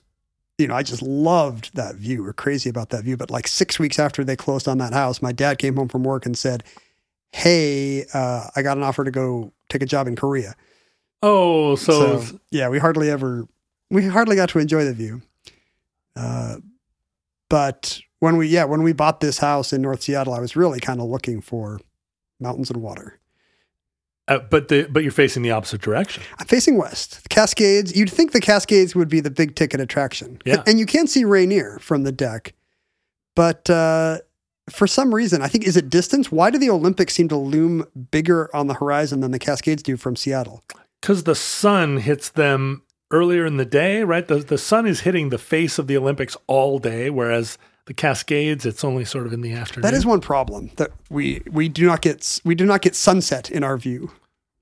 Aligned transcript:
you 0.58 0.66
know, 0.66 0.74
I 0.74 0.82
just 0.82 1.00
loved 1.02 1.74
that 1.74 1.96
view. 1.96 2.22
We're 2.22 2.32
crazy 2.34 2.68
about 2.68 2.90
that 2.90 3.04
view. 3.04 3.16
But 3.16 3.30
like 3.30 3.48
six 3.48 3.78
weeks 3.78 3.98
after 3.98 4.24
they 4.24 4.36
closed 4.36 4.68
on 4.68 4.76
that 4.78 4.92
house, 4.92 5.22
my 5.22 5.32
dad 5.32 5.58
came 5.58 5.76
home 5.76 5.88
from 5.88 6.04
work 6.04 6.26
and 6.26 6.36
said, 6.36 6.64
Hey, 7.32 8.04
uh, 8.12 8.48
I 8.54 8.60
got 8.62 8.76
an 8.76 8.82
offer 8.82 9.04
to 9.04 9.10
go 9.10 9.53
take 9.74 9.82
a 9.82 9.86
job 9.86 10.06
in 10.06 10.16
Korea. 10.16 10.54
Oh, 11.22 11.76
so, 11.76 12.20
so 12.20 12.38
yeah, 12.50 12.68
we 12.68 12.78
hardly 12.78 13.10
ever 13.10 13.46
we 13.90 14.06
hardly 14.06 14.36
got 14.36 14.48
to 14.50 14.58
enjoy 14.58 14.84
the 14.84 14.94
view. 14.94 15.22
Uh, 16.16 16.56
but 17.48 18.00
when 18.20 18.36
we 18.36 18.46
yeah 18.48 18.64
when 18.64 18.82
we 18.82 18.92
bought 18.92 19.20
this 19.20 19.38
house 19.38 19.72
in 19.72 19.82
North 19.82 20.02
Seattle, 20.02 20.34
I 20.34 20.40
was 20.40 20.54
really 20.56 20.80
kind 20.80 21.00
of 21.00 21.06
looking 21.08 21.40
for 21.40 21.80
mountains 22.40 22.70
and 22.70 22.82
water. 22.82 23.18
uh, 24.28 24.38
but 24.50 24.68
the 24.68 24.86
but 24.90 25.02
you're 25.02 25.12
facing 25.12 25.42
the 25.42 25.50
opposite 25.50 25.80
direction. 25.80 26.22
I'm 26.38 26.46
facing 26.46 26.76
west. 26.78 27.22
The 27.22 27.28
Cascades. 27.28 27.96
You'd 27.96 28.10
think 28.10 28.32
the 28.32 28.40
Cascades 28.40 28.94
would 28.94 29.08
be 29.08 29.20
the 29.20 29.30
big 29.30 29.54
ticket 29.54 29.80
attraction. 29.80 30.38
Yeah. 30.44 30.62
And 30.66 30.78
you 30.78 30.86
can 30.86 31.06
see 31.06 31.24
Rainier 31.24 31.78
from 31.80 32.04
the 32.04 32.12
deck, 32.12 32.54
but 33.34 33.68
uh, 33.68 34.18
for 34.70 34.86
some 34.86 35.14
reason, 35.14 35.42
I 35.42 35.48
think 35.48 35.64
is 35.64 35.76
it 35.76 35.91
distance. 35.91 36.32
Why 36.32 36.50
do 36.50 36.58
the 36.58 36.70
Olympics 36.70 37.14
seem 37.14 37.28
to 37.28 37.36
loom 37.36 37.86
bigger 38.10 38.54
on 38.54 38.66
the 38.66 38.75
horizon 38.75 39.20
than 39.20 39.30
the 39.30 39.38
Cascades 39.38 39.82
do 39.82 39.97
from 39.97 40.16
Seattle? 40.16 40.62
Because 41.00 41.25
the 41.25 41.34
sun 41.34 41.98
hits 41.98 42.30
them 42.30 42.82
earlier 43.10 43.44
in 43.44 43.58
the 43.58 43.66
day, 43.66 44.02
right? 44.02 44.26
The 44.26 44.36
the 44.36 44.58
sun 44.58 44.86
is 44.86 45.00
hitting 45.00 45.28
the 45.28 45.38
face 45.38 45.78
of 45.78 45.86
the 45.86 45.97
Olympics 45.97 46.36
all 46.47 46.78
day, 46.78 47.10
whereas 47.10 47.58
the 47.86 47.94
Cascades, 47.94 48.64
it's 48.64 48.84
only 48.84 49.04
sort 49.04 49.26
of 49.26 49.32
in 49.32 49.42
the 49.42 49.52
afternoon. 49.52 49.82
That 49.82 49.94
is 49.94 50.06
one 50.06 50.20
problem 50.20 50.70
that 50.76 50.91
we 51.10 51.42
we 51.50 51.69
do 51.69 51.86
not 51.86 52.00
get 52.00 52.41
we 52.44 52.54
do 52.54 52.64
not 52.64 52.82
get 52.82 52.94
sunset 52.94 53.50
in 53.50 53.62
our 53.62 53.76
view. 53.76 54.10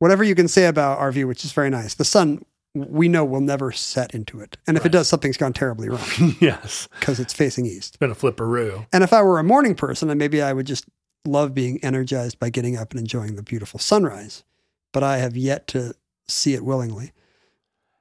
Whatever 0.00 0.24
you 0.24 0.34
can 0.34 0.48
say 0.48 0.66
about 0.66 0.98
our 0.98 1.12
view, 1.12 1.28
which 1.28 1.44
is 1.44 1.52
very 1.52 1.70
nice, 1.70 1.94
the 1.94 2.04
sun 2.04 2.44
we 2.74 3.08
know 3.08 3.24
will 3.24 3.40
never 3.40 3.70
set 3.72 4.14
into 4.14 4.40
it, 4.40 4.56
and 4.66 4.76
if 4.76 4.86
it 4.86 4.92
does, 4.92 5.08
something's 5.08 5.36
gone 5.36 5.52
terribly 5.52 5.88
wrong 5.88 6.00
yes, 6.40 6.88
because 6.98 7.20
it's 7.20 7.32
facing 7.32 7.66
east. 7.66 7.90
it's 7.90 7.96
been 7.98 8.10
a 8.10 8.14
flipperoo. 8.14 8.86
And 8.92 9.04
if 9.04 9.12
I 9.12 9.22
were 9.22 9.38
a 9.38 9.44
morning 9.44 9.74
person, 9.74 10.08
then 10.08 10.18
maybe 10.18 10.40
I 10.40 10.52
would 10.52 10.66
just 10.66 10.86
love 11.24 11.54
being 11.54 11.78
energized 11.84 12.38
by 12.38 12.50
getting 12.50 12.76
up 12.76 12.92
and 12.92 13.00
enjoying 13.00 13.36
the 13.36 13.42
beautiful 13.42 13.78
sunrise. 13.78 14.44
But 14.92 15.02
I 15.02 15.18
have 15.18 15.36
yet 15.36 15.66
to 15.68 15.94
see 16.28 16.54
it 16.54 16.64
willingly. 16.64 17.12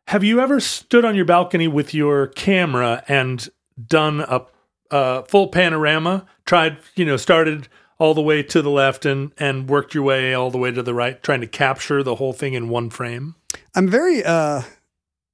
Have 0.08 0.24
you 0.24 0.40
ever 0.40 0.60
stood 0.60 1.06
on 1.06 1.16
your 1.16 1.26
balcony 1.26 1.68
with 1.68 1.94
your 1.94 2.28
camera 2.28 3.04
and 3.08 3.48
done 3.86 4.22
a, 4.22 4.42
a 4.90 5.24
full 5.26 5.48
panorama? 5.48 6.26
Tried, 6.46 6.78
you 6.96 7.06
know, 7.06 7.18
started 7.18 7.68
all 8.02 8.16
the 8.16 8.22
way 8.22 8.42
to 8.42 8.62
the 8.64 8.70
left 8.72 9.06
and 9.06 9.32
and 9.38 9.70
worked 9.70 9.94
your 9.94 10.04
way 10.04 10.34
all 10.34 10.50
the 10.50 10.58
way 10.58 10.72
to 10.72 10.82
the 10.82 10.94
right, 10.94 11.22
trying 11.22 11.42
to 11.42 11.48
capture 11.48 12.02
the 12.02 12.16
whole 12.16 12.34
thing 12.34 12.54
in 12.56 12.68
one 12.68 12.90
frame. 12.90 13.36
I'm 13.76 13.88
very 13.88 14.24
uh, 14.24 14.64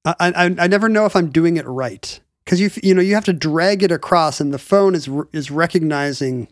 I 0.05 0.15
I, 0.19 0.55
I 0.59 0.67
never 0.67 0.89
know 0.89 1.05
if 1.05 1.15
I'm 1.15 1.29
doing 1.29 1.55
it 1.57 1.65
right 1.65 2.19
because 2.43 2.59
you 2.59 2.69
you 2.83 2.93
know 2.93 3.01
you 3.01 3.15
have 3.15 3.25
to 3.25 3.33
drag 3.33 3.83
it 3.83 3.91
across, 3.91 4.41
and 4.41 4.53
the 4.53 4.59
phone 4.59 4.95
is 4.95 5.09
is 5.31 5.49
recognizing 5.49 6.49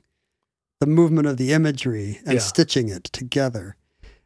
the 0.79 0.87
movement 0.87 1.27
of 1.27 1.37
the 1.37 1.51
imagery 1.53 2.19
and 2.25 2.35
Yeah. 2.35 2.39
stitching 2.39 2.89
it 2.89 3.05
together. 3.05 3.75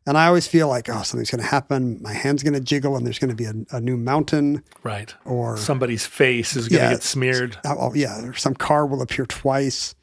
And 0.05 0.17
I 0.17 0.25
always 0.27 0.47
feel 0.47 0.67
like, 0.67 0.89
oh, 0.89 1.03
something's 1.03 1.29
going 1.29 1.43
to 1.43 1.47
happen. 1.47 1.99
My 2.01 2.13
hand's 2.13 2.41
going 2.41 2.55
to 2.55 2.59
jiggle, 2.59 2.95
and 2.97 3.05
there's 3.05 3.19
going 3.19 3.29
to 3.29 3.35
be 3.35 3.45
a, 3.45 3.53
a 3.71 3.79
new 3.79 3.95
mountain, 3.97 4.63
Right. 4.81 5.13
or 5.25 5.57
Somebody's 5.57 6.07
face 6.07 6.55
is 6.55 6.67
going 6.67 6.79
to 6.81 6.85
Yeah. 6.87 6.93
get 6.93 7.03
smeared. 7.03 7.57
oh, 7.65 7.75
oh, 7.79 7.93
yeah, 7.93 8.23
or 8.25 8.33
some 8.33 8.55
car 8.55 8.87
will 8.87 9.01
appear 9.03 9.27
twice. 9.27 9.93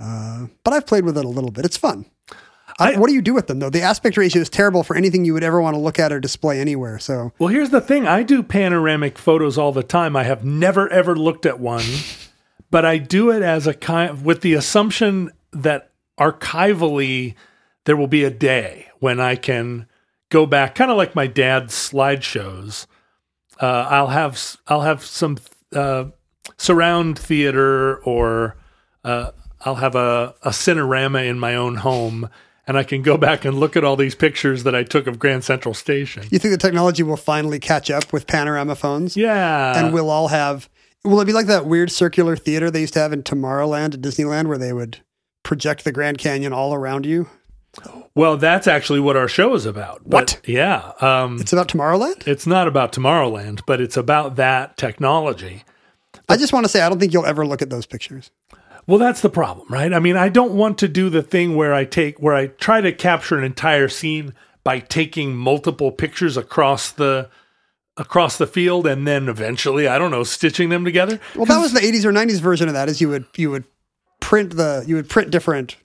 Uh, 0.00 0.46
but 0.64 0.72
I've 0.72 0.86
played 0.86 1.04
with 1.04 1.18
it 1.18 1.24
a 1.24 1.28
little 1.28 1.50
bit. 1.50 1.64
It's 1.64 1.76
fun. 1.76 2.06
I, 2.78 2.96
what 2.96 3.08
do 3.08 3.14
you 3.14 3.22
do 3.22 3.34
with 3.34 3.48
them 3.48 3.58
though? 3.58 3.70
The 3.70 3.82
aspect 3.82 4.16
ratio 4.16 4.40
is 4.40 4.48
terrible 4.48 4.84
for 4.84 4.94
anything 4.96 5.24
you 5.24 5.32
would 5.32 5.42
ever 5.42 5.60
want 5.60 5.74
to 5.74 5.80
look 5.80 5.98
at 5.98 6.12
or 6.12 6.20
display 6.20 6.60
anywhere. 6.60 6.98
So 7.00 7.32
Well, 7.38 7.48
here's 7.48 7.70
the 7.70 7.80
thing. 7.80 8.06
I 8.06 8.22
do 8.22 8.42
panoramic 8.42 9.18
photos 9.18 9.58
all 9.58 9.72
the 9.72 9.82
time. 9.82 10.14
I 10.14 10.22
have 10.22 10.44
never 10.44 10.88
ever 10.90 11.16
looked 11.16 11.44
at 11.44 11.58
one, 11.58 11.82
but 12.70 12.84
I 12.84 12.98
do 12.98 13.30
it 13.30 13.42
as 13.42 13.66
a 13.66 13.74
kind 13.74 14.24
with 14.24 14.42
the 14.42 14.54
assumption 14.54 15.32
that 15.52 15.90
archivally 16.20 17.34
there 17.84 17.96
will 17.96 18.06
be 18.06 18.22
a 18.22 18.30
day 18.30 18.86
when 19.00 19.18
I 19.18 19.34
can 19.34 19.86
go 20.28 20.46
back, 20.46 20.74
kind 20.74 20.90
of 20.90 20.96
like 20.96 21.14
my 21.14 21.26
dad's 21.26 21.74
slideshows. 21.74 22.86
Uh, 23.60 23.86
I'll 23.90 24.08
have 24.08 24.56
I'll 24.68 24.82
have 24.82 25.04
some 25.04 25.38
uh, 25.74 26.04
surround 26.58 27.18
theater 27.18 27.96
or 28.04 28.56
uh, 29.04 29.32
I'll 29.62 29.76
have 29.76 29.94
a, 29.94 30.34
a 30.42 30.50
cinerama 30.50 31.26
in 31.26 31.38
my 31.38 31.54
own 31.54 31.76
home. 31.76 32.28
And 32.66 32.76
I 32.76 32.82
can 32.84 33.00
go 33.00 33.16
back 33.16 33.46
and 33.46 33.58
look 33.58 33.76
at 33.76 33.84
all 33.84 33.96
these 33.96 34.14
pictures 34.14 34.64
that 34.64 34.74
I 34.74 34.82
took 34.82 35.06
of 35.06 35.18
Grand 35.18 35.42
Central 35.42 35.72
Station. 35.72 36.24
you 36.30 36.38
think 36.38 36.52
the 36.52 36.58
technology 36.58 37.02
will 37.02 37.16
finally 37.16 37.58
catch 37.58 37.90
up 37.90 38.12
with 38.12 38.26
panorama 38.26 38.74
phones? 38.76 39.16
Yeah. 39.16 39.78
and 39.82 39.94
we'll 39.94 40.10
all 40.10 40.28
have. 40.28 40.68
Will 41.02 41.18
it 41.20 41.24
be 41.24 41.32
like 41.32 41.46
that 41.46 41.64
weird 41.64 41.90
circular 41.90 42.36
theater 42.36 42.70
they 42.70 42.82
used 42.82 42.92
to 42.92 43.00
have 43.00 43.10
in 43.14 43.22
Tomorrowland 43.22 43.94
at 43.94 44.02
Disneyland, 44.02 44.48
where 44.48 44.58
they 44.58 44.74
would 44.74 44.98
project 45.44 45.84
the 45.84 45.92
Grand 45.92 46.18
Canyon 46.18 46.52
all 46.52 46.74
around 46.74 47.06
you? 47.06 47.28
well, 48.14 48.36
that's 48.36 48.66
actually 48.66 49.00
what 49.00 49.16
our 49.16 49.28
show 49.28 49.54
is 49.54 49.64
about. 49.64 50.02
But, 50.04 50.32
What? 50.32 50.40
Yeah. 50.46 50.92
Um, 51.00 51.38
It's 51.40 51.52
about 51.54 51.68
Tomorrowland. 51.68 52.26
it's 52.26 52.46
not 52.46 52.66
about 52.68 52.92
Tomorrowland, 52.92 53.62
but 53.66 53.80
it's 53.80 53.96
about 53.96 54.36
that 54.36 54.76
technology. 54.76 55.64
I 56.28 56.36
just 56.36 56.52
want 56.52 56.64
to 56.64 56.68
say 56.68 56.82
I 56.82 56.88
don't 56.90 56.98
think 56.98 57.12
you'll 57.14 57.24
ever 57.26 57.46
look 57.46 57.62
at 57.62 57.70
those 57.70 57.86
pictures. 57.86 58.30
Well, 58.88 58.98
that's 58.98 59.20
the 59.20 59.28
problem, 59.28 59.66
right? 59.68 59.92
I 59.92 59.98
mean, 60.00 60.16
I 60.16 60.30
don't 60.30 60.54
want 60.54 60.78
to 60.78 60.88
do 60.88 61.10
the 61.10 61.22
thing 61.22 61.54
where 61.54 61.74
I 61.74 61.84
take 61.84 62.18
where 62.20 62.34
I 62.34 62.46
try 62.46 62.80
to 62.80 62.90
capture 62.90 63.36
an 63.36 63.44
entire 63.44 63.88
scene 63.88 64.32
by 64.64 64.80
taking 64.80 65.36
multiple 65.36 65.92
pictures 65.92 66.38
across 66.38 66.90
the 66.90 67.28
across 67.98 68.38
the 68.38 68.46
field 68.46 68.86
and 68.86 69.06
then 69.06 69.28
eventually, 69.28 69.86
I 69.86 69.98
don't 69.98 70.10
know, 70.10 70.24
stitching 70.24 70.70
them 70.70 70.86
together. 70.86 71.20
Well, 71.36 71.44
that 71.44 71.60
was 71.60 71.74
the 71.74 71.80
'80s 71.80 72.06
or 72.06 72.12
'90s 72.12 72.40
version 72.40 72.66
of 72.66 72.74
that. 72.74 72.88
Is 72.88 72.98
you 73.00 73.10
would 73.10 73.26
you 73.36 73.50
would 73.50 73.64
print 74.20 74.56
the 74.56 74.82
you 74.86 74.94
would 74.94 75.10
print 75.10 75.30
different 75.30 75.76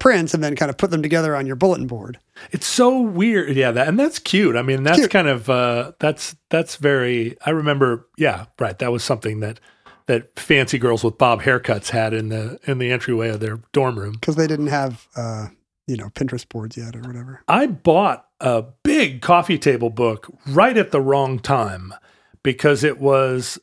prints 0.00 0.32
and 0.32 0.42
then 0.42 0.56
kind 0.56 0.70
of 0.70 0.78
put 0.78 0.90
them 0.90 1.02
together 1.02 1.36
on 1.36 1.46
your 1.46 1.56
bulletin 1.56 1.86
board. 1.86 2.18
It's 2.52 2.66
so 2.66 3.00
weird. 3.00 3.54
Yeah, 3.54 3.70
that 3.70 3.86
and 3.86 3.98
that's 3.98 4.18
cute. 4.18 4.56
I 4.56 4.62
mean, 4.62 4.82
that's 4.82 5.00
Cute. 5.00 5.10
kind 5.10 5.28
of 5.28 5.50
uh 5.50 5.92
that's 5.98 6.36
that's 6.48 6.76
very 6.76 7.36
I 7.44 7.50
remember 7.50 8.08
yeah, 8.16 8.46
right. 8.58 8.78
That 8.78 8.92
was 8.92 9.04
something 9.04 9.40
that 9.40 9.60
that 10.06 10.38
fancy 10.38 10.78
girls 10.78 11.02
with 11.02 11.18
bob 11.18 11.42
haircuts 11.42 11.90
had 11.90 12.14
in 12.14 12.28
the 12.28 12.58
in 12.64 12.78
the 12.78 12.90
entryway 12.90 13.28
of 13.28 13.40
their 13.40 13.58
dorm 13.72 13.98
room. 13.98 14.12
because 14.12 14.36
they 14.36 14.46
didn't 14.46 14.68
have 14.68 15.08
uh, 15.16 15.48
you 15.86 15.96
know 15.96 16.08
Pinterest 16.10 16.48
boards 16.48 16.76
yet 16.76 16.96
or 16.96 17.00
whatever. 17.00 17.42
I 17.48 17.66
bought 17.66 18.26
a 18.40 18.64
big 18.82 19.22
coffee 19.22 19.58
table 19.58 19.90
book 19.90 20.28
right 20.46 20.76
at 20.76 20.90
the 20.90 21.00
wrong 21.00 21.38
time 21.38 21.94
because 22.42 22.84
it 22.84 22.98
was 22.98 23.58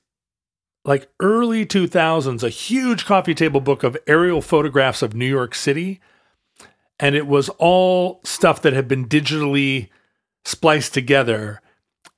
like 0.86 1.10
early 1.20 1.66
2000s, 1.66 2.44
a 2.44 2.50
huge 2.50 3.06
coffee 3.06 3.34
table 3.34 3.62
book 3.62 3.84
of 3.84 3.98
aerial 4.08 4.42
photographs 4.42 5.02
of 5.02 5.14
New 5.14 5.28
York 5.28 5.56
City. 5.56 6.02
And 7.00 7.16
it 7.16 7.28
was 7.28 7.50
all 7.58 8.20
stuff 8.24 8.62
that 8.62 8.74
had 8.74 8.88
been 8.88 9.08
digitally 9.08 9.90
spliced 10.46 10.94
together. 10.94 11.62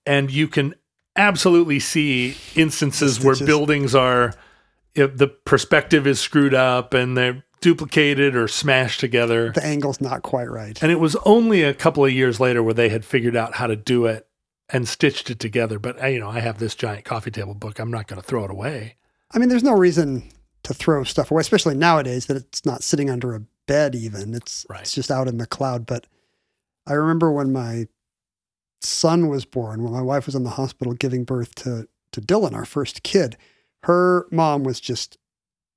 And 0.06 0.31
you 0.31 0.48
can 0.48 0.75
absolutely 1.15 1.79
see 1.79 2.35
instances 2.56 3.23
where 3.23 3.35
buildings 3.35 3.95
are, 3.95 4.33
if 4.94 5.17
the 5.17 5.27
perspective 5.27 6.06
is 6.07 6.19
screwed 6.19 6.53
up 6.53 6.94
and 6.94 7.17
they're 7.17 7.44
duplicated 7.62 8.35
or 8.35 8.47
smashed 8.47 9.00
together. 9.00 9.51
The 9.51 9.65
angle's 9.65 10.00
not 10.00 10.21
quite 10.21 10.50
right. 10.50 10.81
And 10.83 10.91
it 10.91 11.00
was 11.00 11.15
only 11.25 11.63
a 11.63 11.73
couple 11.73 12.06
of 12.06 12.12
years 12.12 12.39
later 12.39 12.62
where 12.62 12.73
they 12.73 12.89
had 12.89 13.03
figured 13.03 13.35
out 13.35 13.56
how 13.56 13.67
to 13.67 13.75
do 13.75 14.06
it 14.06 14.27
and 14.69 14.88
stitched 14.88 15.29
it 15.29 15.39
together. 15.39 15.79
But 15.79 15.97
you 16.12 16.19
know, 16.19 16.29
I 16.29 16.39
have 16.39 16.59
this 16.59 16.75
giant 16.75 17.06
coffee 17.06 17.31
table 17.31 17.53
book. 17.53 17.79
I'm 17.79 17.91
not 17.91 18.07
going 18.07 18.21
to 18.21 18.27
throw 18.27 18.45
it 18.45 18.51
away. 18.51 18.95
I 19.31 19.39
mean, 19.39 19.50
there's 19.50 19.63
no 19.63 19.73
reason 19.73 20.29
to 20.63 20.73
throw 20.73 21.03
stuff 21.03 21.31
away, 21.31 21.41
especially 21.41 21.75
nowadays 21.75 22.27
that 22.27 22.38
it's 22.38 22.65
not 22.65 22.83
sitting 22.83 23.09
under 23.09 23.35
a 23.35 23.41
bed. 23.67 23.95
Even 23.95 24.33
it's 24.33 24.65
Right. 24.69 24.81
it's 24.81 24.94
just 24.94 25.12
out 25.12 25.27
in 25.27 25.38
the 25.38 25.47
cloud. 25.47 25.85
But 25.85 26.07
I 26.88 26.94
remember 26.94 27.31
when 27.31 27.51
my 27.51 27.88
son 28.88 29.28
was 29.28 29.46
born, 29.46 29.84
when 29.84 29.92
my 29.92 30.02
wife 30.02 30.26
was 30.26 30.36
in 30.36 30.44
the 30.44 30.52
hospital 30.52 30.94
giving 30.94 31.24
birth 31.24 31.56
to 31.56 31.88
to 32.12 32.22
Dylan, 32.22 32.54
our 32.54 32.66
first 32.66 33.04
kid. 33.04 33.38
Her 33.84 34.28
mom 34.32 34.64
was 34.64 34.80
just 34.80 35.18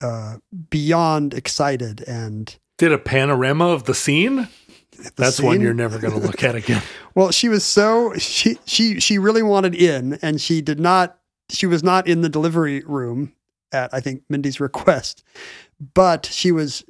uh, 0.01 0.37
beyond 0.71 1.35
excited 1.35 2.01
and 2.03 2.57
Did 2.79 2.93
a 2.93 2.99
panorama 2.99 3.69
of 3.69 3.85
the 3.85 3.95
scene. 3.95 4.49
the 4.93 5.13
That's 5.17 5.41
one 5.41 5.61
you're 5.61 5.75
never 5.75 5.99
going 5.99 6.15
to 6.21 6.27
look 6.27 6.43
at 6.43 6.55
again. 6.55 6.83
Well, 7.15 7.31
she 7.33 7.49
was 7.49 7.65
so 7.65 8.15
she 8.15 8.59
she 8.65 9.01
she 9.01 9.19
really 9.19 9.43
wanted 9.43 9.75
in, 9.75 10.19
and 10.23 10.41
she 10.41 10.63
did 10.63 10.81
not. 10.81 11.19
She 11.51 11.67
was 11.67 11.83
not 11.83 12.07
in 12.07 12.21
the 12.21 12.29
delivery 12.29 12.83
room 12.85 13.33
at 13.73 13.93
I 13.93 14.01
think 14.01 14.23
Mindy's 14.29 14.61
request, 14.61 15.25
but 15.95 16.27
she 16.27 16.53
was 16.53 16.85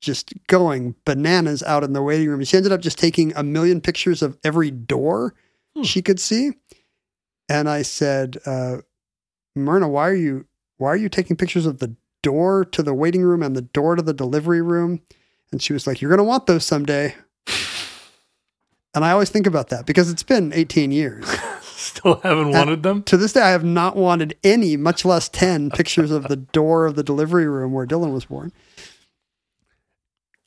just 0.00 0.32
going 0.46 0.94
bananas 1.04 1.62
out 1.64 1.82
in 1.84 1.92
the 1.92 2.02
waiting 2.02 2.28
room. 2.28 2.42
She 2.44 2.56
ended 2.56 2.72
up 2.72 2.80
just 2.80 2.98
taking 2.98 3.32
a 3.36 3.42
million 3.42 3.80
pictures 3.80 4.22
of 4.22 4.38
every 4.44 4.70
door 4.70 5.34
Hmm. 5.78 5.84
she 5.84 6.02
could 6.02 6.18
see, 6.20 6.52
and 7.48 7.68
I 7.68 7.82
said, 7.82 8.38
uh, 8.44 8.78
"Myrna, 9.54 9.88
why 9.88 10.08
are 10.08 10.14
you 10.14 10.46
why 10.76 10.88
are 10.88 10.96
you 10.96 11.08
taking 11.08 11.36
pictures 11.36 11.66
of 11.66 11.78
the 11.78 11.94
door 12.22 12.64
to 12.64 12.82
the 12.82 12.94
waiting 12.94 13.22
room 13.22 13.42
and 13.42 13.54
the 13.56 13.62
door 13.62 13.94
to 13.96 14.02
the 14.02 14.14
delivery 14.14 14.62
room?" 14.62 15.00
And 15.52 15.62
she 15.62 15.72
was 15.72 15.86
like, 15.86 16.00
"You're 16.00 16.10
going 16.10 16.18
to 16.18 16.24
want 16.24 16.46
those 16.46 16.64
someday." 16.64 17.14
And 18.94 19.04
I 19.04 19.12
always 19.12 19.30
think 19.30 19.46
about 19.46 19.68
that 19.68 19.86
because 19.86 20.10
it's 20.10 20.22
been 20.24 20.52
18 20.52 20.90
years. 20.90 21.24
Still 21.62 22.16
haven't 22.22 22.50
wanted 22.50 22.82
them. 22.82 23.02
to 23.04 23.16
this 23.16 23.34
day, 23.34 23.42
I 23.42 23.50
have 23.50 23.62
not 23.62 23.94
wanted 23.94 24.36
any, 24.42 24.76
much 24.76 25.04
less 25.04 25.28
10 25.28 25.70
pictures 25.74 26.10
of 26.10 26.26
the 26.26 26.36
door 26.36 26.86
of 26.86 26.96
the 26.96 27.04
delivery 27.04 27.46
room 27.46 27.72
where 27.72 27.86
Dylan 27.86 28.12
was 28.12 28.24
born. 28.24 28.50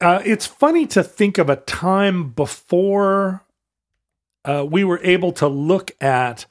Uh, 0.02 0.22
it's 0.26 0.46
funny 0.46 0.88
to 0.88 1.04
think 1.04 1.38
of 1.38 1.50
a 1.50 1.58
time 1.58 2.32
before 2.32 3.46
uh, 4.46 4.66
we 4.70 4.84
were 4.84 5.00
able 5.04 5.32
to 5.34 5.48
look 5.48 5.92
at 6.02 6.46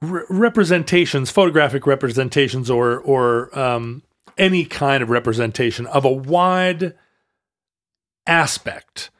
re- 0.00 0.24
representations, 0.28 1.30
photographic 1.30 1.86
representations, 1.86 2.70
or 2.70 2.98
or 2.98 3.56
um, 3.58 4.02
any 4.38 4.64
kind 4.64 5.02
of 5.02 5.10
representation 5.10 5.86
of 5.86 6.04
a 6.04 6.12
wide 6.12 6.94
aspect 8.26 9.10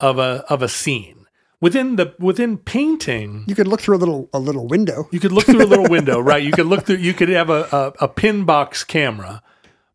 of 0.00 0.18
a 0.18 0.44
of 0.48 0.62
a 0.62 0.68
scene 0.68 1.26
within 1.60 1.96
the 1.96 2.14
within 2.18 2.58
painting. 2.58 3.44
You 3.46 3.54
could 3.54 3.68
look 3.68 3.80
through 3.80 3.96
a 3.96 3.98
little 3.98 4.28
a 4.32 4.38
little 4.38 4.66
window. 4.66 5.08
You 5.10 5.20
could 5.20 5.32
look 5.32 5.46
through 5.46 5.64
a 5.64 5.66
little 5.66 5.88
window, 5.88 6.20
right? 6.30 6.42
You 6.42 6.52
could 6.52 6.66
look 6.66 6.86
through. 6.86 6.96
You 6.96 7.14
could 7.14 7.28
have 7.28 7.50
a 7.50 7.68
a, 7.72 8.04
a 8.04 8.08
pin 8.08 8.44
box 8.44 8.84
camera, 8.84 9.42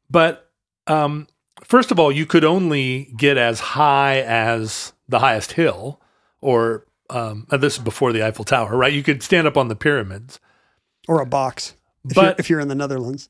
but 0.10 0.50
um, 0.88 1.28
first 1.64 1.92
of 1.92 2.00
all, 2.00 2.12
you 2.12 2.26
could 2.26 2.44
only 2.44 3.14
get 3.18 3.38
as 3.38 3.60
high 3.60 4.22
as 4.22 4.94
the 5.08 5.20
highest 5.20 5.54
hill, 5.54 6.02
or 6.40 6.86
um, 7.12 7.46
this 7.52 7.74
is 7.78 7.84
before 7.84 8.12
the 8.14 8.24
Eiffel 8.26 8.46
Tower, 8.46 8.76
right? 8.76 8.92
You 8.94 9.04
could 9.04 9.22
stand 9.22 9.46
up 9.48 9.58
on 9.58 9.68
the 9.68 9.76
pyramids. 9.76 10.40
or 11.08 11.22
a 11.22 11.26
box 11.26 11.76
if, 12.06 12.16
you're, 12.16 12.26
But- 12.26 12.40
if 12.40 12.50
you're 12.50 12.60
in 12.60 12.68
the 12.68 12.76
Netherlands. 12.76 13.30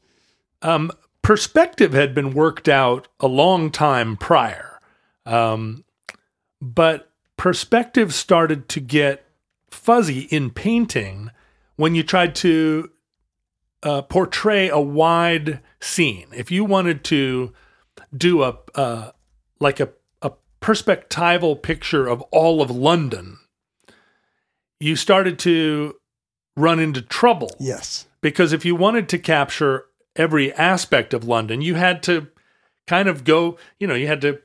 Um, 0.62 0.92
perspective 1.24 1.94
had 1.94 2.14
been 2.14 2.34
worked 2.34 2.70
out 2.70 3.08
a 3.20 3.28
long 3.28 3.72
time 3.72 4.16
prior, 4.16 4.80
um, 5.26 5.84
but 6.62 7.10
perspective 7.38 8.14
started 8.14 8.70
to 8.70 8.80
get 8.80 9.26
fuzzy 9.72 10.22
in 10.30 10.52
painting 10.52 11.32
when 11.78 11.96
you 11.96 12.04
tried 12.04 12.36
to 12.36 12.92
uh, 13.82 14.04
portray 14.04 14.70
a 14.70 14.80
wide 14.80 15.62
scene. 15.80 16.28
If 16.36 16.52
you 16.52 16.64
wanted 16.64 17.04
to 17.06 17.54
do 18.16 18.44
a 18.44 18.58
uh, 18.76 19.12
like 19.60 19.80
a, 19.80 19.90
a 20.22 20.34
perspectival 20.62 21.60
picture 21.60 22.06
of 22.06 22.22
all 22.32 22.62
of 22.62 22.70
London, 22.70 23.40
you 24.82 24.96
started 24.96 25.38
to 25.40 25.96
run 26.58 26.80
into 26.80 27.02
trouble 27.02 27.52
Yes. 27.60 28.08
because 28.22 28.52
if 28.54 28.66
you 28.66 28.76
wanted 28.76 29.08
to 29.10 29.18
capture 29.20 29.86
every 30.16 30.52
aspect 30.54 31.14
of 31.14 31.24
London, 31.24 31.62
you 31.62 31.76
had 31.76 32.04
to 32.04 32.28
kind 32.88 33.08
of 33.08 33.24
go, 33.24 33.58
you 33.80 33.88
know, 33.88 33.94
you 33.96 34.08
had 34.08 34.22
to 34.22 34.40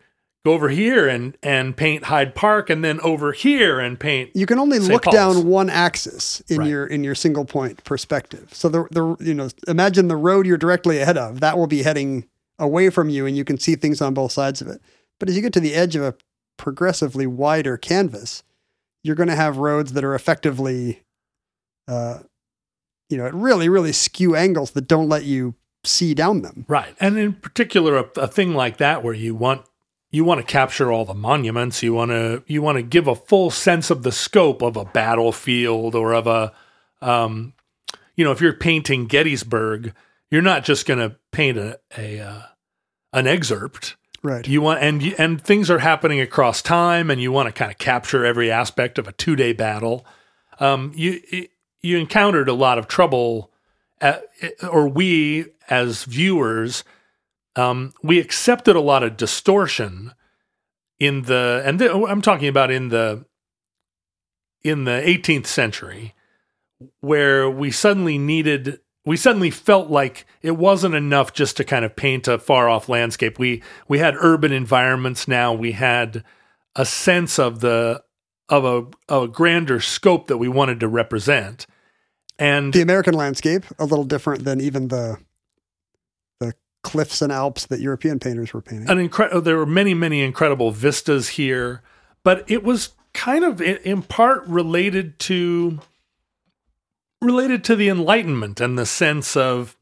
go 0.45 0.53
over 0.53 0.69
here 0.69 1.09
and 1.09 1.37
and 1.43 1.77
paint 1.77 2.05
Hyde 2.05 2.35
Park 2.37 2.71
and 2.71 2.85
then 2.85 3.01
over 3.01 3.33
here 3.33 3.81
and 3.81 3.99
paint 3.99 4.31
You 4.35 4.47
can 4.47 4.61
only 4.61 4.79
St. 4.79 4.93
look 4.93 5.03
Paul's. 5.03 5.15
down 5.17 5.47
one 5.47 5.69
axis 5.69 6.41
in 6.49 6.59
Right. 6.59 6.69
your 6.71 6.87
in 6.87 7.03
your 7.03 7.17
single 7.17 7.45
point 7.45 7.83
perspective. 7.83 8.51
So 8.53 8.69
the 8.69 8.85
the 8.93 9.17
you 9.25 9.35
know 9.35 9.49
imagine 9.67 10.07
the 10.07 10.17
road 10.17 10.47
you're 10.47 10.57
directly 10.59 10.99
ahead 11.01 11.19
of 11.19 11.41
that 11.41 11.59
will 11.59 11.67
be 11.67 11.83
heading 11.83 12.29
away 12.61 12.91
from 12.91 13.09
you, 13.09 13.27
and 13.27 13.37
you 13.37 13.45
can 13.45 13.59
see 13.59 13.75
things 13.75 14.01
on 14.01 14.15
both 14.15 14.31
sides 14.33 14.61
of 14.63 14.69
it. 14.69 14.81
But 15.19 15.29
as 15.29 15.35
you 15.35 15.43
get 15.43 15.53
to 15.55 15.61
the 15.61 15.75
edge 15.75 15.97
of 15.97 16.03
a 16.05 16.15
progressively 16.59 17.27
wider 17.27 17.77
canvas, 17.77 18.43
you're 19.07 19.17
going 19.17 19.29
to 19.29 19.37
have 19.37 19.59
roads 19.59 19.93
that 19.93 20.05
are 20.05 20.15
effectively, 20.15 21.03
uh, 21.87 22.19
you 23.09 23.17
know, 23.17 23.27
at 23.27 23.35
really 23.35 23.69
really 23.69 23.93
skew 23.93 24.35
angles 24.35 24.73
that 24.73 24.89
don't 24.89 25.09
let 25.09 25.25
you 25.25 25.55
see 25.85 26.15
down 26.15 26.43
them. 26.43 26.65
right. 26.67 26.95
And 26.99 27.17
in 27.17 27.35
particular 27.35 27.97
a, 27.97 28.09
a 28.17 28.27
thing 28.27 28.55
like 28.55 28.79
that 28.79 29.05
where 29.05 29.15
you 29.15 29.35
want 29.35 29.65
you 30.11 30.25
want 30.25 30.41
to 30.41 30.47
capture 30.47 30.91
all 30.91 31.05
the 31.05 31.15
monuments. 31.15 31.83
You 31.83 31.93
want 31.95 32.11
to 32.11 32.43
you 32.47 32.63
want 32.63 32.77
to 32.77 32.83
give 32.83 33.07
a 33.07 33.15
full 33.15 33.51
sense 33.51 33.91
of 33.91 34.03
the 34.03 34.13
scope 34.13 34.63
of 34.63 34.77
a 34.77 34.85
battlefield 34.85 35.95
or 35.95 36.13
of 36.13 36.27
a, 36.27 36.53
um, 37.01 37.53
you 38.15 38.25
know, 38.25 38.33
if 38.33 38.41
you're 38.41 38.55
painting 38.55 39.07
Gettysburg, 39.07 39.95
you're 40.31 40.43
not 40.43 40.65
just 40.65 40.87
going 40.87 40.99
to 40.99 41.17
paint 41.33 41.59
a, 41.59 41.79
a 41.97 42.21
uh, 42.21 42.43
an 43.13 43.27
excerpt. 43.27 43.97
Right. 44.27 44.49
You 44.49 44.61
want 44.61 44.83
and 44.83 45.15
and 45.19 45.41
things 45.41 45.71
are 45.71 45.79
happening 45.79 46.21
across 46.21 46.61
time, 46.61 47.13
and 47.13 47.23
you 47.23 47.31
want 47.31 47.47
to 47.47 47.53
kind 47.53 47.71
of 47.71 47.79
capture 47.79 48.27
every 48.27 48.51
aspect 48.51 48.99
of 48.99 49.07
a 49.07 49.13
two 49.13 49.37
day 49.37 49.53
battle. 49.53 50.05
Um, 50.59 50.91
you 50.97 51.21
you 51.81 51.97
encountered 51.97 52.49
a 52.49 52.53
lot 52.53 52.77
of 52.77 52.89
trouble, 52.89 53.53
at, 54.01 54.25
or 54.69 54.89
we 54.89 55.47
as 55.71 56.03
viewers, 56.03 56.83
um, 57.55 57.95
we 58.03 58.19
accepted 58.19 58.75
a 58.75 58.81
lot 58.81 59.05
of 59.05 59.17
distortion 59.17 60.13
in 60.99 61.23
the 61.23 61.63
and 61.65 61.79
the, 61.79 61.93
I'm 61.93 62.21
talking 62.21 62.49
about 62.49 62.73
in 62.73 62.89
the 62.89 63.27
in 64.65 64.87
the 64.87 65.03
18th 65.05 65.47
century, 65.47 66.17
where 66.99 67.49
we 67.49 67.71
suddenly 67.71 68.19
needed 68.19 68.81
we 69.07 69.17
suddenly 69.17 69.51
felt 69.51 69.89
like 69.89 70.27
it 70.43 70.57
wasn't 70.57 70.95
enough 70.97 71.33
just 71.33 71.57
to 71.57 71.65
kind 71.65 71.85
of 71.85 71.97
paint 71.97 72.29
a 72.29 72.39
far 72.39 72.69
off 72.69 72.89
landscape. 72.89 73.39
We 73.39 73.63
we 73.89 74.01
had 74.01 74.15
urban 74.19 74.53
environments 74.53 75.27
now. 75.27 75.55
We 75.55 75.73
had 75.73 76.25
a 76.75 76.85
sense 76.85 77.39
of 77.39 77.61
the 77.61 78.03
of 78.49 78.65
a 78.65 78.87
of 79.09 79.23
a 79.23 79.29
grander 79.29 79.81
scope 79.81 80.27
that 80.27 80.39
we 80.39 80.49
wanted 80.49 80.81
to 80.81 80.89
represent. 80.89 81.67
And 82.39 82.73
the 82.73 82.83
American 82.83 83.15
landscape 83.15 83.65
a 83.79 83.87
little 83.87 84.05
different 84.05 84.45
than 84.45 84.61
even 84.61 84.89
the 84.89 85.19
the 86.41 86.55
cliffs 86.83 87.23
and 87.23 87.33
Alps 87.33 87.67
that 87.67 87.81
European 87.81 88.19
painters 88.19 88.53
were 88.53 88.61
painting. 88.61 88.91
an 88.91 88.99
incredible 88.99 89.39
oh, 89.39 89.41
there 89.41 89.57
were 89.57 89.67
many 89.67 89.95
many 89.95 90.21
incredible 90.21 90.73
vistas 90.73 91.29
here, 91.29 91.81
but 92.25 92.45
it 92.51 92.65
was 92.65 92.91
kind 93.15 93.45
of 93.45 93.63
in, 93.63 93.77
in 93.79 94.03
part 94.03 94.45
related 94.49 95.19
to 95.21 95.79
related 97.23 97.65
to 97.65 97.77
the 97.77 97.89
enlightenment 97.89 98.61
and 98.61 98.79
the 98.79 98.87
sense 98.87 99.37
of 99.37 99.77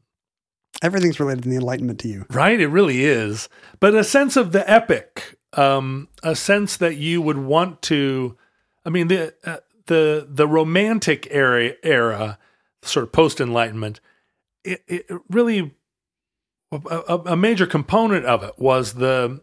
Everything's 0.81 1.21
related 1.21 1.43
to 1.43 1.49
the 1.49 1.55
Enlightenment 1.55 1.99
to 2.01 2.09
you. 2.09 2.25
Right, 2.29 2.59
it 2.59 2.67
really 2.67 3.05
is. 3.05 3.47
But 3.79 3.95
a 3.95 4.03
sense 4.03 4.35
of 4.35 4.51
the 4.51 4.69
epic, 4.69 5.37
um, 5.53 6.09
a 6.21 6.35
sense 6.35 6.75
that 6.77 6.97
you 6.97 7.21
would 7.21 7.37
want 7.37 7.81
to. 7.83 8.37
I 8.85 8.89
mean, 8.89 9.07
the 9.07 9.33
uh, 9.45 9.57
the 9.85 10.27
the 10.29 10.47
romantic 10.47 11.29
era 11.31 11.71
era, 11.81 12.37
sort 12.81 13.03
of 13.05 13.13
post 13.13 13.39
Enlightenment, 13.39 14.01
it, 14.65 14.83
it 14.87 15.05
really 15.29 15.73
a, 16.73 16.81
a- 17.07 17.23
a 17.27 17.37
major 17.37 17.65
component 17.65 18.25
of 18.25 18.43
it 18.43 18.55
was 18.59 18.95
the 18.95 19.41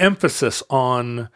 emphasis 0.00 0.64
on 0.68 1.28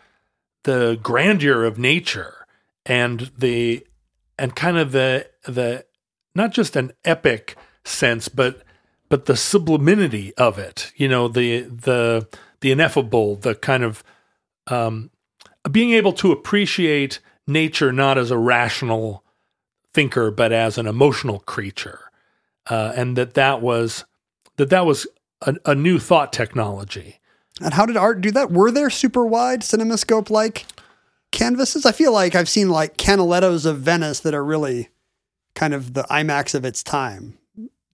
the 0.64 0.98
grandeur 1.02 1.64
of 1.64 1.78
nature 1.78 2.46
and 2.84 3.30
the 3.38 3.86
and 4.38 4.56
kind 4.56 4.76
of 4.76 4.90
the 4.90 5.30
the 5.44 5.85
not 6.36 6.52
just 6.52 6.76
an 6.76 6.92
epic 7.04 7.56
sense, 7.84 8.28
but 8.28 8.62
but 9.08 9.26
the 9.26 9.36
sublimity 9.36 10.34
of 10.34 10.58
it, 10.58 10.92
you 10.96 11.08
know, 11.08 11.28
the 11.28 11.62
the 11.62 12.28
the 12.60 12.70
ineffable, 12.70 13.36
the 13.36 13.54
kind 13.54 13.82
of 13.82 14.04
um, 14.66 15.10
being 15.70 15.92
able 15.92 16.12
to 16.12 16.32
appreciate 16.32 17.20
nature 17.46 17.92
not 17.92 18.18
as 18.18 18.30
a 18.30 18.38
rational 18.38 19.24
thinker, 19.94 20.30
but 20.30 20.52
as 20.52 20.76
an 20.78 20.86
emotional 20.86 21.40
creature, 21.40 22.10
uh, 22.68 22.92
and 22.96 23.16
that 23.16 23.34
that 23.34 23.62
was 23.62 24.04
that 24.56 24.70
that 24.70 24.84
was 24.84 25.06
a, 25.42 25.54
a 25.64 25.74
new 25.74 25.98
thought 25.98 26.32
technology. 26.32 27.20
And 27.62 27.72
how 27.72 27.86
did 27.86 27.96
art 27.96 28.20
do 28.20 28.30
that? 28.32 28.50
Were 28.50 28.70
there 28.70 28.90
super 28.90 29.24
wide 29.24 29.62
cinemascope 29.62 30.28
like 30.28 30.66
canvases? 31.32 31.86
I 31.86 31.92
feel 31.92 32.12
like 32.12 32.34
I've 32.34 32.48
seen 32.48 32.68
like 32.68 32.98
Canalettos 32.98 33.64
of 33.64 33.78
Venice 33.78 34.20
that 34.20 34.34
are 34.34 34.44
really 34.44 34.90
kind 35.56 35.74
of 35.74 35.94
the 35.94 36.04
IMAX 36.04 36.54
of 36.54 36.64
its 36.64 36.84
time. 36.84 37.36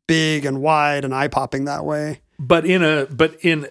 Big 0.06 0.44
and 0.44 0.60
wide 0.60 1.06
and 1.06 1.14
eye 1.14 1.28
popping 1.28 1.64
that 1.64 1.86
way. 1.86 2.20
But 2.38 2.66
in 2.66 2.82
a 2.82 3.06
but 3.06 3.36
in 3.42 3.68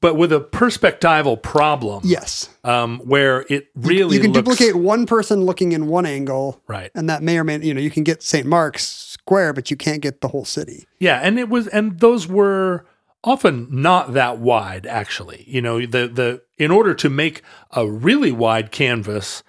but 0.00 0.16
with 0.16 0.32
a 0.32 0.40
perspectival 0.40 1.40
problem, 1.40 2.00
Yes. 2.04 2.48
um, 2.64 2.98
where 3.00 3.44
it 3.50 3.68
really 3.76 4.16
you 4.16 4.22
can 4.22 4.32
looks, 4.32 4.48
duplicate 4.48 4.74
one 4.74 5.04
person 5.04 5.44
looking 5.44 5.72
in 5.72 5.86
one 5.86 6.06
angle 6.06 6.60
right. 6.66 6.90
and 6.94 7.10
that 7.10 7.22
may 7.22 7.38
or 7.38 7.44
may 7.44 7.58
you 7.60 7.74
know, 7.74 7.80
you 7.80 7.90
can 7.90 8.02
get 8.02 8.22
St. 8.22 8.46
Mark's 8.46 8.84
Square, 8.86 9.52
but 9.52 9.70
you 9.70 9.76
can't 9.76 10.00
get 10.00 10.22
the 10.22 10.28
whole 10.28 10.46
city. 10.46 10.86
Yeah, 10.98 11.20
and 11.22 11.38
it 11.38 11.50
was 11.50 11.68
and 11.68 12.00
those 12.00 12.26
were 12.26 12.86
often 13.22 13.68
not 13.70 14.14
that 14.14 14.38
wide 14.38 14.86
actually. 14.86 15.44
You 15.46 15.60
know, 15.60 15.80
the 15.80 16.08
the 16.08 16.42
in 16.56 16.70
order 16.70 16.94
to 16.94 17.10
make 17.10 17.42
a 17.72 17.86
really 17.86 18.32
wide 18.32 18.70
canvas, 18.72 19.42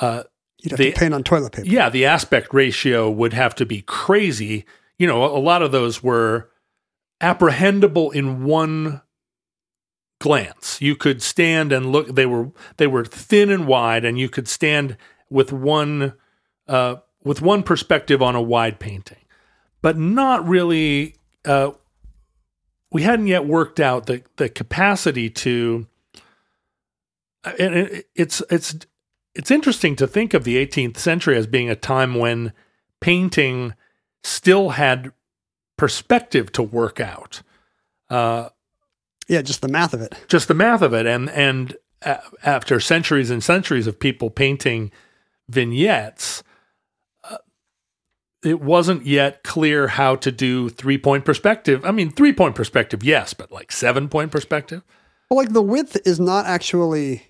uh 0.00 0.24
You'd 0.70 0.78
have 0.78 0.78
The- 0.78 0.92
to 0.92 0.98
paint 1.00 1.14
on 1.14 1.22
toilet 1.24 1.52
paper. 1.52 1.68
yeah, 1.68 1.88
the 1.88 2.04
aspect 2.04 2.52
ratio 2.54 3.10
would 3.10 3.32
have 3.32 3.54
to 3.56 3.66
be 3.66 3.82
crazy. 3.82 4.64
You 4.98 5.06
know, 5.06 5.24
a 5.24 5.38
lot 5.38 5.62
of 5.62 5.72
those 5.72 6.02
were 6.02 6.50
apprehendable 7.20 8.12
in 8.14 8.44
one 8.44 9.02
glance. 10.20 10.80
You 10.80 10.96
could 10.96 11.22
stand 11.22 11.72
and 11.72 11.92
look 11.92 12.14
they 12.14 12.26
were 12.26 12.50
they 12.76 12.86
were 12.86 13.04
thin 13.04 13.50
and 13.50 13.66
wide 13.66 14.04
and 14.04 14.18
you 14.18 14.28
could 14.28 14.48
stand 14.48 14.96
with 15.30 15.52
one 15.52 16.14
uh 16.66 16.96
with 17.22 17.40
one 17.40 17.62
perspective 17.62 18.20
on 18.22 18.34
a 18.34 18.42
wide 18.42 18.78
painting. 18.80 19.18
But 19.82 19.96
not 19.96 20.46
really 20.46 21.14
uh 21.44 21.72
we 22.90 23.02
hadn't 23.02 23.28
yet 23.28 23.46
worked 23.46 23.78
out 23.78 24.06
the 24.06 24.22
the 24.36 24.48
capacity 24.48 25.30
to 25.30 25.86
and 27.44 27.74
it, 27.74 28.08
it's 28.16 28.42
it's 28.50 28.74
it's 29.38 29.50
interesting 29.50 29.96
to 29.96 30.06
think 30.06 30.34
of 30.34 30.44
the 30.44 30.56
18th 30.56 30.98
century 30.98 31.36
as 31.36 31.46
being 31.46 31.70
a 31.70 31.76
time 31.76 32.14
when 32.16 32.52
painting 33.00 33.72
still 34.22 34.70
had 34.70 35.12
perspective 35.78 36.50
to 36.52 36.62
work 36.62 36.98
out. 37.00 37.40
Uh, 38.10 38.48
Yeah, 39.28 39.40
just 39.42 39.62
the 39.62 39.68
math 39.68 39.94
of 39.94 40.02
it. 40.02 40.14
just 40.28 40.48
the 40.48 40.54
math 40.54 40.82
of 40.82 40.92
it, 40.92 41.06
and 41.06 41.30
and 41.30 41.76
a- 42.02 42.20
after 42.42 42.80
centuries 42.80 43.30
and 43.30 43.42
centuries 43.44 43.86
of 43.86 44.00
people 44.00 44.28
painting 44.30 44.90
vignettes, 45.48 46.42
uh, 47.24 47.36
it 48.42 48.60
wasn't 48.60 49.06
yet 49.06 49.42
clear 49.44 49.88
how 49.88 50.16
to 50.16 50.32
do 50.32 50.68
three 50.68 50.98
point 50.98 51.24
perspective. 51.24 51.84
I 51.84 51.92
mean, 51.92 52.10
three 52.10 52.32
point 52.32 52.54
perspective, 52.54 53.04
yes, 53.04 53.34
but 53.34 53.52
like 53.52 53.70
seven 53.70 54.08
point 54.08 54.32
perspective. 54.32 54.82
Well, 55.30 55.36
like 55.38 55.52
the 55.52 55.62
width 55.62 55.96
is 56.06 56.18
not 56.18 56.46
actually. 56.46 57.22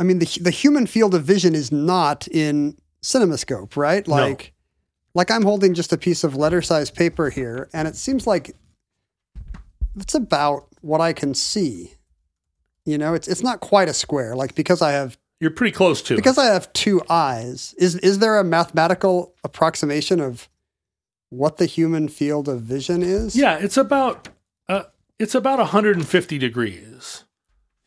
I 0.00 0.02
mean, 0.02 0.18
the 0.18 0.38
the 0.40 0.50
human 0.50 0.86
field 0.86 1.14
of 1.14 1.24
vision 1.24 1.54
is 1.54 1.70
not 1.70 2.26
in 2.28 2.76
CinemaScope, 3.02 3.76
right? 3.76 4.06
No. 4.08 4.14
Like, 4.14 4.54
like 5.14 5.30
I'm 5.30 5.42
holding 5.42 5.74
just 5.74 5.92
a 5.92 5.98
piece 5.98 6.24
of 6.24 6.34
letter 6.34 6.62
size 6.62 6.90
paper 6.90 7.28
here, 7.28 7.68
and 7.74 7.86
it 7.86 7.96
seems 7.96 8.26
like 8.26 8.56
it's 9.98 10.14
about 10.14 10.66
what 10.80 11.02
I 11.02 11.12
can 11.12 11.34
see. 11.34 11.94
You 12.86 12.96
know, 12.96 13.12
it's 13.12 13.28
it's 13.28 13.42
not 13.42 13.60
quite 13.60 13.88
a 13.88 13.94
square. 13.94 14.34
Like 14.34 14.54
because 14.54 14.80
I 14.80 14.92
have 14.92 15.18
You're 15.38 15.50
pretty 15.50 15.72
close 15.72 16.00
to 16.02 16.16
because 16.16 16.38
I 16.38 16.46
have 16.46 16.72
two 16.72 17.02
eyes. 17.10 17.74
Is 17.76 17.96
is 17.96 18.20
there 18.20 18.38
a 18.38 18.44
mathematical 18.44 19.34
approximation 19.44 20.18
of 20.18 20.48
what 21.28 21.58
the 21.58 21.66
human 21.66 22.08
field 22.08 22.48
of 22.48 22.62
vision 22.62 23.02
is? 23.02 23.36
Yeah, 23.36 23.58
it's 23.58 23.76
about 23.76 24.30
uh, 24.66 24.84
it's 25.18 25.34
about 25.34 25.58
150 25.58 26.38
degrees 26.38 27.24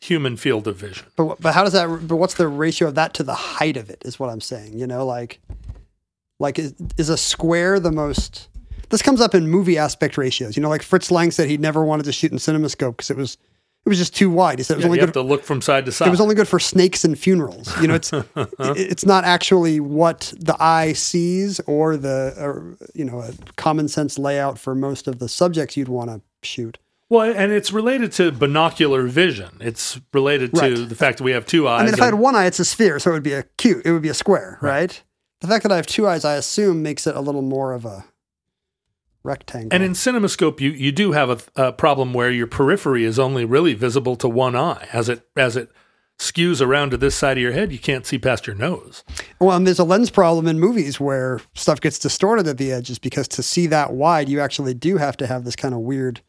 human 0.04 0.36
field 0.38 0.68
of 0.68 0.76
vision. 0.78 1.08
But 1.16 1.40
but 1.42 1.54
how 1.54 1.64
does 1.64 1.74
that? 1.74 1.88
But 2.08 2.18
what's 2.18 2.34
the 2.36 2.48
ratio 2.48 2.88
of 2.90 2.96
that 2.96 3.14
to 3.16 3.24
the 3.24 3.34
height 3.36 3.78
of 3.78 3.90
it? 3.90 4.02
Is 4.06 4.20
what 4.20 4.30
I'm 4.30 4.42
saying. 4.42 4.78
You 4.78 4.88
know, 4.88 5.06
like 5.06 5.40
like 6.40 6.60
is, 6.60 6.74
is 6.98 7.10
a 7.10 7.18
square 7.18 7.80
the 7.80 7.92
most? 7.92 8.50
This 8.90 9.02
comes 9.02 9.22
up 9.22 9.34
in 9.34 9.50
movie 9.50 9.78
aspect 9.78 10.18
ratios. 10.18 10.56
You 10.56 10.62
know, 10.62 10.70
like 10.70 10.84
Fritz 10.84 11.10
Lang 11.10 11.32
said, 11.32 11.50
he 11.50 11.58
never 11.58 11.84
wanted 11.84 12.04
to 12.04 12.12
shoot 12.12 12.32
in 12.32 12.38
CinemaScope 12.38 12.92
because 12.98 13.10
it 13.10 13.18
was 13.18 13.38
it 13.86 13.90
was 13.90 13.98
just 13.98 14.16
too 14.16 14.30
wide. 14.30 14.60
He 14.60 14.64
said 14.64 14.76
it 14.76 14.78
was 14.78 14.84
Yeah, 14.84 14.88
only 14.90 14.98
you 14.98 15.02
good. 15.02 15.16
have 15.16 15.24
to 15.24 15.28
look 15.30 15.44
from 15.44 15.62
side 15.62 15.86
to 15.88 15.92
side. 15.92 16.08
it 16.08 16.12
was 16.12 16.22
only 16.22 16.36
good 16.36 16.48
for 16.48 16.60
snakes 16.60 17.04
and 17.04 17.18
funerals. 17.18 17.70
You 17.82 17.88
know, 17.88 17.96
it's 17.96 18.14
it- 18.14 18.28
it's 18.60 19.06
not 19.06 19.24
actually 19.24 19.80
what 19.80 20.34
the 20.38 20.56
eye 20.62 20.94
sees 20.94 21.60
or 21.62 21.98
the 21.98 22.34
or, 22.38 22.78
you 22.94 23.06
know 23.06 23.22
a 23.22 23.32
common 23.56 23.88
sense 23.88 24.20
layout 24.20 24.60
for 24.60 24.76
most 24.76 25.08
of 25.08 25.20
the 25.20 25.28
subjects 25.30 25.76
you'd 25.78 25.90
want 25.90 26.10
to 26.12 26.22
shoot. 26.48 26.78
Well, 27.14 27.34
and 27.36 27.52
it's 27.52 27.72
related 27.72 28.12
to 28.14 28.32
binocular 28.32 29.04
vision. 29.08 29.58
It's 29.62 30.00
related 30.14 30.54
to 30.56 30.62
Right. 30.62 30.90
the 30.90 30.96
fact 30.96 31.18
that 31.20 31.24
we 31.24 31.32
have 31.32 31.46
two 31.46 31.68
eyes. 31.68 31.82
I 31.82 31.86
mean, 31.86 31.94
if 31.94 32.02
I 32.02 32.06
had 32.06 32.16
one 32.16 32.36
eye, 32.36 32.46
it's 32.46 32.60
a 32.60 32.66
sphere, 32.66 33.00
so 33.00 33.12
it 33.12 33.14
would 33.14 33.24
be 33.24 33.34
a 33.34 33.44
cute. 33.58 33.86
It 33.86 33.92
would 33.92 34.02
be 34.02 34.10
a 34.10 34.14
square, 34.14 34.58
right? 34.62 35.02
The 35.42 35.48
fact 35.48 35.64
that 35.64 35.72
I 35.72 35.76
have 35.76 35.86
two 35.88 36.08
eyes, 36.08 36.24
I 36.26 36.36
assume, 36.36 36.82
makes 36.82 37.06
it 37.08 37.16
a 37.16 37.22
little 37.22 37.42
more 37.42 37.74
of 37.74 37.86
a 37.86 38.06
rectangle. 39.24 39.70
and 39.74 39.84
in 39.84 39.94
CinemaScope, 39.94 40.60
you 40.60 40.72
you 40.72 40.92
do 40.92 41.12
have 41.14 41.30
a, 41.30 41.68
a 41.68 41.72
problem 41.74 42.14
where 42.14 42.32
your 42.32 42.48
periphery 42.48 43.04
is 43.06 43.18
only 43.20 43.46
really 43.46 43.74
visible 43.74 44.16
to 44.18 44.28
one 44.28 44.56
eye. 44.56 44.88
As 44.92 45.10
it 45.10 45.28
as 45.38 45.56
it 45.56 45.70
skews 46.20 46.62
around 46.62 46.92
to 46.92 46.98
this 46.98 47.16
side 47.16 47.38
of 47.38 47.42
your 47.42 47.52
head, 47.54 47.72
you 47.72 47.80
can't 47.80 48.06
see 48.06 48.18
past 48.20 48.46
your 48.48 48.56
nose. 48.56 49.04
well, 49.40 49.56
and 49.58 49.66
there's 49.66 49.80
a 49.80 49.84
lens 49.84 50.10
problem 50.12 50.48
in 50.48 50.60
movies 50.60 51.00
where 51.00 51.42
stuff 51.56 51.82
gets 51.82 51.98
distorted 52.00 52.48
at 52.48 52.58
the 52.58 52.72
edges 52.72 53.00
because 53.00 53.28
to 53.28 53.42
see 53.42 53.66
that 53.68 53.94
wide, 53.94 54.30
you 54.30 54.40
actually 54.40 54.74
do 54.74 54.98
have 54.98 55.18
to 55.18 55.28
have 55.28 55.44
this 55.44 55.56
kind 55.56 55.74
of 55.74 55.80
weird 55.82 56.22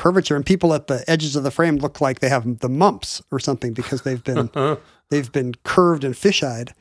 curvature, 0.00 0.34
and 0.34 0.46
people 0.46 0.72
at 0.72 0.86
the 0.86 1.04
edges 1.06 1.36
of 1.36 1.42
the 1.42 1.50
frame 1.50 1.76
look 1.76 2.00
like 2.00 2.20
they 2.20 2.30
have 2.30 2.60
the 2.60 2.68
mumps 2.70 3.22
or 3.30 3.38
something 3.38 3.74
because 3.74 4.02
they've 4.02 4.24
been 4.24 4.50
they've 5.10 5.30
been 5.30 5.54
curved 5.62 6.04
and 6.04 6.16
fish-eyed. 6.16 6.72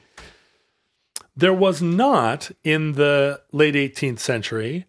There 1.36 1.54
was 1.54 1.82
not 1.82 2.52
in 2.64 2.94
the 2.94 3.42
late 3.52 3.76
18th 3.76 4.20
century 4.20 4.86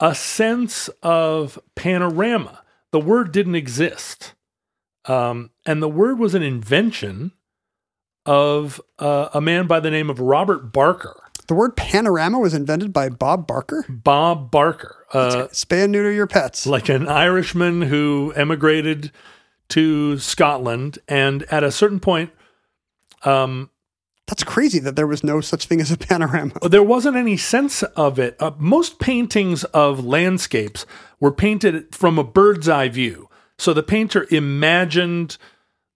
a 0.00 0.14
sense 0.14 0.88
of 1.02 1.58
panorama. 1.74 2.62
The 2.92 3.00
word 3.00 3.32
didn't 3.32 3.56
exist. 3.56 4.34
Um, 5.06 5.50
and 5.64 5.82
the 5.82 5.88
word 5.88 6.18
was 6.18 6.34
an 6.34 6.42
invention 6.42 7.32
of 8.26 8.80
uh, 8.98 9.30
a 9.32 9.40
man 9.40 9.66
by 9.66 9.80
the 9.80 9.90
name 9.90 10.10
of 10.10 10.20
Robert 10.20 10.72
Barker. 10.72 11.27
The 11.48 11.54
word 11.54 11.76
panorama 11.76 12.38
was 12.38 12.52
invented 12.52 12.92
by 12.92 13.08
Bob 13.08 13.46
Barker. 13.46 13.84
Bob 13.88 14.50
Barker, 14.50 15.06
uh, 15.14 15.48
Spay 15.50 15.84
and 15.84 15.92
neuter 15.92 16.12
your 16.12 16.26
pets. 16.26 16.66
like 16.66 16.90
an 16.90 17.08
Irishman 17.08 17.82
who 17.82 18.34
emigrated 18.36 19.10
to 19.70 20.18
Scotland, 20.18 20.98
and 21.08 21.44
at 21.44 21.64
a 21.64 21.70
certain 21.70 22.00
point, 22.00 22.30
um, 23.24 23.70
That's 24.26 24.44
crazy 24.44 24.78
that 24.80 24.94
there 24.94 25.06
was 25.06 25.24
no 25.24 25.40
such 25.40 25.64
thing 25.64 25.80
as 25.80 25.90
a 25.90 25.96
panorama. 25.96 26.52
there 26.68 26.82
wasn't 26.82 27.16
any 27.16 27.38
sense 27.38 27.82
of 27.82 28.18
it. 28.18 28.36
Uh, 28.38 28.50
most 28.58 28.98
paintings 28.98 29.64
of 29.64 30.04
landscapes 30.04 30.84
were 31.18 31.32
painted 31.32 31.94
from 31.94 32.18
a 32.18 32.24
bird's 32.24 32.68
eye 32.68 32.90
view. 32.90 33.30
So 33.56 33.72
the 33.72 33.82
painter 33.82 34.26
imagined 34.30 35.38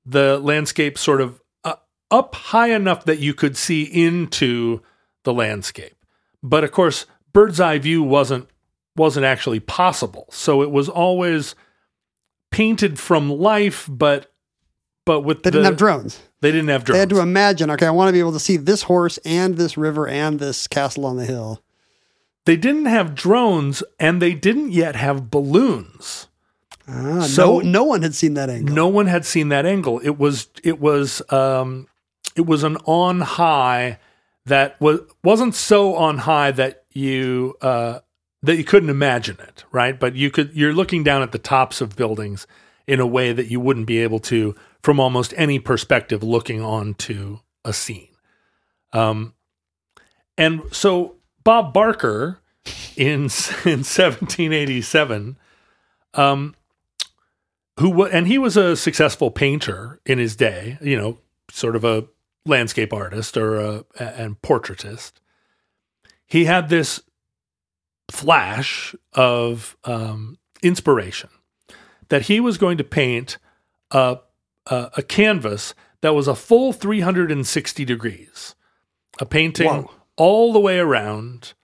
the 0.06 0.38
landscape 0.38 0.97
sort 0.97 1.21
of 1.21 1.42
uh, 1.62 1.75
up 2.11 2.35
high 2.35 2.71
enough 2.71 3.04
that 3.04 3.18
you 3.18 3.35
could 3.35 3.59
see 3.59 3.82
into 3.82 4.80
the 5.25 5.33
landscape. 5.33 5.95
But 6.43 6.64
of 6.64 6.73
course, 6.73 7.07
bird's 7.33 7.61
eye 7.61 7.79
view 7.79 8.02
wasn't 8.02 8.49
wasn't 8.97 9.25
actually 9.25 9.61
possible. 9.61 10.26
So 10.31 10.62
it 10.62 10.71
was 10.71 10.88
always 10.88 11.55
painted 12.50 12.99
from 12.99 13.31
life, 13.31 13.88
but 13.91 14.31
but 15.05 15.21
with 15.23 15.43
They 15.43 15.50
the, 15.50 15.52
didn't 15.59 15.64
have 15.67 15.76
drones. 15.76 16.21
They 16.43 16.52
didn't 16.52 16.69
have 16.69 16.85
drones. 16.85 16.97
They 16.97 17.00
had 17.00 17.11
to 17.11 17.21
imagine, 17.21 17.71
okay, 17.71 17.87
I 17.87 17.91
want 17.91 18.09
to 18.09 18.12
be 18.12 18.19
able 18.21 18.33
to 18.33 18.41
see 18.41 18.57
this 18.57 18.83
horse 18.83 19.19
and 19.25 19.57
this 19.57 19.76
river 19.76 20.07
and 20.07 20.38
this 20.38 20.67
castle 20.67 21.07
on 21.07 21.17
the 21.17 21.25
hill. 21.25 21.62
they 22.45 22.57
didn't 22.57 22.87
have 22.87 23.14
drones, 23.14 23.83
and 24.00 24.21
they 24.21 24.35
didn't 24.35 24.73
yet 24.73 24.97
have 24.97 25.31
balloons. 25.31 26.26
Ah, 26.88 27.21
So- 27.23 27.61
no, 27.61 27.71
no 27.71 27.85
one 27.85 28.02
had 28.02 28.14
seen 28.14 28.35
that 28.35 28.50
angle. 28.50 28.75
No 28.75 28.88
one 28.88 29.07
had 29.07 29.25
seen 29.25 29.49
that 29.50 29.64
angle. 29.64 30.00
It 30.00 30.19
was 30.19 30.49
it 30.64 30.81
was 30.81 31.23
um, 31.33 31.87
it 32.37 32.45
was 32.47 32.62
an 32.64 32.76
on 32.85 33.21
high 33.21 33.99
that 34.47 34.81
was 34.81 35.01
wasn't 35.23 35.55
so 35.55 35.95
on 35.95 36.19
high 36.19 36.51
that 36.53 36.85
you 36.93 37.57
uh, 37.61 38.01
that 38.43 38.57
you 38.57 38.65
couldn't 38.65 38.91
imagine 38.91 39.39
it, 39.41 39.65
right? 39.71 39.99
But 39.99 40.17
you 40.17 40.31
could 40.31 40.55
you're 40.55 40.73
looking 40.73 41.05
down 41.05 41.23
at 41.23 41.33
the 41.33 41.39
tops 41.39 41.81
of 41.81 41.97
buildings 41.97 42.47
in 42.87 43.01
a 43.01 43.07
way 43.07 43.33
that 43.33 43.47
you 43.47 43.61
wouldn't 43.61 43.87
be 43.87 43.99
able 43.99 44.19
to 44.19 44.55
from 44.83 44.99
almost 44.99 45.33
any 45.37 45.59
perspective 45.59 46.23
looking 46.23 46.61
onto 46.61 47.39
a 47.65 47.73
scene. 47.73 48.09
Um, 48.93 49.35
and 50.37 50.63
so 50.73 51.17
Bob 51.45 51.73
Barker 51.73 52.41
in 52.97 53.07
in 53.65 53.85
1787 53.85 55.37
um, 56.15 56.55
who 57.79 58.05
and 58.05 58.27
he 58.27 58.39
was 58.39 58.57
a 58.57 58.77
successful 58.77 59.31
painter 59.31 60.01
in 60.05 60.19
his 60.19 60.37
day, 60.37 60.79
you 60.81 60.97
know, 60.97 61.19
sort 61.51 61.77
of 61.77 61.85
a 61.85 62.07
landscape 62.47 62.93
artist 62.93 63.37
or 63.37 63.57
a 63.57 63.85
and 63.99 64.41
portraitist. 64.43 65.13
He 66.27 66.47
had 66.47 66.69
this 66.69 67.03
flash 68.11 68.95
of 69.13 69.77
um, 69.85 70.39
inspiration 70.63 71.31
that 72.09 72.23
he 72.23 72.41
was 72.41 72.59
going 72.59 72.79
to 72.79 72.85
paint 72.85 73.39
a, 73.91 74.19
a 74.67 74.91
a 74.97 75.03
canvas 75.03 75.75
that 76.01 76.15
was 76.15 76.29
a 76.29 76.35
full 76.35 76.73
360 76.73 77.85
degrees, 77.85 78.55
a 79.21 79.27
painting 79.27 79.69
Whoa. 79.69 79.91
all 80.17 80.53
the 80.53 80.61
way 80.61 80.79
around 80.79 81.55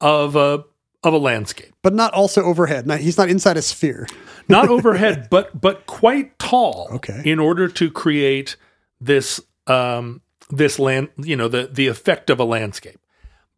of 0.00 0.36
a 0.36 0.64
of 1.02 1.12
a 1.12 1.18
landscape 1.18 1.74
But 1.82 1.92
not 1.92 2.14
also 2.14 2.42
overhead. 2.42 2.86
Not, 2.86 3.00
he's 3.00 3.18
not 3.18 3.28
inside 3.28 3.58
a 3.58 3.62
sphere. 3.62 4.06
not 4.48 4.68
overhead, 4.76 5.28
but 5.30 5.60
but 5.60 5.86
quite 5.86 6.38
tall. 6.38 6.88
Okay. 6.92 7.20
In 7.24 7.38
order 7.38 7.68
to 7.68 7.90
create 7.90 8.56
this 9.00 9.40
um, 9.66 10.20
this 10.50 10.78
land, 10.78 11.08
you 11.16 11.36
know, 11.36 11.48
the 11.48 11.68
the 11.72 11.86
effect 11.86 12.30
of 12.30 12.40
a 12.40 12.44
landscape. 12.44 13.00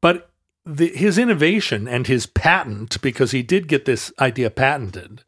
But 0.01 0.31
the, 0.65 0.89
his 0.89 1.19
innovation 1.19 1.89
and 1.89 2.07
his 2.07 2.27
patent, 2.27 3.01
because 3.01 3.31
he 3.31 3.43
did 3.43 3.69
get 3.69 3.85
this 3.85 4.13
idea 4.19 4.51
patented. 4.51 5.25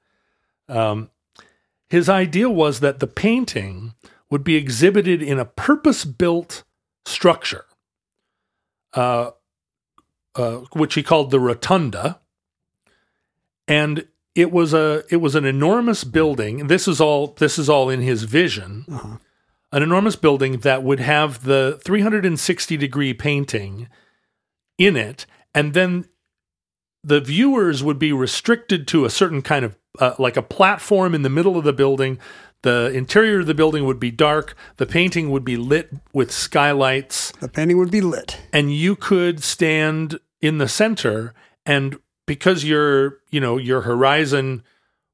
Um, 0.69 1.11
his 1.89 2.09
idea 2.09 2.51
was 2.51 2.81
that 2.81 2.99
the 2.99 3.07
painting 3.07 3.95
would 4.31 4.45
be 4.45 4.57
exhibited 4.57 5.23
in 5.23 5.39
a 5.39 5.45
purpose-built 5.45 6.65
structure, 7.07 7.65
uh, 8.93 9.31
uh, 10.35 10.57
which 10.73 10.95
he 10.95 11.03
called 11.03 11.31
the 11.31 11.41
rotunda, 11.41 12.21
and 13.67 14.07
it 14.35 14.53
was 14.53 14.75
a 14.75 15.05
it 15.11 15.17
was 15.17 15.35
an 15.35 15.45
enormous 15.45 16.05
building. 16.05 16.67
This 16.67 16.87
is 16.87 17.01
all 17.01 17.29
this 17.39 17.59
is 17.59 17.69
all 17.69 17.89
in 17.89 18.03
his 18.03 18.25
vision. 18.25 18.85
An 19.73 19.83
enormous 19.83 20.17
building 20.17 20.59
that 20.59 20.83
would 20.83 21.01
have 21.01 21.45
the 21.45 21.79
360 21.85 22.77
degree 22.77 23.13
painting 23.13 23.89
in 24.79 24.97
it, 24.97 25.27
and 25.55 25.75
then 25.75 26.07
the 27.05 27.21
viewers 27.21 27.83
would 27.85 27.99
be 27.99 28.13
restricted 28.13 28.89
to 28.89 29.05
a 29.05 29.11
certain 29.11 29.43
kind 29.43 29.65
of 29.65 29.77
uh, 29.99 30.15
like 30.19 30.37
a 30.37 30.43
platform 30.43 31.15
in 31.15 31.23
the 31.23 31.29
middle 31.31 31.57
of 31.57 31.65
the 31.65 31.73
building. 31.73 32.19
The 32.63 32.91
interior 32.93 33.41
of 33.41 33.47
the 33.47 33.55
building 33.55 33.85
would 33.85 34.01
be 34.01 34.11
dark. 34.11 34.57
The 34.79 34.87
painting 34.87 35.31
would 35.31 35.45
be 35.45 35.57
lit 35.57 35.91
with 36.13 36.33
skylights 36.33 37.33
The 37.41 37.49
painting 37.49 37.79
would 37.79 37.91
be 37.91 38.01
lit. 38.01 38.39
and 38.53 38.73
you 38.75 38.97
could 38.97 39.43
stand 39.45 40.19
in 40.41 40.59
the 40.59 40.69
center 40.69 41.35
and 41.67 41.99
because 42.27 42.65
your 42.65 43.19
you 43.31 43.41
know 43.41 43.59
your 43.59 43.83
horizon 43.83 44.63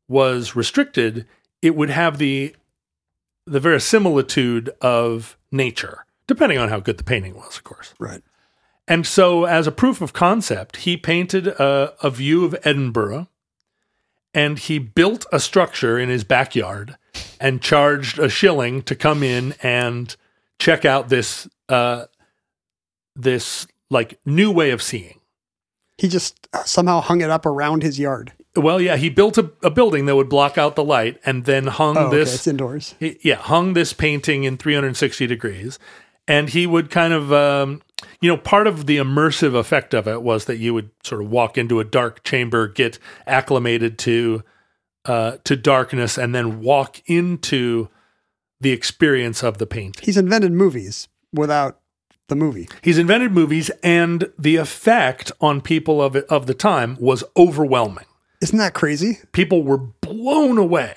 was 0.09 0.55
restricted 0.57 1.27
it 1.63 1.75
would 1.77 1.91
have 1.91 2.19
the 2.19 2.55
the 3.47 3.61
verisimilitude 3.61 4.71
of 4.81 5.37
nature 5.53 6.05
depending 6.27 6.59
on 6.59 6.69
how 6.69 6.81
good 6.81 6.99
the 6.99 7.05
painting 7.05 7.35
was 7.35 7.57
of 7.57 7.65
course 7.65 7.95
Right. 7.99 8.23
and 8.89 9.07
so 9.07 9.45
as 9.45 9.67
a 9.67 9.73
proof 9.73 10.01
of 10.01 10.13
concept 10.13 10.79
he 10.79 10.97
painted 10.97 11.47
a, 11.49 11.95
a 12.03 12.11
view 12.11 12.45
of 12.45 12.57
edinburgh 12.65 13.29
and 14.33 14.59
he 14.59 14.79
built 14.79 15.27
a 15.33 15.39
structure 15.39 15.99
in 15.99 16.09
his 16.09 16.25
backyard 16.25 16.97
and 17.39 17.61
charged 17.63 18.19
a 18.19 18.29
shilling 18.29 18.83
to 18.83 18.95
come 18.97 19.23
in 19.23 19.55
and 19.63 20.17
check 20.59 20.85
out 20.85 21.09
this 21.09 21.49
uh, 21.69 22.07
this 23.15 23.67
like 23.91 24.19
new 24.27 24.51
way 24.51 24.71
of 24.71 24.83
seeing. 24.83 25.21
He 25.99 26.09
just 26.09 26.49
somehow 26.65 27.01
hung 27.01 27.21
it 27.21 27.31
up 27.31 27.47
around 27.47 27.83
his 27.85 27.99
yard. 27.99 28.33
Well, 28.57 28.81
yeah, 28.81 28.97
he 28.97 29.09
built 29.11 29.37
a, 29.39 29.51
a 29.63 29.71
building 29.71 30.07
that 30.07 30.15
would 30.17 30.29
block 30.29 30.57
out 30.59 30.77
the 30.77 30.85
light 30.85 31.19
and 31.27 31.45
then 31.45 31.67
hung 31.67 31.97
Oh, 31.97 32.07
okay. 32.07 32.17
this 32.19 32.35
It's 32.35 32.47
indoors. 32.47 32.95
he- 33.01 33.19
yeah, 33.23 33.35
hung 33.37 33.73
this 33.73 33.93
painting 33.93 34.45
in 34.45 34.57
360 34.57 35.27
degrees. 35.27 35.79
And 36.27 36.49
he 36.49 36.67
would 36.67 36.89
kind 36.91 37.13
of, 37.13 37.33
um, 37.33 37.83
you 38.21 38.31
know, 38.31 38.37
part 38.39 38.67
of 38.67 38.87
the 38.87 38.97
immersive 38.97 39.55
effect 39.55 39.93
of 39.93 40.09
it 40.09 40.23
was 40.23 40.47
that 40.47 40.57
you 40.57 40.73
would 40.73 40.91
sort 41.03 41.21
of 41.21 41.29
walk 41.31 41.59
into 41.59 41.81
a 41.81 41.85
dark 41.85 42.23
chamber, 42.25 42.67
get 42.69 42.99
acclimated 43.27 43.99
to 44.01 44.43
uh, 45.07 45.37
to 45.45 45.55
darkness, 45.55 46.17
and 46.17 46.35
then 46.35 46.61
walk 46.63 47.03
into 47.07 47.89
the 48.59 48.71
experience 48.71 49.43
of 49.43 49.59
the 49.59 49.67
painting. 49.67 50.03
He's 50.03 50.17
invented 50.17 50.53
movies 50.53 51.09
without 51.31 51.79
the 52.29 52.37
movie. 52.37 52.71
He's 52.81 52.97
invented 52.97 53.33
movies, 53.33 53.71
and 53.83 54.31
the 54.39 54.57
effect 54.57 55.31
on 55.43 55.61
people 55.61 56.01
of 56.01 56.17
it, 56.17 56.25
of 56.31 56.47
the 56.47 56.55
time 56.55 56.97
was 56.99 57.23
overwhelming. 57.37 58.07
Isn't 58.45 58.59
that 58.59 58.75
crazy? 58.75 59.19
people 59.33 59.63
were 59.65 59.79
blown 59.79 60.59
away 60.59 60.95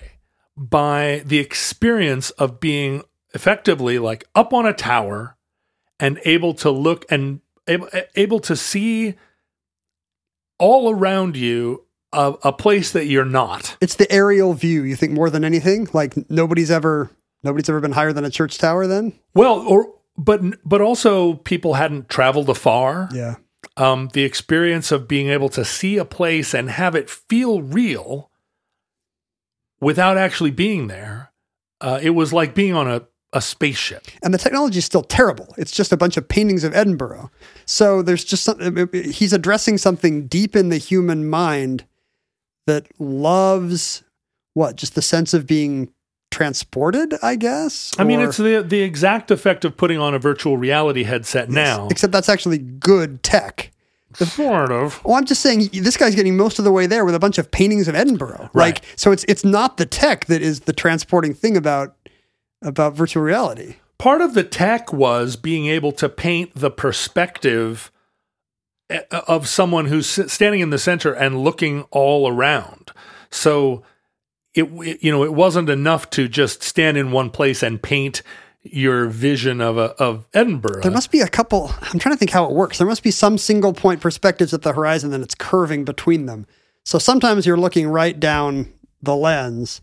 by 0.56 1.22
the 1.26 1.40
experience 1.40 2.30
of 2.32 2.60
being 2.60 3.04
effectively 3.34 4.00
like 4.00 4.26
up 4.36 4.54
on 4.54 4.66
a 4.66 4.74
tower 4.74 5.38
and 6.00 6.20
able 6.26 6.54
to 6.56 6.70
look 6.72 7.06
and 7.10 7.40
able, 7.68 7.88
able 8.16 8.40
to 8.42 8.56
see 8.56 9.16
all 10.60 10.90
around 10.94 11.36
you 11.38 11.86
a, 12.14 12.34
a 12.44 12.52
place 12.54 12.92
that 12.92 13.06
you're 13.06 13.26
not. 13.26 13.78
It's 13.82 13.96
the 13.96 14.12
aerial 14.12 14.54
view. 14.54 14.84
You 14.84 14.96
think 14.96 15.14
more 15.14 15.30
than 15.30 15.44
anything? 15.44 15.88
Like 15.94 16.16
nobody's 16.30 16.72
ever 16.72 17.10
nobody's 17.44 17.70
ever 17.70 17.80
been 17.80 17.92
higher 17.92 18.14
than 18.14 18.26
a 18.26 18.30
church 18.30 18.58
tower. 18.58 18.88
Then 18.88 19.14
Well, 19.34 19.60
or 19.60 19.94
but 20.18 20.42
but 20.68 20.82
also 20.82 21.36
people 21.36 21.76
hadn't 21.76 22.10
traveled 22.10 22.50
afar. 22.50 23.10
yeah. 23.14 23.36
Um, 23.78 24.10
the 24.14 24.24
experience 24.24 24.92
of 24.92 25.08
being 25.08 25.30
able 25.30 25.50
to 25.50 25.64
see 25.64 25.98
a 25.98 26.06
place 26.06 26.54
and 26.54 26.70
have 26.70 26.96
it 26.96 27.10
feel 27.10 27.62
real 27.62 28.32
without 29.80 30.18
actually 30.18 30.52
being 30.52 30.88
there. 30.88 31.32
Uh, 31.80 32.00
it 32.02 32.10
was 32.10 32.34
like 32.34 32.56
being 32.56 32.74
on 32.74 32.90
a, 32.90 33.04
a 33.34 33.42
spaceship. 33.42 34.08
and 34.24 34.34
the 34.34 34.38
technology 34.40 34.80
is 34.80 34.86
still 34.86 35.04
terrible. 35.04 35.54
It's 35.58 35.72
just 35.72 35.92
a 35.92 35.98
bunch 35.98 36.18
of 36.18 36.28
paintings 36.28 36.64
of 36.64 36.76
Edinburgh. 36.76 37.30
So 37.66 38.02
there's 38.02 38.24
just 38.24 38.44
something, 38.44 38.90
he's 38.92 39.34
addressing 39.34 39.78
something 39.78 40.28
deep 40.28 40.56
in 40.56 40.70
the 40.70 40.78
human 40.78 41.30
mind 41.30 41.86
that 42.66 42.88
loves 43.00 44.04
what? 44.56 44.76
Just 44.76 44.96
the 44.96 45.04
sense 45.04 45.36
of 45.36 45.46
being 45.46 45.94
transported, 46.32 47.14
I 47.24 47.36
guess. 47.36 47.94
I 47.98 48.04
mean, 48.04 48.20
Or- 48.22 48.26
it's 48.30 48.38
the 48.38 48.64
the 48.68 48.82
exact 48.82 49.32
effect 49.32 49.66
of 49.66 49.78
putting 49.78 49.98
on 50.00 50.14
a 50.14 50.20
virtual 50.20 50.58
reality 50.58 51.04
headset 51.04 51.50
now. 51.50 51.88
except 51.90 52.12
that's 52.14 52.30
actually 52.30 52.58
good 52.60 53.24
tech. 53.24 53.72
Sort 54.16 54.72
of. 54.72 55.04
Well, 55.04 55.16
I'm 55.16 55.26
just 55.26 55.42
saying 55.42 55.70
this 55.74 55.96
guy's 55.96 56.16
getting 56.16 56.36
most 56.38 56.58
of 56.58 56.66
the 56.66 56.72
way 56.72 56.88
there 56.88 57.06
with 57.06 57.14
a 57.14 57.20
bunch 57.20 57.38
of 57.38 57.52
paintings 57.52 57.88
of 57.88 57.94
Edinburgh. 57.94 58.50
Right. 58.54 58.76
Like, 58.76 58.82
so 58.96 59.12
it's 59.12 59.24
it's 59.28 59.44
not 59.46 59.78
the 59.78 59.86
tech 59.86 60.26
that 60.26 60.42
is 60.42 60.62
the 60.62 60.74
transporting 60.74 61.34
thing 61.36 61.56
about 61.56 61.96
about 62.64 62.94
virtual 62.94 63.22
reality. 63.22 63.76
Part 64.00 64.22
of 64.22 64.34
the 64.34 64.44
tech 64.44 64.92
was 64.92 65.36
being 65.36 65.68
able 65.68 65.92
to 65.94 66.10
paint 66.10 66.52
the 66.56 66.72
perspective 66.72 67.92
eh, 68.90 69.02
of 69.12 69.48
someone 69.48 69.86
who's 69.86 70.08
standing 70.32 70.62
in 70.62 70.70
the 70.72 70.80
center 70.80 71.14
and 71.14 71.42
looking 71.44 71.84
all 71.92 72.28
around. 72.32 72.92
So 73.30 73.84
it 74.58 74.64
it- 74.64 75.04
you 75.04 75.12
know 75.12 75.24
it 75.24 75.34
wasn't 75.34 75.70
enough 75.70 76.10
to 76.12 76.28
just 76.28 76.64
stand 76.64 76.98
in 76.98 77.12
one 77.12 77.30
place 77.30 77.64
and 77.64 77.82
paint 77.82 78.22
your 78.64 79.08
vision 79.08 79.62
of 79.62 79.78
a, 79.78 79.92
of 79.94 80.26
Edinburgh. 80.34 80.82
There 80.82 80.92
must 80.92 81.12
be 81.12 81.22
a 81.22 81.28
couple. 81.28 81.72
I'm 81.82 82.00
trying 82.00 82.14
to 82.16 82.20
think 82.20 82.32
how 82.32 82.44
it 82.46 82.52
works. 82.52 82.78
There 82.78 82.88
must 82.88 83.04
be 83.04 83.12
some 83.12 83.38
single 83.38 83.72
point 83.74 84.02
perspectives 84.02 84.54
at 84.54 84.64
the 84.64 84.74
horizon, 84.74 85.14
and 85.14 85.24
it's 85.24 85.36
curving 85.36 85.86
between 85.86 86.26
them. 86.26 86.46
So 86.84 87.00
sometimes 87.00 87.46
you're 87.46 87.58
looking 87.58 87.88
right 87.88 88.20
down 88.20 88.74
the 89.02 89.16
lens, 89.16 89.82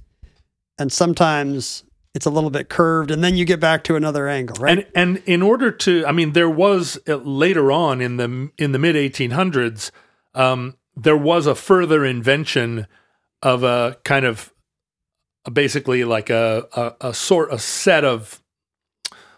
and 0.79 0.93
sometimes 0.93 1.85
it's 2.15 2.27
a 2.27 2.31
little 2.31 2.51
bit 2.51 2.69
curved, 2.69 3.11
and 3.11 3.25
then 3.25 3.37
you 3.37 3.45
get 3.45 3.59
back 3.61 3.85
to 3.85 3.97
another 3.97 4.29
angle, 4.29 4.57
right? 4.61 4.79
And 4.95 5.17
and 5.17 5.23
in 5.27 5.43
order 5.43 5.71
to, 5.71 6.05
I 6.07 6.13
mean, 6.13 6.33
there 6.33 6.51
was 6.51 6.99
uh, 7.09 7.17
later 7.17 7.73
on 7.73 8.01
in 8.01 8.17
the 8.19 8.51
in 8.59 8.73
the 8.73 8.79
mid 8.79 8.97
1800s, 8.97 9.91
um, 10.35 10.77
there 10.97 11.17
was 11.17 11.47
a 11.47 11.55
further 11.55 12.05
invention 12.05 12.87
of 13.43 13.63
a 13.63 13.97
kind 14.05 14.25
of 14.25 14.53
basically 15.53 16.05
like 16.05 16.31
a, 16.31 16.67
a 16.73 17.09
a 17.09 17.15
sort 17.15 17.53
a 17.53 17.59
set 17.59 18.05
of 18.05 18.43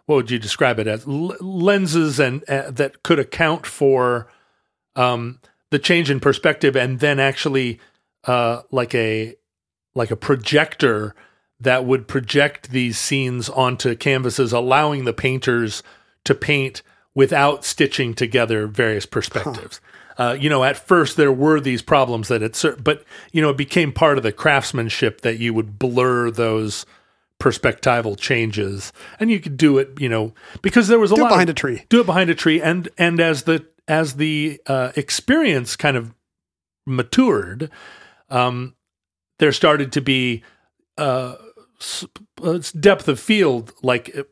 what 0.07 0.17
would 0.17 0.31
you 0.31 0.39
describe 0.39 0.79
it 0.79 0.87
as 0.87 1.07
L- 1.07 1.37
lenses 1.41 2.21
and 2.21 2.49
uh, 2.49 2.71
that 2.71 3.03
could 3.03 3.19
account 3.19 3.67
for 3.67 4.29
um, 4.95 5.41
the 5.71 5.79
change 5.79 6.11
in 6.11 6.21
perspective, 6.21 6.77
and 6.77 7.01
then 7.01 7.19
actually 7.21 7.81
uh, 8.25 8.63
like 8.71 8.95
a 8.95 9.35
like 9.95 10.11
a 10.11 10.17
projector 10.17 11.15
that 11.59 11.85
would 11.85 12.07
project 12.07 12.71
these 12.71 12.99
scenes 12.99 13.49
onto 13.49 13.97
canvases, 13.97 14.53
allowing 14.53 15.05
the 15.05 15.13
painters 15.13 15.83
to 16.25 16.35
paint 16.35 16.83
without 17.15 17.65
stitching 17.65 18.15
together 18.15 18.67
various 18.67 19.07
perspectives. 19.07 19.81
Uh, 20.19 20.37
you 20.39 20.49
know, 20.49 20.65
at 20.65 20.77
first 20.77 21.17
there 21.17 21.33
were 21.33 21.61
these 21.61 21.83
problems 21.83 22.29
that 22.29 22.43
it, 22.43 22.63
but 22.83 23.05
you 23.33 23.43
know, 23.43 23.51
it 23.51 23.57
became 23.57 23.93
part 23.93 24.17
of 24.17 24.23
the 24.23 24.33
craftsmanship 24.33 25.21
that 25.21 25.39
you 25.39 25.53
would 25.53 25.79
blur 25.79 26.31
those 26.31 26.87
perspectival 27.39 28.19
changes, 28.19 28.93
and 29.21 29.31
you 29.31 29.39
could 29.39 29.57
do 29.57 29.77
it, 29.79 29.91
you 29.99 30.09
know, 30.09 30.33
because 30.63 30.89
there 30.89 30.99
was 30.99 31.13
a 31.13 31.17
Do 31.17 31.23
lot 31.23 31.29
behind 31.29 31.51
of, 31.51 31.55
a 31.55 31.59
tree. 31.59 31.85
do 31.89 32.01
it 32.01 32.07
behind 32.07 32.31
a 32.31 32.35
tree, 32.35 32.63
and 32.63 32.89
and 32.97 33.21
as 33.21 33.43
the 33.43 33.67
as 33.87 34.15
the 34.15 34.61
uh, 34.67 34.93
experience 34.97 35.77
kind 35.77 35.97
of 35.97 36.15
matured, 36.87 37.71
um, 38.31 38.75
there 39.39 39.53
started 39.53 39.93
to 39.93 40.01
be 40.01 40.43
uh, 40.97 41.37
uh, 42.43 42.59
depth 42.81 43.07
of 43.09 43.21
field. 43.21 43.73
Like 43.83 44.17
uh, 44.17 44.23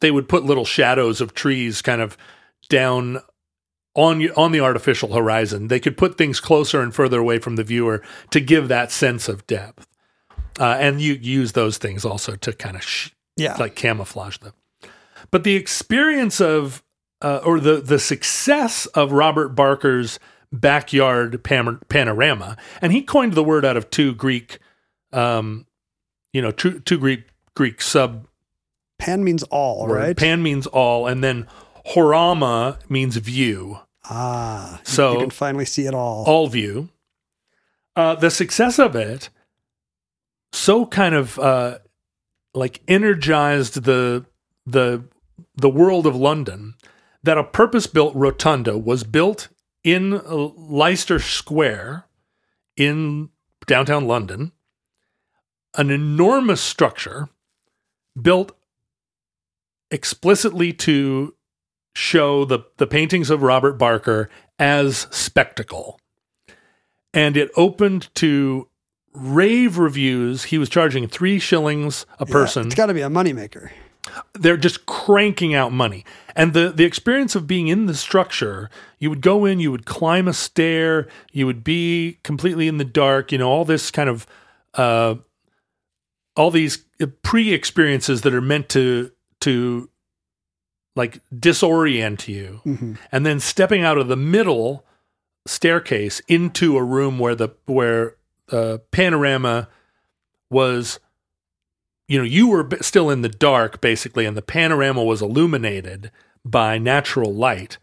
they 0.00 0.10
would 0.12 0.28
put 0.28 0.44
little 0.44 0.64
shadows 0.64 1.20
of 1.20 1.34
trees 1.34 1.82
kind 1.82 2.00
of 2.00 2.16
down 2.68 3.18
on 3.94 4.28
on 4.36 4.52
the 4.52 4.60
artificial 4.60 5.12
horizon. 5.14 5.68
They 5.68 5.80
could 5.80 5.96
put 5.96 6.16
things 6.16 6.40
closer 6.40 6.80
and 6.80 6.94
further 6.94 7.18
away 7.20 7.38
from 7.38 7.56
the 7.56 7.64
viewer 7.64 8.02
to 8.30 8.40
give 8.40 8.68
that 8.68 8.90
sense 8.90 9.28
of 9.28 9.46
depth. 9.46 9.86
Uh, 10.60 10.76
and 10.78 11.00
you 11.00 11.14
use 11.14 11.52
those 11.52 11.78
things 11.78 12.04
also 12.04 12.36
to 12.36 12.52
kind 12.52 12.76
of 12.76 12.82
sh- 12.82 13.10
Yeah. 13.36 13.56
like 13.58 13.74
camouflage 13.74 14.38
them. 14.38 14.52
But 15.30 15.44
the 15.44 15.56
experience 15.56 16.40
of 16.40 16.82
uh, 17.22 17.40
or 17.44 17.60
the 17.60 17.76
the 17.80 17.98
success 17.98 18.86
of 18.86 19.12
Robert 19.12 19.50
Barker's 19.50 20.18
backyard 20.52 21.42
panorama, 21.88 22.56
and 22.82 22.92
he 22.92 23.02
coined 23.02 23.32
the 23.34 23.44
word 23.44 23.64
out 23.64 23.76
of 23.76 23.88
two 23.90 24.14
Greek, 24.14 24.58
um, 25.12 25.66
you 26.32 26.42
know, 26.42 26.50
two, 26.50 26.80
two 26.80 26.98
Greek 26.98 27.24
Greek 27.54 27.80
sub 27.80 28.26
Pan 28.98 29.24
means 29.24 29.42
all, 29.44 29.86
word. 29.86 29.94
right? 29.96 30.16
Pan 30.16 30.42
means 30.42 30.66
all, 30.66 31.06
and 31.06 31.24
then 31.24 31.46
horama 31.88 32.78
means 32.88 33.16
view, 33.16 33.78
ah, 34.04 34.80
So- 34.84 35.12
you 35.14 35.18
can 35.20 35.30
finally 35.30 35.64
see 35.64 35.86
it 35.86 35.94
all. 35.94 36.24
all 36.26 36.48
view. 36.48 36.88
Uh, 37.94 38.14
the 38.14 38.30
success 38.30 38.78
of 38.78 38.96
it 38.96 39.28
so 40.52 40.86
kind 40.86 41.14
of 41.14 41.38
uh, 41.38 41.78
like 42.54 42.80
energized 42.88 43.84
the 43.84 44.24
the 44.66 45.04
the 45.56 45.68
world 45.68 46.06
of 46.06 46.14
London 46.16 46.74
that 47.22 47.38
a 47.38 47.44
purpose-built 47.44 48.14
rotunda 48.14 48.76
was 48.78 49.04
built 49.04 49.48
in 49.84 50.12
uh, 50.14 50.20
Leicester 50.56 51.18
Square 51.18 52.06
in 52.76 53.28
downtown 53.66 54.06
London. 54.06 54.52
An 55.76 55.90
enormous 55.90 56.60
structure 56.60 57.28
built 58.20 58.52
explicitly 59.90 60.72
to 60.72 61.34
show 61.94 62.44
the 62.44 62.60
the 62.78 62.86
paintings 62.86 63.30
of 63.30 63.42
Robert 63.42 63.74
Barker 63.74 64.28
as 64.58 65.06
spectacle. 65.10 65.98
And 67.14 67.36
it 67.36 67.50
opened 67.56 68.08
to 68.16 68.68
rave 69.12 69.76
reviews. 69.76 70.44
He 70.44 70.56
was 70.58 70.68
charging 70.70 71.06
three 71.06 71.38
shillings 71.38 72.06
a 72.18 72.24
Yeah, 72.26 72.32
person 72.32 72.66
it's 72.66 72.74
got 72.74 72.86
to 72.86 72.94
be 72.94 73.02
a 73.02 73.08
moneymaker. 73.10 73.70
they're 74.34 74.56
just 74.56 74.86
cranking 74.86 75.54
out 75.54 75.72
money. 75.72 76.04
And 76.34 76.54
the 76.54 76.70
the 76.70 76.84
experience 76.84 77.34
of 77.34 77.46
being 77.46 77.68
in 77.68 77.84
the 77.86 77.94
structure, 77.94 78.70
you 78.98 79.10
would 79.10 79.20
go 79.20 79.44
in, 79.44 79.60
you 79.60 79.70
would 79.70 79.84
climb 79.84 80.26
a 80.28 80.32
stair, 80.32 81.06
you 81.30 81.44
would 81.46 81.62
be 81.62 82.18
completely 82.22 82.68
in 82.68 82.78
the 82.78 82.84
dark, 82.86 83.30
you 83.32 83.38
know, 83.38 83.48
all 83.50 83.66
this 83.66 83.90
kind 83.90 84.08
of 84.08 84.26
uh 84.74 85.16
all 86.34 86.50
these 86.50 86.86
pre-experiences 87.22 88.22
that 88.22 88.32
are 88.32 88.40
meant 88.40 88.70
to 88.70 89.10
to 89.42 89.90
like 90.96 91.20
disorient 91.34 92.28
you. 92.28 92.60
Mhm. 92.66 92.98
And 93.10 93.24
then 93.26 93.40
stepping 93.40 93.82
out 93.84 93.98
of 93.98 94.08
the 94.08 94.16
middle 94.16 94.84
staircase 95.46 96.20
into 96.28 96.76
a 96.76 96.82
room 96.84 97.18
where 97.18 97.34
the 97.34 97.48
where 97.66 98.16
the 98.48 98.80
panorama 98.90 99.68
was 100.50 101.00
you 102.08 102.18
know 102.18 102.24
you 102.24 102.46
were 102.48 102.68
still 102.80 103.10
in 103.10 103.22
the 103.22 103.28
dark 103.28 103.80
basically 103.80 104.24
and 104.26 104.36
the 104.36 104.42
panorama 104.42 105.02
was 105.02 105.22
illuminated 105.22 106.10
by 106.44 106.78
natural 106.78 107.32
light 107.34 107.78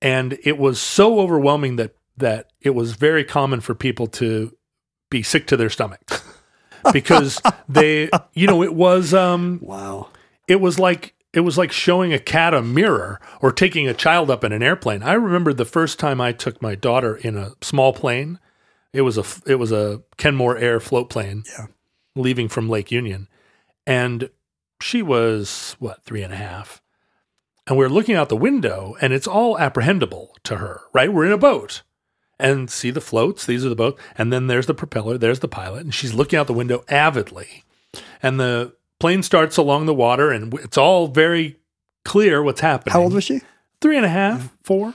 and 0.00 0.38
it 0.44 0.58
was 0.58 0.80
so 0.80 1.18
overwhelming 1.20 1.76
that 1.76 1.94
that 2.16 2.50
it 2.60 2.70
was 2.70 2.92
very 2.92 3.24
common 3.24 3.60
for 3.60 3.74
people 3.74 4.06
to 4.06 4.54
be 5.10 5.22
sick 5.22 5.46
to 5.46 5.56
their 5.56 5.70
stomach 5.70 6.02
because 6.92 7.40
they 7.68 8.10
you 8.34 8.46
know 8.46 8.62
it 8.62 8.74
was 8.74 9.12
um 9.14 9.58
Wow. 9.62 10.08
it 10.46 10.60
was 10.60 10.78
like 10.78 11.14
it 11.32 11.40
was 11.40 11.56
like 11.56 11.72
showing 11.72 12.12
a 12.12 12.18
cat 12.18 12.52
a 12.54 12.62
mirror 12.62 13.20
or 13.40 13.52
taking 13.52 13.88
a 13.88 13.94
child 13.94 14.30
up 14.30 14.44
in 14.44 14.52
an 14.52 14.62
airplane. 14.62 15.02
I 15.02 15.14
remember 15.14 15.52
the 15.52 15.64
first 15.64 15.98
time 15.98 16.20
I 16.20 16.32
took 16.32 16.60
my 16.60 16.74
daughter 16.74 17.16
in 17.16 17.36
a 17.36 17.52
small 17.62 17.92
plane. 17.92 18.38
It 18.92 19.02
was 19.02 19.16
a 19.16 19.24
it 19.46 19.54
was 19.56 19.72
a 19.72 20.02
Kenmore 20.18 20.56
Air 20.58 20.78
float 20.80 21.08
plane. 21.08 21.44
Yeah. 21.58 21.66
leaving 22.14 22.48
from 22.48 22.68
Lake 22.68 22.90
Union, 22.90 23.28
and 23.86 24.28
she 24.82 25.00
was 25.00 25.76
what 25.78 26.04
three 26.04 26.22
and 26.22 26.32
a 26.32 26.36
half, 26.36 26.82
and 27.66 27.78
we're 27.78 27.88
looking 27.88 28.14
out 28.16 28.28
the 28.28 28.36
window, 28.36 28.94
and 29.00 29.14
it's 29.14 29.26
all 29.26 29.56
apprehendable 29.56 30.28
to 30.44 30.56
her. 30.56 30.82
Right, 30.92 31.10
we're 31.10 31.24
in 31.24 31.32
a 31.32 31.38
boat, 31.38 31.82
and 32.38 32.68
see 32.70 32.90
the 32.90 33.00
floats. 33.00 33.46
These 33.46 33.64
are 33.64 33.70
the 33.70 33.74
boats, 33.74 34.02
and 34.18 34.30
then 34.30 34.48
there's 34.48 34.66
the 34.66 34.74
propeller. 34.74 35.16
There's 35.16 35.40
the 35.40 35.48
pilot, 35.48 35.84
and 35.84 35.94
she's 35.94 36.12
looking 36.12 36.38
out 36.38 36.46
the 36.46 36.52
window 36.52 36.84
avidly, 36.88 37.64
and 38.22 38.38
the 38.38 38.74
plane 39.02 39.24
starts 39.24 39.56
along 39.56 39.86
the 39.86 39.94
water, 39.94 40.30
and 40.30 40.54
it's 40.60 40.78
all 40.78 41.08
very 41.08 41.56
clear 42.04 42.40
what's 42.40 42.60
happening. 42.60 42.92
How 42.92 43.02
old 43.02 43.12
was 43.12 43.24
she? 43.24 43.40
Three 43.80 43.96
and 43.96 44.06
a 44.06 44.08
half, 44.08 44.56
four. 44.62 44.94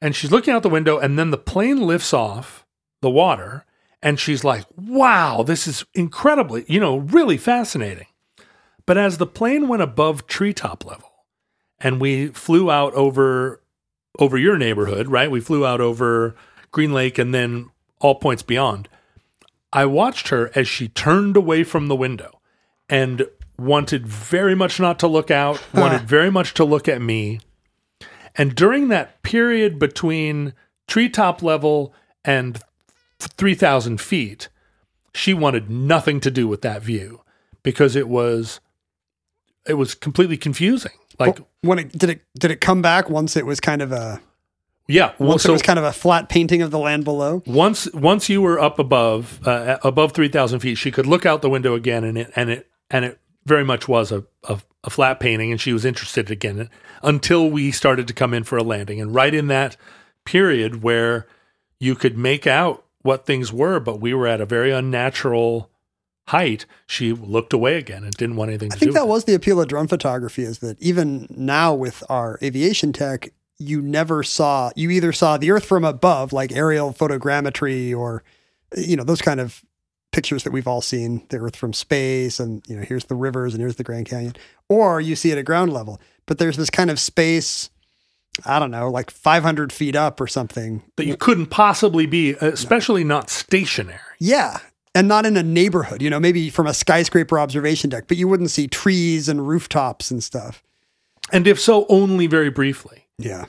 And 0.00 0.16
she's 0.16 0.32
looking 0.32 0.54
out 0.54 0.62
the 0.62 0.70
window, 0.70 0.96
and 0.96 1.18
then 1.18 1.30
the 1.30 1.36
plane 1.36 1.82
lifts 1.86 2.14
off 2.14 2.64
the 3.02 3.10
water, 3.10 3.66
and 4.00 4.18
she's 4.18 4.42
like, 4.42 4.64
wow, 4.74 5.42
this 5.42 5.66
is 5.66 5.84
incredibly, 5.92 6.64
you 6.66 6.80
know, 6.80 6.96
really 6.96 7.36
fascinating. 7.36 8.06
But 8.86 8.96
as 8.96 9.18
the 9.18 9.26
plane 9.26 9.68
went 9.68 9.82
above 9.82 10.26
treetop 10.26 10.86
level, 10.86 11.12
and 11.78 12.00
we 12.00 12.28
flew 12.28 12.70
out 12.70 12.94
over 12.94 13.60
over 14.18 14.38
your 14.38 14.56
neighborhood, 14.56 15.08
right? 15.08 15.30
We 15.30 15.40
flew 15.40 15.66
out 15.66 15.82
over 15.82 16.34
Green 16.70 16.94
Lake 16.94 17.18
and 17.18 17.34
then 17.34 17.68
all 18.00 18.14
points 18.14 18.42
beyond. 18.42 18.88
I 19.74 19.84
watched 19.84 20.28
her 20.28 20.50
as 20.54 20.66
she 20.66 20.88
turned 20.88 21.36
away 21.36 21.62
from 21.62 21.88
the 21.88 21.96
window 21.96 22.35
and 22.88 23.26
wanted 23.58 24.06
very 24.06 24.54
much 24.54 24.78
not 24.78 24.98
to 25.00 25.06
look 25.06 25.30
out, 25.30 25.62
wanted 25.74 26.02
very 26.02 26.30
much 26.30 26.54
to 26.54 26.64
look 26.64 26.88
at 26.88 27.00
me. 27.00 27.40
And 28.36 28.54
during 28.54 28.88
that 28.88 29.22
period 29.22 29.78
between 29.78 30.52
treetop 30.86 31.42
level 31.42 31.94
and 32.24 32.60
3,000 33.18 34.00
feet, 34.00 34.48
she 35.14 35.32
wanted 35.32 35.70
nothing 35.70 36.20
to 36.20 36.30
do 36.30 36.46
with 36.46 36.60
that 36.62 36.82
view 36.82 37.22
because 37.62 37.96
it 37.96 38.08
was 38.08 38.60
it 39.66 39.74
was 39.74 39.94
completely 39.94 40.36
confusing. 40.36 40.92
Like 41.18 41.38
Well, 41.38 41.48
when 41.62 41.78
it 41.78 41.92
did 41.92 42.10
it 42.10 42.22
did 42.38 42.50
it 42.50 42.60
come 42.60 42.82
back 42.82 43.08
once 43.08 43.36
it 43.36 43.46
was 43.46 43.58
kind 43.58 43.80
of 43.80 43.90
a 43.92 44.20
yeah, 44.88 45.14
well, 45.18 45.30
once 45.30 45.42
so 45.42 45.48
it 45.48 45.52
was 45.52 45.62
kind 45.62 45.78
of 45.80 45.84
a 45.84 45.92
flat 45.92 46.28
painting 46.28 46.62
of 46.62 46.70
the 46.70 46.78
land 46.78 47.04
below? 47.04 47.42
once 47.46 47.92
once 47.92 48.28
you 48.28 48.40
were 48.40 48.60
up 48.60 48.78
above 48.78 49.40
uh, 49.46 49.78
above 49.82 50.12
three 50.12 50.28
thousand 50.28 50.60
feet, 50.60 50.76
she 50.76 50.92
could 50.92 51.06
look 51.06 51.26
out 51.26 51.42
the 51.42 51.50
window 51.50 51.74
again, 51.74 52.04
and 52.04 52.18
it 52.18 52.30
and 52.36 52.50
it 52.50 52.70
and 52.90 53.04
it 53.04 53.20
very 53.44 53.64
much 53.64 53.88
was 53.88 54.12
a, 54.12 54.24
a 54.44 54.60
a 54.84 54.90
flat 54.90 55.18
painting, 55.18 55.50
and 55.50 55.60
she 55.60 55.72
was 55.72 55.84
interested 55.84 56.30
again 56.30 56.70
until 57.02 57.50
we 57.50 57.72
started 57.72 58.06
to 58.08 58.14
come 58.14 58.32
in 58.32 58.44
for 58.44 58.56
a 58.56 58.62
landing, 58.62 59.00
and 59.00 59.14
right 59.14 59.34
in 59.34 59.48
that 59.48 59.76
period 60.24 60.82
where 60.82 61.26
you 61.78 61.94
could 61.94 62.16
make 62.16 62.46
out 62.46 62.84
what 63.02 63.26
things 63.26 63.52
were, 63.52 63.80
but 63.80 64.00
we 64.00 64.14
were 64.14 64.26
at 64.26 64.40
a 64.40 64.46
very 64.46 64.70
unnatural 64.70 65.70
height. 66.28 66.66
She 66.86 67.12
looked 67.12 67.52
away 67.52 67.76
again 67.78 68.04
and 68.04 68.12
didn't 68.14 68.36
want 68.36 68.50
anything. 68.50 68.70
To 68.70 68.76
do. 68.76 68.76
I 68.76 68.80
think 68.86 68.94
that 68.94 69.08
was 69.08 69.24
the 69.24 69.34
appeal 69.34 69.60
of 69.60 69.68
drone 69.68 69.88
photography 69.88 70.42
is 70.42 70.58
that 70.60 70.80
even 70.80 71.26
now 71.30 71.74
with 71.74 72.02
our 72.08 72.38
aviation 72.42 72.92
tech, 72.92 73.30
you 73.58 73.82
never 73.82 74.22
saw 74.22 74.70
you 74.76 74.90
either 74.90 75.12
saw 75.12 75.36
the 75.36 75.50
Earth 75.50 75.64
from 75.64 75.84
above, 75.84 76.32
like 76.32 76.52
aerial 76.52 76.92
photogrammetry, 76.92 77.96
or 77.96 78.22
you 78.76 78.96
know 78.96 79.04
those 79.04 79.22
kind 79.22 79.40
of 79.40 79.64
pictures 80.16 80.44
that 80.44 80.50
we've 80.50 80.66
all 80.66 80.80
seen, 80.80 81.26
the 81.28 81.36
Earth 81.36 81.54
from 81.56 81.74
space, 81.74 82.40
and 82.40 82.62
you 82.66 82.74
know 82.74 82.82
here's 82.82 83.04
the 83.04 83.14
rivers 83.14 83.52
and 83.52 83.60
here's 83.60 83.76
the 83.76 83.84
Grand 83.84 84.06
Canyon, 84.06 84.34
or 84.66 84.98
you 84.98 85.14
see 85.14 85.30
it 85.30 85.36
at 85.36 85.44
ground 85.44 85.74
level. 85.74 86.00
But 86.24 86.38
there's 86.38 86.56
this 86.56 86.70
kind 86.70 86.90
of 86.90 86.98
space, 86.98 87.68
I 88.46 88.58
don't 88.58 88.70
know, 88.70 88.90
like 88.90 89.10
500 89.10 89.74
feet 89.74 89.94
up 89.94 90.18
or 90.18 90.26
something. 90.26 90.82
that 90.96 91.04
you 91.04 91.18
couldn't 91.18 91.48
possibly 91.48 92.06
be, 92.06 92.30
especially 92.40 93.04
not 93.04 93.28
stationary. 93.28 94.00
Yeah. 94.18 94.58
And 94.94 95.06
not 95.06 95.26
in 95.26 95.36
a 95.36 95.42
neighborhood, 95.42 96.00
you 96.00 96.08
know, 96.08 96.18
maybe 96.18 96.48
from 96.48 96.66
a 96.66 96.72
skyscraper 96.72 97.38
observation 97.38 97.90
deck, 97.90 98.04
but 98.08 98.16
you 98.16 98.26
wouldn't 98.26 98.50
see 98.50 98.66
trees 98.66 99.28
and 99.28 99.46
rooftops 99.46 100.10
and 100.10 100.24
stuff. 100.24 100.62
And 101.30 101.46
if 101.46 101.60
so, 101.60 101.84
only 101.90 102.26
very 102.26 102.48
briefly. 102.48 103.06
Yeah. 103.18 103.44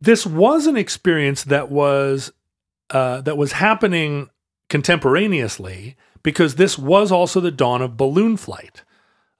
this 0.00 0.26
was 0.26 0.66
an 0.66 0.76
experience 0.76 1.44
that 1.44 1.70
was 1.70 2.32
uh, 2.90 3.20
that 3.20 3.36
was 3.36 3.52
happening 3.52 4.28
contemporaneously 4.70 5.96
because 6.22 6.54
this 6.54 6.78
was 6.78 7.12
also 7.12 7.40
the 7.40 7.50
dawn 7.50 7.82
of 7.82 7.98
balloon 7.98 8.38
flight. 8.38 8.82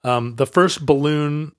Um, 0.03 0.35
the 0.35 0.45
first 0.45 0.85
balloon, 0.85 1.53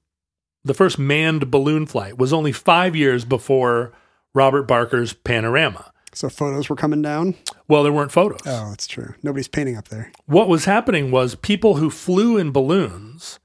the 0.65 0.75
first 0.75 0.99
manned 0.99 1.51
balloon 1.51 1.87
flight, 1.87 2.19
was 2.19 2.33
only 2.33 2.53
five 2.53 2.95
years 2.95 3.25
before 3.25 3.93
Robert 4.35 4.65
Barker's 4.65 5.13
Panorama. 5.13 5.93
So 6.15 6.29
photos 6.29 6.69
were 6.69 6.77
coming 6.77 7.01
down. 7.01 7.35
Well, 7.69 7.83
there 7.83 7.93
weren't 7.93 8.13
photos. 8.13 8.41
Oh, 8.45 8.69
that's 8.69 8.87
true. 8.87 9.15
Nobody's 9.23 9.49
painting 9.49 9.77
up 9.77 9.89
there. 9.89 10.13
What 10.27 10.49
was 10.49 10.67
happening 10.67 11.11
was 11.11 11.35
people 11.35 11.77
who 11.77 11.91
flew 11.91 12.37
in 12.37 12.53
balloons 12.53 13.39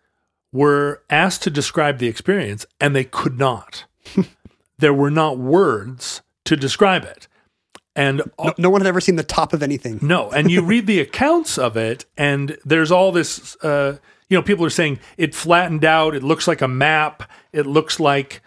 were 0.51 1.01
asked 1.09 1.43
to 1.43 1.49
describe 1.49 1.99
the 1.99 2.07
experience 2.07 2.65
and 2.81 2.95
they 2.95 3.05
could 3.05 3.37
not. 3.39 3.85
there 4.79 4.93
were 4.93 5.11
not 5.11 5.37
words 5.37 6.21
to 6.45 6.57
describe 6.57 7.05
it. 7.05 7.26
And 7.97 8.21
No, 8.38 8.53
no 8.57 8.69
one 8.69 8.79
had 8.81 8.88
ever 8.88 9.01
seen 9.01 9.15
the 9.17 9.23
top 9.23 9.51
of 9.53 9.62
anything. 9.62 9.99
no, 10.01 10.29
and 10.31 10.49
you 10.49 10.62
read 10.63 10.88
the 10.88 10.99
accounts 11.01 11.57
of 11.57 11.75
it, 11.75 12.05
and 12.17 12.57
there's 12.63 12.91
all 12.91 13.12
this. 13.12 13.55
Uh, 13.57 13.97
you 14.29 14.38
know, 14.38 14.43
people 14.43 14.63
are 14.65 14.69
saying 14.69 14.99
it 15.17 15.33
flattened 15.33 15.83
out. 15.83 16.13
It 16.15 16.21
looks 16.23 16.47
like 16.47 16.62
a 16.62 16.67
map. 16.67 17.23
It 17.51 17.65
looks 17.65 17.99
like 17.99 18.41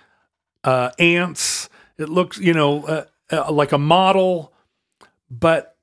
uh, 0.62 0.90
ants. 0.98 1.68
It 1.98 2.08
looks, 2.08 2.38
you 2.38 2.52
know, 2.54 2.84
uh, 2.84 3.04
uh, 3.32 3.50
like 3.52 3.72
a 3.72 3.78
model. 3.78 4.52
But 5.30 5.76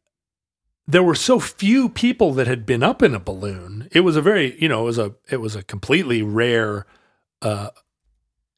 there 0.87 1.03
were 1.03 1.15
so 1.15 1.39
few 1.39 1.89
people 1.89 2.31
that 2.33 2.47
had 2.47 2.65
been 2.65 2.83
up 2.83 3.01
in 3.03 3.13
a 3.15 3.19
balloon. 3.19 3.89
It 3.91 4.01
was 4.01 4.15
a 4.15 4.21
very, 4.21 4.55
you 4.61 4.69
know, 4.69 4.81
it 4.83 4.85
was 4.85 4.97
a 4.99 5.15
it 5.29 5.37
was 5.41 5.55
a 5.55 5.63
completely 5.63 6.21
rare 6.21 6.85
uh, 7.41 7.69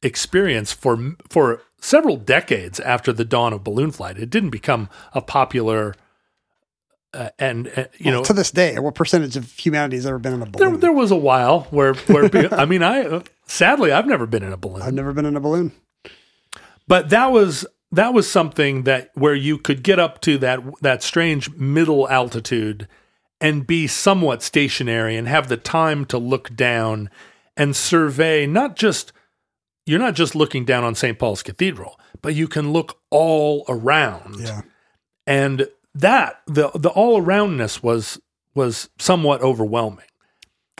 experience 0.02 0.72
for 0.72 1.16
for 1.28 1.62
several 1.80 2.16
decades 2.16 2.78
after 2.80 3.12
the 3.12 3.24
dawn 3.24 3.52
of 3.52 3.64
balloon 3.64 3.90
flight. 3.90 4.18
It 4.18 4.30
didn't 4.30 4.50
become 4.50 4.88
a 5.12 5.20
popular 5.20 5.94
uh, 7.12 7.30
and 7.38 7.70
uh, 7.76 7.86
you 7.98 8.10
know 8.10 8.22
to 8.22 8.32
this 8.32 8.52
day, 8.52 8.78
what 8.78 8.94
percentage 8.94 9.36
of 9.36 9.50
humanity 9.52 9.96
has 9.96 10.06
ever 10.06 10.18
been 10.18 10.32
in 10.34 10.42
a 10.42 10.46
balloon? 10.46 10.78
there 10.78 10.92
was 10.92 11.10
a 11.10 11.16
while 11.16 11.62
where 11.70 11.94
where 11.94 12.30
I 12.54 12.64
mean 12.64 12.82
I 12.82 13.04
uh, 13.04 13.22
sadly 13.46 13.90
I've 13.90 14.06
never 14.06 14.26
been 14.26 14.44
in 14.44 14.52
a 14.52 14.56
balloon. 14.56 14.82
I've 14.82 14.94
never 14.94 15.12
been 15.12 15.26
in 15.26 15.36
a 15.36 15.40
balloon. 15.40 15.72
but 16.86 17.10
that 17.10 17.32
was 17.32 17.66
that 17.90 18.14
was 18.14 18.30
something 18.30 18.84
that 18.84 19.10
where 19.14 19.34
you 19.34 19.58
could 19.58 19.82
get 19.82 19.98
up 19.98 20.20
to 20.22 20.38
that 20.38 20.60
that 20.82 21.02
strange 21.02 21.50
middle 21.54 22.08
altitude 22.08 22.86
and 23.40 23.66
be 23.66 23.88
somewhat 23.88 24.42
stationary 24.42 25.16
and 25.16 25.26
have 25.26 25.48
the 25.48 25.56
time 25.56 26.04
to 26.04 26.18
look 26.18 26.54
down 26.54 27.10
and 27.56 27.74
survey 27.74 28.46
not 28.46 28.76
just 28.76 29.12
you're 29.86 29.98
not 29.98 30.14
just 30.14 30.34
looking 30.34 30.64
down 30.64 30.84
on 30.84 30.94
St. 30.94 31.18
Paul's 31.18 31.42
Cathedral, 31.42 31.98
but 32.22 32.34
you 32.34 32.48
can 32.48 32.72
look 32.72 33.00
all 33.10 33.64
around. 33.68 34.40
Yeah. 34.40 34.62
And 35.26 35.68
that 35.94 36.40
the 36.46 36.70
the 36.74 36.90
all 36.90 37.20
aroundness 37.20 37.82
was 37.82 38.20
was 38.54 38.88
somewhat 38.98 39.40
overwhelming. 39.42 40.06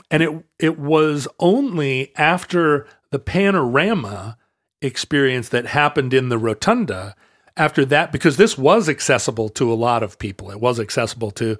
And 0.09 0.23
it 0.23 0.43
it 0.59 0.79
was 0.79 1.27
only 1.39 2.15
after 2.15 2.87
the 3.11 3.19
panorama 3.19 4.37
experience 4.81 5.49
that 5.49 5.67
happened 5.67 6.13
in 6.13 6.29
the 6.29 6.37
rotunda 6.37 7.15
after 7.57 7.85
that 7.85 8.11
because 8.11 8.37
this 8.37 8.57
was 8.57 8.89
accessible 8.89 9.49
to 9.49 9.71
a 9.71 9.75
lot 9.75 10.03
of 10.03 10.17
people. 10.17 10.51
It 10.51 10.59
was 10.59 10.79
accessible 10.79 11.31
to 11.31 11.57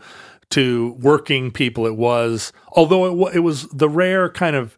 to 0.51 0.97
working 0.99 1.51
people. 1.51 1.85
It 1.85 1.95
was 1.95 2.51
although 2.69 3.27
it, 3.27 3.35
it 3.35 3.39
was 3.39 3.67
the 3.69 3.89
rare 3.89 4.29
kind 4.29 4.55
of 4.55 4.77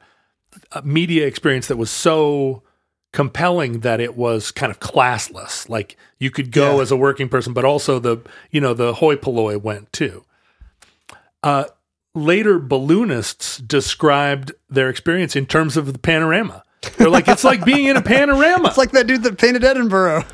media 0.83 1.25
experience 1.27 1.67
that 1.67 1.77
was 1.77 1.89
so 1.91 2.63
compelling 3.11 3.81
that 3.81 3.99
it 3.99 4.15
was 4.17 4.51
kind 4.51 4.71
of 4.71 4.79
classless. 4.79 5.69
Like 5.69 5.97
you 6.19 6.31
could 6.31 6.51
go 6.51 6.77
Yeah. 6.77 6.81
as 6.81 6.91
a 6.91 6.97
working 6.97 7.29
person, 7.29 7.53
but 7.53 7.63
also 7.65 7.99
the 7.99 8.17
you 8.51 8.59
know 8.61 8.73
the 8.73 8.95
hoi 8.95 9.15
polloi 9.15 9.57
went 9.57 9.91
too. 9.93 10.23
Uh, 11.43 11.65
later, 12.15 12.59
balloonists 12.59 13.57
described 13.57 14.51
their 14.69 14.89
experience 14.89 15.35
in 15.35 15.45
terms 15.45 15.77
of 15.77 15.91
the 15.91 15.99
panorama. 15.99 16.63
They're 16.97 17.09
like, 17.09 17.27
it's 17.27 17.43
like 17.43 17.63
being 17.63 17.85
in 17.85 17.95
a 17.97 18.01
panorama. 18.01 18.67
It's 18.69 18.77
like 18.77 18.91
that 18.91 19.07
dude 19.07 19.23
that 19.23 19.37
painted 19.37 19.63
Edinburgh. 19.63 20.25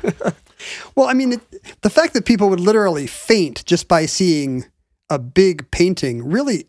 well, 0.96 1.06
I 1.06 1.14
mean, 1.14 1.32
it, 1.34 1.80
the 1.82 1.90
fact 1.90 2.12
that 2.14 2.24
people 2.24 2.48
would 2.50 2.60
literally 2.60 3.06
faint 3.06 3.64
just 3.66 3.86
by 3.88 4.06
seeing 4.06 4.66
a 5.08 5.18
big 5.18 5.70
painting 5.70 6.24
really, 6.28 6.66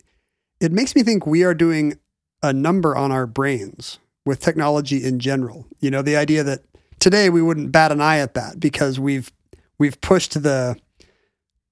it 0.59 0.71
makes 0.71 0.95
me 0.95 1.01
think 1.03 1.25
we 1.25 1.43
are 1.43 1.53
doing 1.55 1.97
a 2.43 2.53
number 2.53 2.95
on 2.95 3.11
our 3.11 3.27
brains 3.27 3.99
with 4.25 4.39
technology 4.39 5.03
in 5.03 5.19
general. 5.19 5.67
You 5.79 5.91
know, 5.91 6.01
the 6.01 6.15
idea 6.15 6.43
that 6.43 6.61
today 6.99 7.29
we 7.29 7.41
wouldn't 7.41 7.71
bat 7.71 7.91
an 7.91 8.01
eye 8.01 8.17
at 8.17 8.33
that 8.35 8.59
because 8.59 8.99
we've 8.99 9.31
we've 9.77 9.99
pushed 10.01 10.41
the 10.41 10.77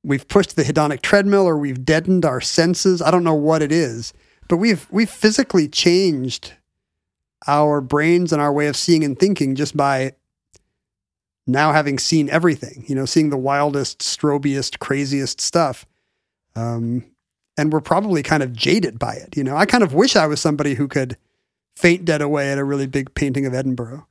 we've 0.03 0.27
pushed 0.27 0.55
the 0.55 0.63
hedonic 0.63 1.01
treadmill 1.01 1.47
or 1.47 1.57
we've 1.57 1.85
deadened 1.85 2.25
our 2.25 2.41
senses. 2.41 3.01
I 3.01 3.11
don't 3.11 3.23
know 3.23 3.35
what 3.35 3.61
it 3.61 3.71
is, 3.71 4.13
but 4.47 4.57
we've 4.57 4.87
we've 4.91 5.09
physically 5.09 5.67
changed 5.67 6.53
our 7.47 7.81
brains 7.81 8.33
and 8.33 8.41
our 8.41 8.51
way 8.51 8.67
of 8.67 8.75
seeing 8.75 9.03
and 9.03 9.17
thinking 9.17 9.55
just 9.55 9.75
by 9.75 10.13
now 11.47 11.71
having 11.71 11.97
seen 11.97 12.29
everything, 12.29 12.83
you 12.87 12.95
know, 12.95 13.05
seeing 13.05 13.29
the 13.29 13.37
wildest, 13.37 13.99
strobiest, 13.99 14.79
craziest 14.79 15.41
stuff. 15.41 15.85
Um, 16.55 17.05
and 17.59 17.73
we're 17.73 17.81
probably 17.81 18.23
kind 18.23 18.41
of 18.41 18.53
jaded 18.53 18.97
by 18.97 19.13
it. 19.13 19.35
You 19.35 19.43
know, 19.43 19.55
I 19.57 19.65
kind 19.65 19.83
of 19.83 19.93
wish 19.93 20.15
I 20.15 20.27
was 20.27 20.39
somebody 20.39 20.75
who 20.75 20.87
could 20.87 21.17
faint 21.75 22.05
dead 22.05 22.21
away 22.21 22.51
at 22.51 22.57
a 22.57 22.63
really 22.63 22.87
big 22.87 23.13
painting 23.13 23.45
of 23.45 23.53
Edinburgh. 23.53 24.05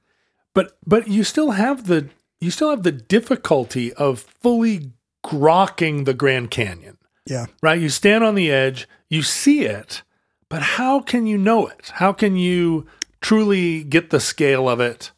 but 0.55 0.77
but 0.87 1.09
you 1.09 1.25
still 1.25 1.53
have 1.53 1.87
the 1.87 2.09
you 2.41 2.51
still 2.51 2.71
have 2.71 2.83
the 2.83 2.93
difficulty 2.93 3.93
of 3.95 4.21
fully 4.21 4.93
grokking 5.25 6.05
the 6.05 6.15
Grand 6.15 6.51
Canyon. 6.51 6.99
Yeah. 7.27 7.47
right? 7.63 7.79
You 7.81 7.89
stand 7.91 8.25
on 8.25 8.35
the 8.37 8.51
edge, 8.51 8.89
you 9.11 9.23
see 9.23 9.61
it, 9.67 10.03
but 10.49 10.63
how 10.63 11.01
can 11.01 11.27
you 11.27 11.37
know 11.37 11.67
it? 11.67 11.91
How 11.95 12.13
can 12.13 12.37
you 12.37 12.87
truly 13.21 13.85
get 13.85 14.09
the 14.11 14.21
scale 14.21 14.67
of 14.69 14.81
it? 14.81 15.11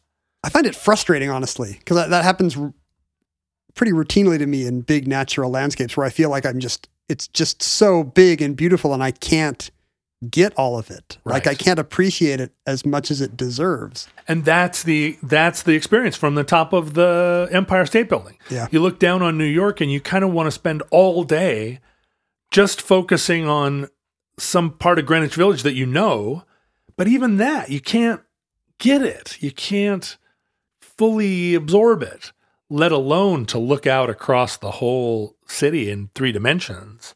I 0.43 0.49
find 0.49 0.65
it 0.65 0.75
frustrating, 0.75 1.29
honestly, 1.29 1.75
because 1.79 1.95
that, 1.95 2.09
that 2.09 2.25
happens 2.25 2.57
r- 2.57 2.73
pretty 3.75 3.93
routinely 3.93 4.37
to 4.39 4.45
me 4.45 4.65
in 4.65 4.81
big 4.81 5.07
natural 5.07 5.49
landscapes 5.51 5.95
where 5.95 6.05
I 6.05 6.09
feel 6.09 6.29
like 6.29 6.45
I'm 6.45 6.59
just, 6.59 6.89
it's 7.11 7.27
just 7.27 7.61
so 7.61 8.03
big 8.03 8.41
and 8.41 8.55
beautiful 8.55 8.93
and 8.93 9.03
I 9.03 9.11
can't 9.11 9.69
get 10.29 10.53
all 10.53 10.77
of 10.77 10.89
it. 10.89 11.17
Like 11.25 11.47
I 11.47 11.55
can't 11.55 11.79
appreciate 11.79 12.39
it 12.39 12.53
as 12.65 12.85
much 12.85 13.11
as 13.11 13.21
it 13.21 13.35
deserves. 13.35 14.07
And 14.27 14.45
that's 14.45 14.83
the 14.83 15.17
that's 15.21 15.63
the 15.63 15.73
experience 15.73 16.15
from 16.15 16.35
the 16.35 16.43
top 16.43 16.73
of 16.73 16.93
the 16.93 17.49
Empire 17.51 17.85
State 17.85 18.07
Building. 18.07 18.37
Yeah. 18.49 18.67
You 18.71 18.79
look 18.81 18.99
down 18.99 19.21
on 19.21 19.37
New 19.37 19.43
York 19.43 19.81
and 19.81 19.91
you 19.91 19.99
kind 19.99 20.23
of 20.23 20.31
want 20.31 20.47
to 20.47 20.51
spend 20.51 20.83
all 20.91 21.23
day 21.23 21.79
just 22.51 22.81
focusing 22.81 23.47
on 23.47 23.87
some 24.37 24.71
part 24.71 24.99
of 24.99 25.05
Greenwich 25.05 25.35
Village 25.35 25.63
that 25.63 25.73
you 25.73 25.85
know, 25.85 26.43
but 26.97 27.07
even 27.07 27.37
that 27.37 27.69
you 27.69 27.81
can't 27.81 28.21
get 28.77 29.01
it. 29.01 29.37
You 29.41 29.51
can't 29.51 30.17
fully 30.79 31.55
absorb 31.55 32.03
it, 32.03 32.31
let 32.69 32.91
alone 32.91 33.45
to 33.47 33.57
look 33.57 33.87
out 33.87 34.09
across 34.09 34.57
the 34.57 34.71
whole 34.71 35.35
city 35.51 35.89
in 35.89 36.09
three 36.15 36.31
dimensions. 36.31 37.15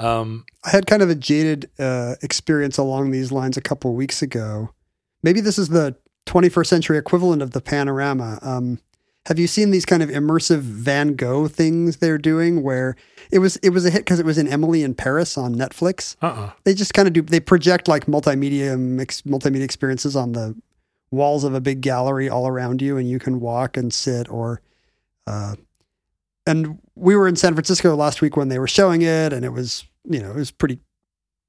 Um, 0.00 0.44
I 0.64 0.70
had 0.70 0.86
kind 0.86 1.02
of 1.02 1.10
a 1.10 1.14
jaded 1.14 1.70
uh, 1.78 2.14
experience 2.22 2.78
along 2.78 3.10
these 3.10 3.32
lines 3.32 3.56
a 3.56 3.60
couple 3.60 3.94
weeks 3.94 4.22
ago. 4.22 4.70
Maybe 5.22 5.40
this 5.40 5.58
is 5.58 5.68
the 5.68 5.96
21st 6.26 6.66
century 6.66 6.98
equivalent 6.98 7.42
of 7.42 7.50
the 7.50 7.60
panorama. 7.60 8.38
Um, 8.42 8.78
have 9.26 9.38
you 9.38 9.46
seen 9.46 9.72
these 9.72 9.84
kind 9.84 10.02
of 10.02 10.08
immersive 10.08 10.60
Van 10.60 11.14
Gogh 11.14 11.48
things 11.48 11.98
they're 11.98 12.16
doing 12.16 12.62
where 12.62 12.96
it 13.30 13.40
was 13.40 13.56
it 13.56 13.70
was 13.70 13.84
a 13.84 13.90
hit 13.90 13.98
because 13.98 14.20
it 14.20 14.24
was 14.24 14.38
in 14.38 14.48
Emily 14.48 14.82
in 14.82 14.94
Paris 14.94 15.36
on 15.36 15.54
Netflix? 15.54 16.16
uh-uh. 16.22 16.52
They 16.64 16.72
just 16.72 16.94
kind 16.94 17.06
of 17.06 17.12
do 17.12 17.22
they 17.22 17.40
project 17.40 17.88
like 17.88 18.06
multimedia 18.06 18.78
mix, 18.78 19.22
multimedia 19.22 19.64
experiences 19.64 20.16
on 20.16 20.32
the 20.32 20.56
walls 21.10 21.44
of 21.44 21.52
a 21.54 21.60
big 21.60 21.82
gallery 21.82 22.30
all 22.30 22.46
around 22.46 22.80
you, 22.80 22.96
and 22.96 23.08
you 23.08 23.18
can 23.18 23.40
walk 23.40 23.76
and 23.76 23.92
sit 23.92 24.30
or. 24.30 24.62
Uh, 25.26 25.56
and 26.48 26.78
we 26.96 27.14
were 27.14 27.28
in 27.28 27.36
San 27.36 27.54
Francisco 27.54 27.94
last 27.94 28.20
week 28.22 28.36
when 28.36 28.48
they 28.48 28.58
were 28.58 28.66
showing 28.68 29.02
it, 29.02 29.32
and 29.32 29.44
it 29.44 29.52
was 29.52 29.84
you 30.04 30.20
know 30.20 30.30
it 30.30 30.36
was 30.36 30.50
pretty 30.50 30.80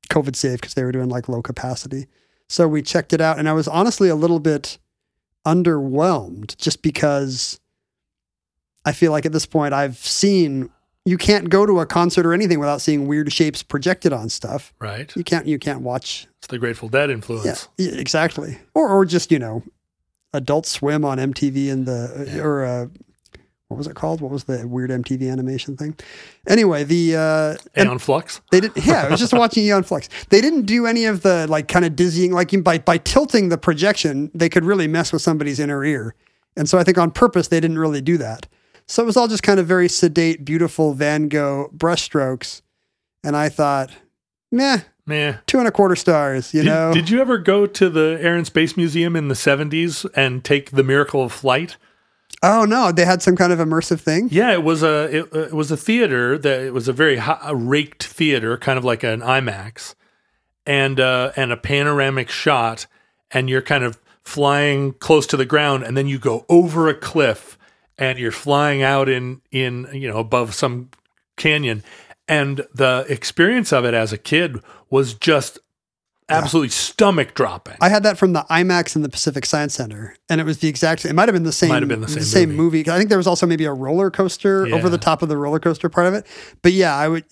COVID 0.09 0.35
safe 0.35 0.59
because 0.61 0.73
they 0.75 0.83
were 0.83 0.91
doing 0.91 1.09
like 1.09 1.27
low 1.29 1.41
capacity. 1.41 2.07
So 2.49 2.67
we 2.67 2.81
checked 2.81 3.13
it 3.13 3.21
out, 3.21 3.39
and 3.39 3.47
I 3.49 3.53
was 3.53 3.67
honestly 3.67 4.09
a 4.09 4.15
little 4.15 4.39
bit 4.39 4.77
underwhelmed 5.47 6.57
just 6.57 6.81
because 6.81 7.59
I 8.85 8.91
feel 8.91 9.11
like 9.11 9.25
at 9.25 9.31
this 9.31 9.45
point 9.45 9.73
I've 9.73 9.97
seen 9.97 10.69
you 11.05 11.17
can't 11.17 11.49
go 11.49 11.65
to 11.65 11.79
a 11.79 11.85
concert 11.85 12.25
or 12.25 12.33
anything 12.33 12.59
without 12.59 12.81
seeing 12.81 13.07
weird 13.07 13.31
shapes 13.31 13.63
projected 13.63 14.13
on 14.13 14.29
stuff. 14.29 14.73
Right. 14.79 15.15
You 15.15 15.23
can't 15.23 15.47
you 15.47 15.57
can't 15.59 15.81
watch 15.81 16.27
It's 16.39 16.47
the 16.47 16.59
Grateful 16.59 16.89
Dead 16.89 17.09
influence. 17.09 17.67
yeah, 17.77 17.91
exactly. 17.91 18.57
Or 18.73 18.89
or 18.89 19.05
just 19.05 19.31
you 19.31 19.39
know, 19.39 19.63
Adult 20.33 20.65
Swim 20.65 21.03
on 21.05 21.17
MTV 21.17 21.67
in 21.69 21.85
the 21.85 22.29
Yeah. 22.35 22.41
or 22.43 22.65
uh, 22.65 22.85
what 23.69 23.77
was 23.77 23.87
it 23.87 23.95
called? 23.95 24.19
What 24.19 24.31
was 24.31 24.45
the 24.45 24.67
weird 24.67 24.89
MTV 24.89 25.31
animation 25.31 25.77
thing? 25.77 25.95
Anyway, 26.47 26.83
the 26.83 27.15
uh, 27.15 27.55
and 27.75 27.87
Aeon 27.87 27.99
Flux. 27.99 28.41
they 28.51 28.59
didn't. 28.59 28.83
Yeah, 28.83 29.05
I 29.05 29.09
was 29.09 29.19
just 29.19 29.31
watching 29.31 29.63
Aeon 29.63 29.83
Flux. 29.83 30.09
They 30.29 30.41
didn't 30.41 30.63
do 30.63 30.87
any 30.87 31.05
of 31.05 31.21
the 31.21 31.45
like 31.47 31.67
kind 31.67 31.85
of 31.85 31.95
dizzying. 31.95 32.31
Like 32.31 32.51
by 32.63 32.79
by 32.79 32.97
tilting 32.97 33.49
the 33.49 33.57
projection, 33.59 34.31
they 34.33 34.49
could 34.49 34.65
really 34.65 34.87
mess 34.87 35.13
with 35.13 35.21
somebody's 35.21 35.59
inner 35.59 35.85
ear. 35.85 36.15
And 36.57 36.67
so 36.67 36.77
I 36.79 36.83
think 36.83 36.97
on 36.97 37.11
purpose 37.11 37.47
they 37.47 37.59
didn't 37.59 37.77
really 37.77 38.01
do 38.01 38.17
that. 38.17 38.47
So 38.87 39.03
it 39.03 39.05
was 39.05 39.15
all 39.15 39.27
just 39.27 39.43
kind 39.43 39.59
of 39.59 39.67
very 39.67 39.87
sedate, 39.87 40.43
beautiful 40.43 40.93
Van 40.93 41.27
Gogh 41.29 41.69
brushstrokes. 41.77 42.63
And 43.23 43.37
I 43.37 43.49
thought, 43.49 43.91
meh, 44.51 44.79
Meh. 45.05 45.37
two 45.45 45.59
and 45.59 45.67
a 45.67 45.71
quarter 45.71 45.95
stars. 45.95 46.55
You 46.55 46.63
Did, 46.63 46.69
know, 46.69 46.91
did 46.93 47.09
you 47.11 47.21
ever 47.21 47.37
go 47.37 47.67
to 47.67 47.89
the 47.89 48.17
Air 48.19 48.35
and 48.35 48.47
Space 48.47 48.75
Museum 48.75 49.15
in 49.15 49.27
the 49.27 49.35
70s 49.35 50.09
and 50.15 50.43
take 50.43 50.71
the 50.71 50.83
Miracle 50.83 51.21
of 51.21 51.31
Flight? 51.31 51.77
Oh 52.41 52.63
no, 52.63 52.91
they 52.91 53.05
had 53.05 53.21
some 53.21 53.35
kind 53.35 53.51
of 53.51 53.59
immersive 53.59 53.99
thing. 53.99 54.29
Yeah, 54.31 54.53
it 54.53 54.63
was 54.63 54.81
a 54.81 55.17
it, 55.17 55.35
it 55.35 55.53
was 55.53 55.71
a 55.71 55.77
theater 55.77 56.37
that 56.37 56.61
it 56.61 56.73
was 56.73 56.87
a 56.87 56.93
very 56.93 57.17
hi- 57.17 57.39
a 57.43 57.55
raked 57.55 58.03
theater, 58.03 58.57
kind 58.57 58.77
of 58.77 58.85
like 58.85 59.03
an 59.03 59.19
IMAX, 59.21 59.95
and 60.65 60.99
uh, 60.99 61.33
and 61.35 61.51
a 61.51 61.57
panoramic 61.57 62.29
shot, 62.29 62.85
and 63.31 63.49
you're 63.49 63.61
kind 63.61 63.83
of 63.83 63.99
flying 64.23 64.93
close 64.93 65.27
to 65.27 65.37
the 65.37 65.45
ground, 65.45 65.83
and 65.83 65.97
then 65.97 66.07
you 66.07 66.17
go 66.19 66.45
over 66.47 66.87
a 66.87 66.93
cliff, 66.93 67.57
and 67.97 68.17
you're 68.17 68.31
flying 68.31 68.81
out 68.81 69.09
in 69.09 69.41
in 69.51 69.89
you 69.91 70.07
know 70.07 70.19
above 70.19 70.53
some 70.53 70.89
canyon, 71.35 71.83
and 72.27 72.65
the 72.73 73.05
experience 73.09 73.73
of 73.73 73.83
it 73.83 73.93
as 73.93 74.13
a 74.13 74.17
kid 74.17 74.59
was 74.89 75.13
just 75.13 75.59
absolutely 76.29 76.69
stomach 76.69 77.33
dropping. 77.33 77.75
I 77.81 77.89
had 77.89 78.03
that 78.03 78.17
from 78.17 78.33
the 78.33 78.45
IMAX 78.49 78.95
in 78.95 79.01
the 79.01 79.09
Pacific 79.09 79.45
Science 79.45 79.73
Center, 79.73 80.15
and 80.29 80.39
it 80.39 80.43
was 80.43 80.59
the 80.59 80.67
exact. 80.67 81.05
It 81.05 81.13
might 81.13 81.27
have 81.27 81.33
been 81.33 81.43
the 81.43 81.51
same. 81.51 81.69
Might 81.69 81.81
have 81.81 81.89
been 81.89 82.01
the 82.01 82.07
same 82.21 82.55
movie. 82.55 82.83
'Cause 82.83 82.93
I 82.93 82.97
think 82.97 83.09
there 83.09 83.17
was 83.17 83.27
also 83.27 83.45
maybe 83.45 83.65
a 83.65 83.73
roller 83.73 84.09
coaster 84.11 84.65
over 84.73 84.89
the 84.89 84.97
top 84.97 85.21
of 85.21 85.29
the 85.29 85.37
roller 85.37 85.59
coaster 85.59 85.89
part 85.89 86.07
of 86.07 86.13
it. 86.13 86.25
But 86.61 86.73
yeah, 86.73 86.95
I 86.95 87.07
would. 87.07 87.25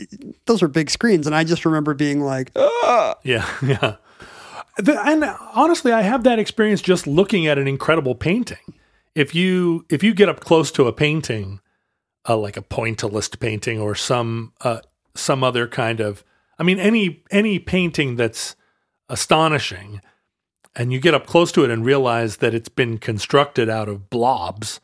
Those 0.45 0.61
are 0.63 0.67
big 0.67 0.89
screens, 0.89 1.25
and 1.27 1.35
I 1.35 1.43
just 1.43 1.65
remember 1.65 1.93
being 1.93 2.21
like, 2.21 2.51
Yeah, 2.55 3.13
yeah. 3.63 3.95
The- 4.77 5.01
and 5.07 5.23
honestly, 5.55 5.91
I 5.91 6.01
have 6.01 6.23
that 6.23 6.37
experience 6.39 6.81
just 6.81 7.07
looking 7.07 7.47
at 7.47 7.57
an 7.57 7.67
incredible 7.67 8.13
painting. 8.15 8.57
If 9.15 9.33
you 9.33 9.85
if 9.89 10.03
you 10.03 10.13
get 10.13 10.29
up 10.29 10.39
close 10.41 10.69
to 10.73 10.85
a 10.87 10.93
painting, 10.93 11.59
uh, 12.29 12.37
like 12.37 12.57
a 12.57 12.61
pointillist 12.61 13.39
painting 13.39 13.79
or 13.79 13.95
some 13.95 14.53
uh, 14.61 14.81
some 15.15 15.43
other 15.43 15.67
kind 15.67 15.99
of, 15.99 16.23
I 16.59 16.63
mean, 16.63 16.77
any 16.79 17.23
any 17.31 17.57
painting 17.57 18.17
that's 18.17 18.55
astonishing, 19.09 20.01
and 20.75 20.91
you 20.93 20.99
get 20.99 21.13
up 21.13 21.25
close 21.25 21.51
to 21.53 21.63
it 21.63 21.71
and 21.71 21.85
realize 21.85 22.37
that 22.37 22.53
it's 22.53 22.69
been 22.69 22.97
constructed 22.97 23.69
out 23.69 23.89
of 23.89 24.09
blobs, 24.09 24.79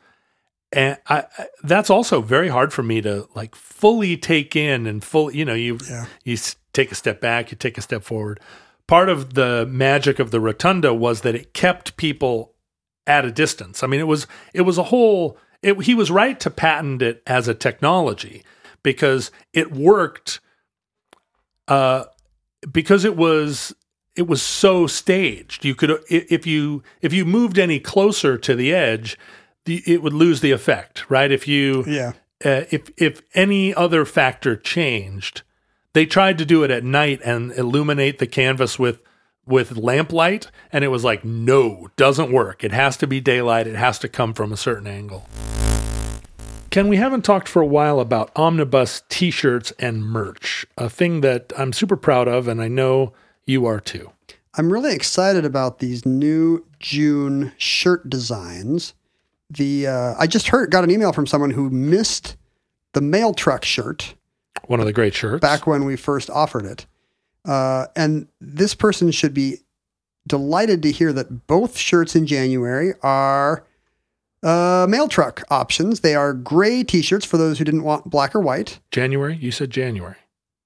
and 0.72 0.98
I, 1.08 1.24
I 1.38 1.46
that's 1.62 1.90
also 1.90 2.20
very 2.20 2.48
hard 2.48 2.72
for 2.72 2.82
me 2.82 3.00
to 3.02 3.28
like 3.34 3.54
fully 3.54 4.16
take 4.16 4.56
in 4.56 4.86
and 4.86 5.04
fully, 5.04 5.36
you 5.36 5.44
know, 5.44 5.54
you 5.54 5.78
Yeah. 5.88 6.06
you 6.24 6.36
take 6.72 6.90
a 6.90 6.96
step 6.96 7.20
back, 7.20 7.50
you 7.50 7.56
take 7.56 7.78
a 7.78 7.82
step 7.82 8.02
forward. 8.02 8.40
Part 8.86 9.08
of 9.08 9.34
the 9.34 9.66
magic 9.70 10.18
of 10.18 10.30
the 10.30 10.40
rotunda 10.40 10.92
was 10.92 11.20
that 11.22 11.34
it 11.34 11.54
kept 11.54 11.96
people 11.96 12.52
at 13.06 13.24
a 13.24 13.30
distance. 13.30 13.82
I 13.82 13.86
mean, 13.86 14.00
it 14.00 14.06
was 14.08 14.26
it 14.52 14.62
was 14.62 14.78
a 14.78 14.84
whole. 14.84 15.38
It, 15.62 15.80
he 15.84 15.94
was 15.94 16.10
right 16.10 16.38
to 16.40 16.50
patent 16.50 17.00
it 17.00 17.22
as 17.26 17.48
a 17.48 17.54
technology 17.54 18.42
because 18.82 19.30
it 19.52 19.72
worked. 19.72 20.40
Uh, 21.68 22.04
because 22.70 23.04
it 23.04 23.16
was 23.16 23.74
it 24.16 24.28
was 24.28 24.42
so 24.42 24.86
staged. 24.86 25.64
You 25.64 25.74
could 25.74 25.98
if 26.08 26.46
you 26.46 26.82
if 27.00 27.12
you 27.12 27.24
moved 27.24 27.58
any 27.58 27.80
closer 27.80 28.38
to 28.38 28.54
the 28.54 28.72
edge, 28.72 29.18
the, 29.64 29.82
it 29.86 30.02
would 30.02 30.12
lose 30.12 30.40
the 30.40 30.52
effect, 30.52 31.08
right? 31.10 31.30
If 31.30 31.48
you 31.48 31.84
yeah, 31.86 32.12
uh, 32.44 32.64
if 32.70 32.90
if 32.96 33.22
any 33.34 33.74
other 33.74 34.04
factor 34.04 34.56
changed, 34.56 35.42
they 35.92 36.06
tried 36.06 36.38
to 36.38 36.44
do 36.44 36.62
it 36.62 36.70
at 36.70 36.84
night 36.84 37.20
and 37.24 37.52
illuminate 37.52 38.18
the 38.18 38.26
canvas 38.26 38.78
with 38.78 39.00
with 39.46 39.76
lamplight, 39.76 40.50
and 40.72 40.84
it 40.84 40.88
was 40.88 41.04
like, 41.04 41.24
no, 41.24 41.88
doesn't 41.96 42.32
work. 42.32 42.64
It 42.64 42.72
has 42.72 42.96
to 42.98 43.06
be 43.06 43.20
daylight. 43.20 43.66
It 43.66 43.76
has 43.76 43.98
to 43.98 44.08
come 44.08 44.32
from 44.32 44.52
a 44.52 44.56
certain 44.56 44.86
angle. 44.86 45.28
Ken, 46.70 46.88
we 46.88 46.96
haven't 46.96 47.22
talked 47.22 47.46
for 47.46 47.62
a 47.62 47.66
while 47.66 48.00
about 48.00 48.32
omnibus 48.34 49.02
T-shirts 49.08 49.72
and 49.78 50.02
merch, 50.02 50.66
a 50.76 50.88
thing 50.88 51.20
that 51.20 51.52
I'm 51.56 51.72
super 51.72 51.96
proud 51.96 52.26
of, 52.26 52.48
and 52.48 52.60
I 52.60 52.68
know 52.68 53.12
you 53.46 53.66
are 53.66 53.80
too. 53.80 54.10
I'm 54.56 54.72
really 54.72 54.94
excited 54.94 55.44
about 55.44 55.78
these 55.80 56.06
new 56.06 56.64
June 56.78 57.52
shirt 57.58 58.08
designs. 58.08 58.94
The 59.50 59.86
uh, 59.86 60.14
I 60.18 60.26
just 60.26 60.48
heard 60.48 60.70
got 60.70 60.84
an 60.84 60.90
email 60.90 61.12
from 61.12 61.26
someone 61.26 61.50
who 61.50 61.70
missed 61.70 62.36
the 62.92 63.00
mail 63.00 63.34
truck 63.34 63.64
shirt 63.64 64.14
One 64.66 64.80
of 64.80 64.86
the 64.86 64.92
great 64.92 65.14
shirts. 65.14 65.40
back 65.40 65.66
when 65.66 65.84
we 65.84 65.96
first 65.96 66.30
offered 66.30 66.64
it. 66.64 66.86
Uh, 67.44 67.86
and 67.94 68.28
this 68.40 68.74
person 68.74 69.10
should 69.10 69.34
be 69.34 69.58
delighted 70.26 70.82
to 70.82 70.90
hear 70.92 71.12
that 71.12 71.46
both 71.46 71.76
shirts 71.76 72.16
in 72.16 72.26
January 72.26 72.94
are 73.02 73.64
uh, 74.42 74.86
mail 74.88 75.08
truck 75.08 75.42
options. 75.50 76.00
They 76.00 76.14
are 76.14 76.32
gray 76.32 76.82
t 76.84 77.02
shirts 77.02 77.26
for 77.26 77.36
those 77.36 77.58
who 77.58 77.64
didn't 77.64 77.82
want 77.82 78.08
black 78.08 78.34
or 78.34 78.40
white. 78.40 78.78
January. 78.90 79.36
You 79.36 79.50
said 79.50 79.70
January. 79.70 80.16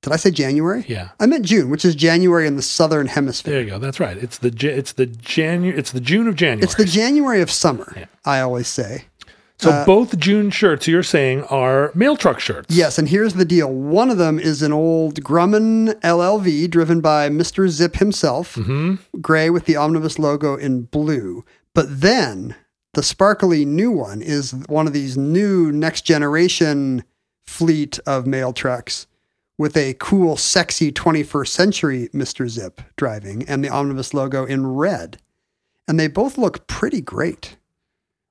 Did 0.02 0.12
I 0.12 0.16
say 0.16 0.30
January? 0.30 0.84
Yeah. 0.86 1.08
I 1.18 1.26
meant 1.26 1.44
June, 1.44 1.70
which 1.70 1.84
is 1.84 1.94
January 1.96 2.46
in 2.46 2.54
the 2.56 2.62
southern 2.62 3.08
hemisphere. 3.08 3.54
There 3.54 3.62
you 3.62 3.70
go. 3.70 3.78
That's 3.78 3.98
right. 3.98 4.16
It's 4.16 4.38
the 4.38 4.48
it's 4.76 4.92
the 4.92 5.06
January. 5.06 5.76
It's 5.78 5.90
the 5.90 6.00
June 6.00 6.28
of 6.28 6.36
January. 6.36 6.62
It's 6.62 6.76
the 6.76 6.84
January 6.84 7.40
of 7.40 7.50
summer, 7.50 7.92
Yeah. 7.96 8.04
I 8.24 8.40
always 8.40 8.68
say. 8.68 9.04
So 9.58 9.70
Uh, 9.70 9.84
both 9.84 10.16
June 10.20 10.50
shirts 10.50 10.86
you're 10.86 11.02
saying 11.02 11.42
are 11.44 11.90
mail 11.92 12.16
truck 12.16 12.38
shirts. 12.38 12.72
Yes, 12.72 12.96
and 12.96 13.08
here's 13.08 13.34
the 13.34 13.44
deal. 13.44 13.72
One 13.72 14.08
of 14.08 14.16
them 14.16 14.38
is 14.38 14.62
an 14.62 14.72
old 14.72 15.20
Grumman 15.24 15.94
LLV 16.02 16.70
driven 16.70 17.00
by 17.00 17.28
Mr. 17.28 17.68
Zip 17.68 17.96
himself, 17.96 18.56
gray 19.20 19.50
with 19.50 19.64
the 19.64 19.74
omnibus 19.74 20.16
logo 20.16 20.54
in 20.54 20.82
blue. 20.82 21.44
But 21.74 22.00
then 22.02 22.54
the 22.94 23.02
sparkly 23.02 23.64
new 23.64 23.90
one 23.90 24.22
is 24.22 24.52
one 24.68 24.86
of 24.86 24.92
these 24.92 25.16
new 25.18 25.72
next 25.72 26.02
generation 26.02 27.02
fleet 27.44 27.98
of 28.06 28.28
mail 28.28 28.52
trucks 28.52 29.07
with 29.58 29.76
a 29.76 29.94
cool, 29.94 30.36
sexy 30.36 30.90
21st 30.92 31.48
century 31.48 32.08
Mr. 32.14 32.48
Zip 32.48 32.80
driving 32.96 33.46
and 33.48 33.62
the 33.64 33.68
omnibus 33.68 34.14
logo 34.14 34.44
in 34.46 34.66
red. 34.66 35.18
And 35.88 35.98
they 35.98 36.06
both 36.06 36.38
look 36.38 36.66
pretty 36.68 37.00
great. 37.00 37.56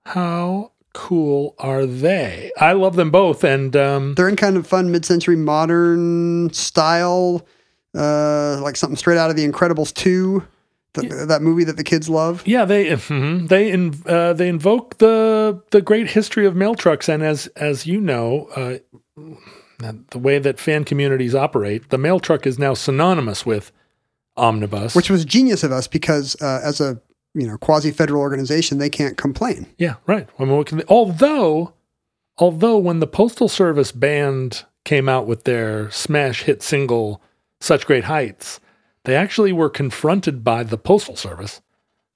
How 0.06 0.72
cool 0.94 1.54
are 1.60 1.86
they? 1.86 2.52
I 2.58 2.72
love 2.74 2.96
them 2.96 3.12
both, 3.12 3.44
and 3.44 3.76
um, 3.76 4.14
they're 4.16 4.30
in 4.30 4.36
kind 4.38 4.56
of 4.58 4.66
fun 4.66 4.90
mid-century 4.92 5.36
modern 5.36 6.52
style, 6.54 7.46
uh, 7.94 8.60
like 8.62 8.76
something 8.78 8.96
straight 8.96 9.18
out 9.18 9.30
of 9.30 9.36
The 9.36 9.48
Incredibles 9.48 9.94
two, 9.94 10.44
th- 10.94 11.12
that 11.28 11.42
movie 11.42 11.66
that 11.66 11.78
the 11.78 11.84
kids 11.84 12.08
love. 12.10 12.42
yeah, 12.48 12.64
they 12.64 12.86
mhm, 12.86 13.48
they 13.50 13.70
in, 13.72 13.94
uh, 14.08 14.34
they 14.34 14.48
invoke 14.48 14.98
the 15.00 15.62
the 15.72 15.82
great 15.82 16.08
history 16.12 16.46
of 16.46 16.56
mail 16.56 16.74
trucks, 16.74 17.10
and 17.10 17.22
as 17.22 17.48
as 17.58 17.86
you 17.86 18.00
know, 18.00 18.48
uh, 18.56 18.78
the 19.80 20.18
way 20.20 20.40
that 20.40 20.60
fan 20.60 20.84
communities 20.84 21.36
operate, 21.36 21.90
the 21.90 21.98
mail 21.98 22.20
truck 22.20 22.46
is 22.48 22.58
now 22.58 22.74
synonymous 22.74 23.46
with 23.46 23.72
omnibus. 24.36 24.96
Which 24.96 25.10
was 25.10 25.26
genius 25.26 25.64
of 25.64 25.72
us 25.72 25.88
because 25.88 26.36
uh, 26.42 26.62
as 26.64 26.80
a 26.82 27.00
you 27.34 27.48
know 27.48 27.58
quasi-federal 27.58 28.22
organization, 28.22 28.78
they 28.80 28.90
can't 28.90 29.18
complain. 29.18 29.68
Yeah, 29.78 29.96
right. 30.08 30.28
I 30.40 30.46
mean, 30.46 30.64
they- 30.72 30.84
although, 30.88 31.74
although 32.38 32.78
when 32.78 33.00
the 33.00 33.08
Postal 33.08 33.48
Service 33.50 33.92
band 33.92 34.66
came 34.86 35.08
out 35.10 35.28
with 35.28 35.44
their 35.44 35.92
smash 35.92 36.44
hit 36.44 36.64
single 36.64 37.22
such 37.60 37.86
great 37.86 38.06
heights, 38.06 38.60
they 39.04 39.16
actually 39.16 39.52
were 39.52 39.70
confronted 39.70 40.44
by 40.44 40.64
the 40.64 40.78
Postal 40.78 41.16
Service, 41.16 41.62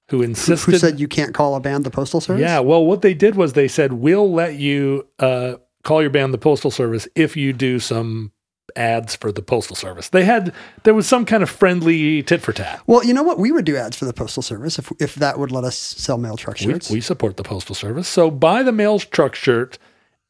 who 0.08 0.22
insisted? 0.22 0.72
Who 0.72 0.78
said 0.78 1.00
you 1.00 1.08
can't 1.08 1.34
call 1.34 1.54
a 1.54 1.60
band 1.60 1.84
the 1.84 1.90
Postal 1.90 2.20
Service? 2.20 2.40
yeah, 2.42 2.60
well, 2.60 2.84
what 2.84 3.02
they 3.02 3.14
did 3.14 3.34
was 3.34 3.52
they 3.52 3.68
said, 3.68 3.92
we'll 3.94 4.32
let 4.32 4.54
you 4.56 5.06
uh, 5.18 5.54
call 5.82 6.00
your 6.00 6.10
band 6.10 6.32
the 6.32 6.38
Postal 6.38 6.70
Service 6.70 7.08
if 7.14 7.36
you 7.36 7.52
do 7.52 7.78
some 7.78 8.32
ads 8.76 9.16
for 9.16 9.30
the 9.32 9.42
Postal 9.42 9.76
Service. 9.76 10.08
They 10.08 10.24
had, 10.24 10.52
there 10.84 10.94
was 10.94 11.06
some 11.06 11.24
kind 11.26 11.42
of 11.42 11.50
friendly 11.50 12.22
tit 12.22 12.40
for 12.40 12.52
tat. 12.52 12.80
Well, 12.86 13.04
you 13.04 13.12
know 13.12 13.22
what? 13.22 13.38
We 13.38 13.52
would 13.52 13.64
do 13.64 13.76
ads 13.76 13.96
for 13.96 14.04
the 14.06 14.12
Postal 14.14 14.42
Service 14.42 14.78
if, 14.78 14.90
if 14.98 15.14
that 15.16 15.38
would 15.38 15.52
let 15.52 15.64
us 15.64 15.76
sell 15.76 16.16
mail 16.18 16.36
truck 16.36 16.58
We, 16.60 16.66
shirts. 16.66 16.90
we 16.90 17.00
support 17.00 17.36
the 17.36 17.42
Postal 17.42 17.74
Service. 17.74 18.08
So 18.08 18.30
buy 18.30 18.62
the 18.62 18.72
mail 18.72 18.98
truck 18.98 19.34
shirt 19.34 19.78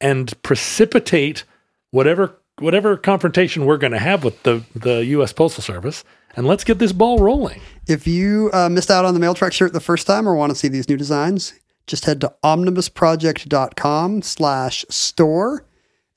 and 0.01 0.33
precipitate 0.43 1.43
whatever 1.91 2.37
whatever 2.59 2.95
confrontation 2.97 3.65
we're 3.65 3.77
going 3.77 3.93
to 3.93 3.99
have 3.99 4.23
with 4.23 4.43
the, 4.43 4.63
the 4.75 5.03
U.S. 5.05 5.33
Postal 5.33 5.63
Service, 5.63 6.03
and 6.35 6.45
let's 6.45 6.63
get 6.63 6.77
this 6.77 6.91
ball 6.91 7.17
rolling. 7.17 7.59
If 7.87 8.05
you 8.05 8.51
uh, 8.53 8.69
missed 8.69 8.91
out 8.91 9.05
on 9.05 9.15
the 9.15 9.19
mail 9.19 9.33
truck 9.33 9.53
shirt 9.53 9.73
the 9.73 9.79
first 9.79 10.05
time 10.05 10.29
or 10.29 10.35
want 10.35 10.51
to 10.51 10.55
see 10.55 10.67
these 10.67 10.87
new 10.87 10.95
designs, 10.97 11.53
just 11.87 12.05
head 12.05 12.21
to 12.21 12.33
omnibusproject.com 12.43 14.21
slash 14.21 14.85
store 14.89 15.65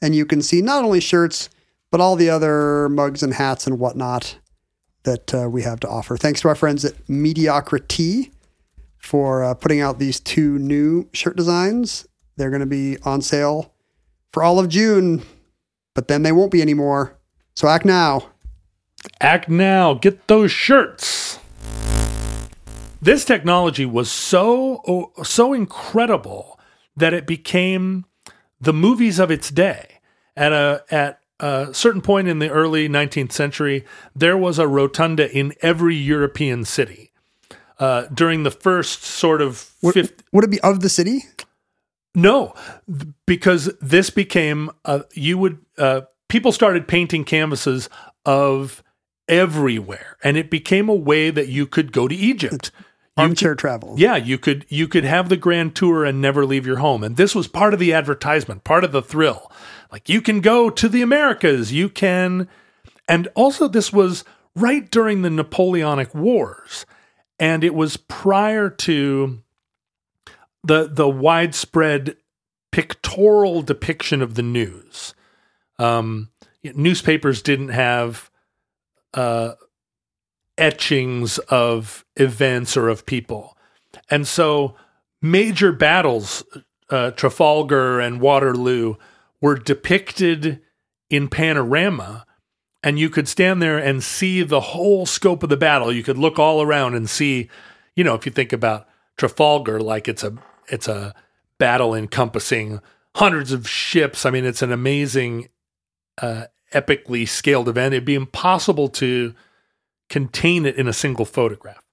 and 0.03 0.15
you 0.15 0.27
can 0.27 0.43
see 0.43 0.63
not 0.63 0.85
only 0.85 1.01
shirts, 1.01 1.49
but 1.91 2.01
all 2.01 2.17
the 2.17 2.31
other 2.31 2.89
mugs 2.89 3.23
and 3.23 3.35
hats 3.35 3.67
and 3.67 3.79
whatnot 3.79 4.39
that 5.05 5.35
uh, 5.35 5.49
we 5.49 5.63
have 5.63 5.81
to 5.81 5.89
offer. 5.89 6.17
Thanks 6.17 6.41
to 6.41 6.49
our 6.49 6.55
friends 6.55 6.85
at 6.85 7.09
Mediocrity 7.09 8.33
for 8.99 9.45
uh, 9.45 9.55
putting 9.55 9.81
out 9.81 9.99
these 9.99 10.21
two 10.21 10.59
new 10.59 11.09
shirt 11.13 11.37
designs. 11.37 12.07
They're 12.37 12.51
going 12.51 12.61
to 12.61 12.67
be 12.67 12.99
on 13.05 13.23
sale 13.23 13.73
for 14.33 14.43
all 14.43 14.59
of 14.59 14.69
June, 14.69 15.23
but 15.95 16.09
then 16.09 16.23
they 16.23 16.33
won't 16.33 16.53
be 16.53 16.61
anymore. 16.61 17.17
So 17.55 17.69
act 17.69 17.85
now. 17.85 18.31
Act 19.21 19.49
now, 19.49 19.95
get 19.95 20.27
those 20.27 20.51
shirts. 20.51 21.39
This 23.07 23.25
technology 23.25 23.87
was 23.87 24.11
so 24.11 25.13
so 25.23 25.53
incredible 25.53 26.59
that 26.97 27.15
it 27.15 27.25
became 27.25 28.05
the 28.61 28.73
movies 28.73 29.21
of 29.21 29.31
its 29.31 29.49
day. 29.49 30.01
At 30.37 30.53
a 30.53 30.83
at 30.91 31.21
a 31.39 31.69
certain 31.73 32.01
point 32.01 32.27
in 32.27 32.41
the 32.41 32.51
early 32.51 32.89
19th 32.89 33.31
century, 33.31 33.85
there 34.17 34.37
was 34.37 34.59
a 34.59 34.67
rotunda 34.67 35.31
in 35.31 35.55
every 35.63 35.95
European 35.95 36.65
city. 36.65 37.13
Uh, 37.79 38.07
during 38.13 38.43
the 38.43 38.51
first 38.51 39.05
sort 39.05 39.41
of 39.41 39.71
Would, 39.83 40.25
would 40.33 40.43
it 40.43 40.51
be 40.51 40.61
of 40.63 40.81
the 40.81 40.89
city? 40.89 41.27
no, 42.13 42.55
because 43.25 43.73
this 43.81 44.11
became 44.11 44.69
uh, 44.85 45.03
you 45.13 45.39
would 45.39 45.59
uh, 45.79 46.01
people 46.27 46.51
started 46.51 46.89
painting 46.89 47.23
canvases 47.23 47.89
of 48.25 48.83
everywhere, 49.29 50.17
and 50.25 50.37
it 50.37 50.51
became 50.51 50.89
a 50.89 50.95
way 50.95 51.31
that 51.31 51.47
you 51.47 51.69
could 51.69 51.93
go 51.93 52.09
to 52.09 52.15
Egypt. 52.17 52.73
You 53.17 53.23
Armchair 53.23 53.55
travel. 53.55 53.95
yeah, 53.97 54.17
you 54.17 54.37
could 54.37 54.67
you 54.69 54.87
could 54.89 55.05
have 55.05 55.29
the 55.29 55.39
grand 55.39 55.75
tour 55.75 56.05
and 56.05 56.21
never 56.21 56.45
leave 56.45 56.67
your 56.67 56.79
home. 56.79 57.03
And 57.03 57.17
this 57.17 57.35
was 57.35 57.49
part 57.49 57.73
of 57.73 57.81
the 57.81 57.95
advertisement, 57.95 58.65
part 58.65 58.85
of 58.85 58.93
the 58.93 59.01
thrill. 59.03 59.51
Like 59.91 60.09
you 60.09 60.21
can 60.21 60.41
go 60.41 60.69
to 60.69 60.89
the 60.89 61.01
Americas, 61.01 61.73
you 61.73 61.89
can 61.89 62.49
and 63.09 63.29
also 63.35 63.69
this 63.69 63.93
was 63.93 64.25
right 64.55 64.91
during 64.91 65.23
the 65.23 65.31
Napoleonic 65.31 66.15
Wars. 66.15 66.85
And 67.39 67.65
it 67.65 67.75
was 67.75 67.97
prior 67.97 68.69
to 68.69 69.43
the 70.63 70.89
the 70.93 71.09
widespread 71.09 72.17
pictorial 72.71 73.63
depiction 73.63 74.21
of 74.21 74.35
the 74.35 74.43
news. 74.43 75.15
Um, 75.79 76.31
newspapers 76.63 77.41
didn't 77.41 77.69
have 77.69 78.31
uh, 79.15 79.53
etchings 80.59 81.39
of 81.39 82.05
events 82.17 82.77
or 82.77 82.89
of 82.89 83.07
people. 83.07 83.57
And 84.11 84.27
so 84.27 84.75
major 85.21 85.73
battles, 85.73 86.45
uh, 86.91 87.11
Trafalgar 87.13 88.01
and 88.01 88.21
Waterloo, 88.21 88.95
were 89.41 89.57
depicted 89.57 90.61
in 91.11 91.29
panorama. 91.29 92.27
And 92.83 92.99
you 92.99 93.11
could 93.11 93.29
stand 93.29 93.61
there 93.61 93.79
and 93.79 94.03
see 94.03 94.43
the 94.43 94.61
whole 94.61 95.07
scope 95.07 95.43
of 95.43 95.49
the 95.49 95.57
battle. 95.57 95.93
You 95.93 96.03
could 96.03 96.19
look 96.19 96.39
all 96.39 96.63
around 96.63 96.95
and 96.95 97.11
see, 97.11 97.49
you 97.97 98.05
know, 98.05 98.15
if 98.15 98.27
you 98.27 98.33
think 98.33 98.53
about 98.53 98.87
Trafalgar, 99.17 99.81
like 99.81 100.09
it's 100.09 100.23
a 100.23 100.35
it's 100.69 100.89
a 100.89 101.15
battle 101.59 101.95
encompassing 101.95 102.81
hundreds 103.17 103.51
of 103.51 103.69
ships. 103.69 104.27
I 104.27 104.31
mean, 104.31 104.45
it's 104.45 104.63
an 104.63 104.73
amazing, 104.73 105.49
uh, 106.21 106.45
epically 106.73 107.27
scaled 107.27 107.69
event. 107.69 107.95
It'd 107.95 108.05
be 108.05 108.15
impossible 108.15 108.89
to 108.91 109.35
contain 110.09 110.67
it 110.67 110.77
in 110.77 110.89
a 110.89 110.93
single 110.93 111.25
photograph, 111.25 111.85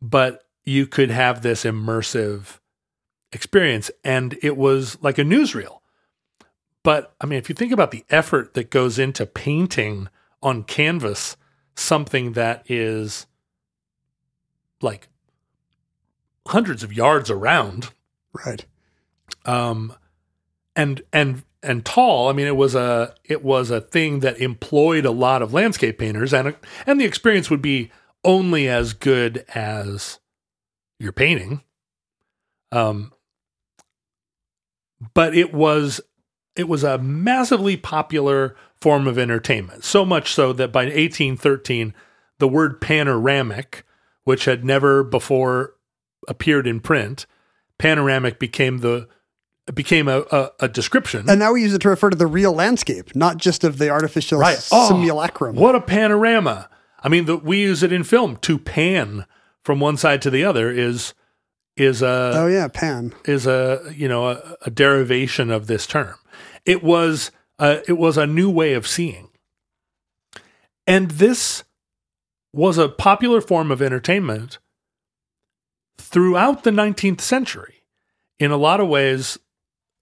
but 0.00 0.44
you 0.64 0.86
could 0.86 1.10
have 1.10 1.42
this 1.42 1.64
immersive 1.64 2.58
experience. 3.32 3.90
And 4.04 4.38
it 4.42 4.56
was 4.56 4.98
like 5.00 5.18
a 5.18 5.22
newsreel. 5.22 5.78
But 6.82 7.14
I 7.20 7.26
mean, 7.26 7.38
if 7.38 7.48
you 7.48 7.54
think 7.54 7.72
about 7.72 7.90
the 7.90 8.04
effort 8.10 8.54
that 8.54 8.70
goes 8.70 8.98
into 8.98 9.26
painting 9.26 10.08
on 10.42 10.62
canvas 10.64 11.36
something 11.74 12.32
that 12.32 12.64
is 12.70 13.26
like 14.80 15.08
hundreds 16.48 16.82
of 16.82 16.92
yards 16.92 17.30
around, 17.30 17.90
Right. 18.46 18.64
um, 19.44 19.94
and 20.74 21.02
and 21.12 21.42
and 21.66 21.84
tall. 21.84 22.28
I 22.28 22.32
mean, 22.32 22.46
it 22.46 22.56
was 22.56 22.74
a 22.74 23.14
it 23.24 23.44
was 23.44 23.70
a 23.70 23.80
thing 23.80 24.20
that 24.20 24.38
employed 24.38 25.04
a 25.04 25.10
lot 25.10 25.42
of 25.42 25.52
landscape 25.52 25.98
painters, 25.98 26.32
and 26.32 26.54
and 26.86 27.00
the 27.00 27.04
experience 27.04 27.50
would 27.50 27.62
be 27.62 27.90
only 28.24 28.68
as 28.68 28.92
good 28.92 29.44
as 29.54 30.18
your 30.98 31.12
painting. 31.12 31.62
Um, 32.72 33.12
but 35.14 35.34
it 35.34 35.52
was 35.52 36.00
it 36.54 36.68
was 36.68 36.84
a 36.84 36.98
massively 36.98 37.76
popular 37.76 38.56
form 38.80 39.06
of 39.06 39.18
entertainment. 39.18 39.84
So 39.84 40.04
much 40.04 40.32
so 40.32 40.52
that 40.54 40.72
by 40.72 40.84
1813, 40.84 41.94
the 42.38 42.48
word 42.48 42.80
panoramic, 42.80 43.84
which 44.24 44.46
had 44.46 44.64
never 44.64 45.02
before 45.02 45.74
appeared 46.28 46.66
in 46.66 46.80
print, 46.80 47.26
panoramic 47.78 48.38
became 48.38 48.78
the 48.78 49.08
became 49.74 50.06
a, 50.08 50.20
a, 50.30 50.50
a 50.60 50.68
description. 50.68 51.28
And 51.28 51.38
now 51.40 51.52
we 51.52 51.62
use 51.62 51.74
it 51.74 51.80
to 51.82 51.88
refer 51.88 52.10
to 52.10 52.16
the 52.16 52.26
real 52.26 52.52
landscape, 52.52 53.14
not 53.16 53.36
just 53.38 53.64
of 53.64 53.78
the 53.78 53.88
artificial 53.90 54.38
Right. 54.38 54.64
Oh, 54.70 54.88
simulacrum. 54.88 55.56
What 55.56 55.74
a 55.74 55.80
panorama! 55.80 56.68
I 57.02 57.08
mean, 57.08 57.24
the, 57.26 57.36
we 57.36 57.60
use 57.60 57.82
it 57.82 57.92
in 57.92 58.04
film 58.04 58.36
to 58.38 58.58
pan 58.58 59.26
from 59.62 59.80
one 59.80 59.96
side 59.96 60.22
to 60.22 60.30
the 60.30 60.44
other 60.44 60.70
is 60.70 61.14
is 61.76 62.00
a 62.02 62.32
Oh 62.34 62.46
yeah, 62.46 62.68
pan. 62.68 63.12
is 63.26 63.46
a 63.46 63.92
you 63.94 64.08
know 64.08 64.28
a, 64.28 64.56
a 64.62 64.70
derivation 64.70 65.50
of 65.50 65.66
this 65.66 65.86
term. 65.86 66.14
It 66.64 66.82
was 66.82 67.30
a, 67.58 67.82
it 67.88 67.98
was 67.98 68.16
a 68.16 68.26
new 68.26 68.48
way 68.50 68.72
of 68.74 68.86
seeing, 68.86 69.28
and 70.86 71.10
this 71.12 71.64
was 72.52 72.78
a 72.78 72.88
popular 72.88 73.40
form 73.40 73.70
of 73.70 73.82
entertainment 73.82 74.58
throughout 75.98 76.64
the 76.64 76.70
19th 76.70 77.20
century. 77.20 77.82
In 78.38 78.50
a 78.50 78.56
lot 78.56 78.80
of 78.80 78.88
ways, 78.88 79.38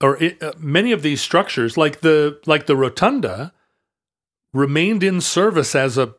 or 0.01 0.21
it, 0.21 0.41
uh, 0.43 0.53
many 0.57 0.91
of 0.91 1.01
these 1.01 1.21
structures, 1.21 1.77
like 1.77 2.01
the 2.01 2.39
like 2.45 2.65
the 2.65 2.75
rotunda, 2.75 3.53
remained 4.53 5.03
in 5.03 5.21
service 5.21 5.75
as 5.75 5.97
a 5.97 6.15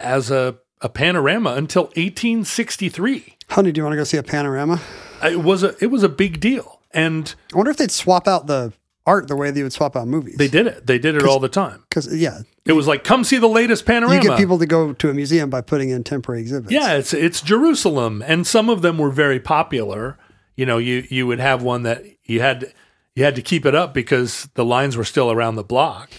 as 0.00 0.30
a, 0.30 0.56
a 0.82 0.88
panorama 0.88 1.54
until 1.54 1.84
1863. 1.84 3.36
Honey, 3.50 3.72
do 3.72 3.78
you 3.78 3.84
want 3.84 3.92
to 3.92 3.96
go 3.96 4.04
see 4.04 4.16
a 4.16 4.22
panorama? 4.22 4.80
It 5.22 5.42
was 5.42 5.62
a 5.62 5.74
it 5.82 5.86
was 5.86 6.02
a 6.02 6.08
big 6.08 6.40
deal, 6.40 6.80
and 6.92 7.34
I 7.52 7.56
wonder 7.56 7.70
if 7.70 7.76
they'd 7.76 7.90
swap 7.90 8.28
out 8.28 8.46
the 8.46 8.72
art 9.06 9.28
the 9.28 9.36
way 9.36 9.50
they 9.52 9.62
would 9.62 9.72
swap 9.72 9.94
out 9.96 10.08
movies. 10.08 10.36
they 10.36 10.48
did 10.48 10.66
it. 10.66 10.86
They 10.86 10.98
did 10.98 11.14
it 11.14 11.22
all 11.22 11.38
the 11.38 11.48
time. 11.48 11.84
because 11.88 12.12
yeah, 12.14 12.40
It 12.64 12.72
was 12.72 12.88
like, 12.88 13.04
come 13.04 13.22
see 13.22 13.38
the 13.38 13.46
latest 13.46 13.86
panorama. 13.86 14.16
you 14.16 14.20
get 14.28 14.36
people 14.36 14.58
to 14.58 14.66
go 14.66 14.92
to 14.94 15.08
a 15.10 15.14
museum 15.14 15.48
by 15.48 15.60
putting 15.60 15.90
in 15.90 16.02
temporary 16.02 16.40
exhibits. 16.40 16.72
Yeah, 16.72 16.94
it's 16.94 17.14
it's 17.14 17.40
Jerusalem, 17.40 18.22
and 18.26 18.44
some 18.46 18.68
of 18.68 18.82
them 18.82 18.98
were 18.98 19.10
very 19.10 19.38
popular. 19.40 20.18
You 20.56 20.66
know, 20.66 20.78
you 20.78 21.06
you 21.08 21.26
would 21.28 21.38
have 21.38 21.62
one 21.62 21.84
that 21.84 22.04
you 22.24 22.40
had 22.40 22.72
you 23.16 23.24
had 23.24 23.34
to 23.34 23.42
keep 23.42 23.66
it 23.66 23.74
up 23.74 23.92
because 23.92 24.48
the 24.54 24.64
lines 24.64 24.96
were 24.96 25.04
still 25.04 25.32
around 25.32 25.56
the 25.56 25.64
block. 25.64 26.10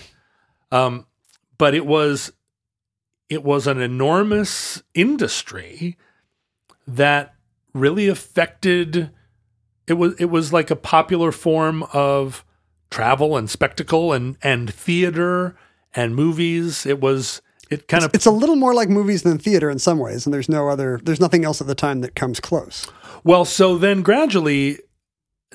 Um, 0.72 1.06
but 1.58 1.74
it 1.74 1.86
was 1.86 2.34
it 3.30 3.44
was 3.44 3.68
an 3.68 3.80
enormous 3.80 4.82
industry 4.94 5.96
that 6.88 7.36
really 7.74 8.08
affected. 8.08 9.12
It 9.88 9.94
was 9.94 10.16
it 10.20 10.26
was 10.26 10.52
like 10.52 10.72
a 10.72 10.76
popular 10.76 11.32
form 11.32 11.84
of 11.94 12.44
travel 12.90 13.38
and 13.38 13.50
spectacle 13.50 14.12
and 14.12 14.38
and 14.42 14.74
theater 14.74 15.56
and 15.96 16.16
movies. 16.16 16.86
It 16.86 17.00
was 17.00 17.42
it 17.70 17.88
kind 17.88 18.04
of 18.04 18.14
It's 18.14 18.26
a 18.26 18.32
little 18.32 18.56
more 18.56 18.74
like 18.74 18.90
movies 18.90 19.22
than 19.22 19.38
theater 19.38 19.70
in 19.70 19.78
some 19.78 20.00
ways, 20.00 20.26
and 20.26 20.34
there's 20.34 20.50
no 20.50 20.70
other, 20.70 21.00
there's 21.04 21.20
nothing 21.20 21.44
else 21.46 21.60
at 21.60 21.68
the 21.68 21.76
time 21.76 22.02
that 22.02 22.16
comes 22.16 22.40
close. 22.40 22.88
Well, 23.24 23.46
so 23.46 23.78
then 23.78 24.04
gradually 24.04 24.80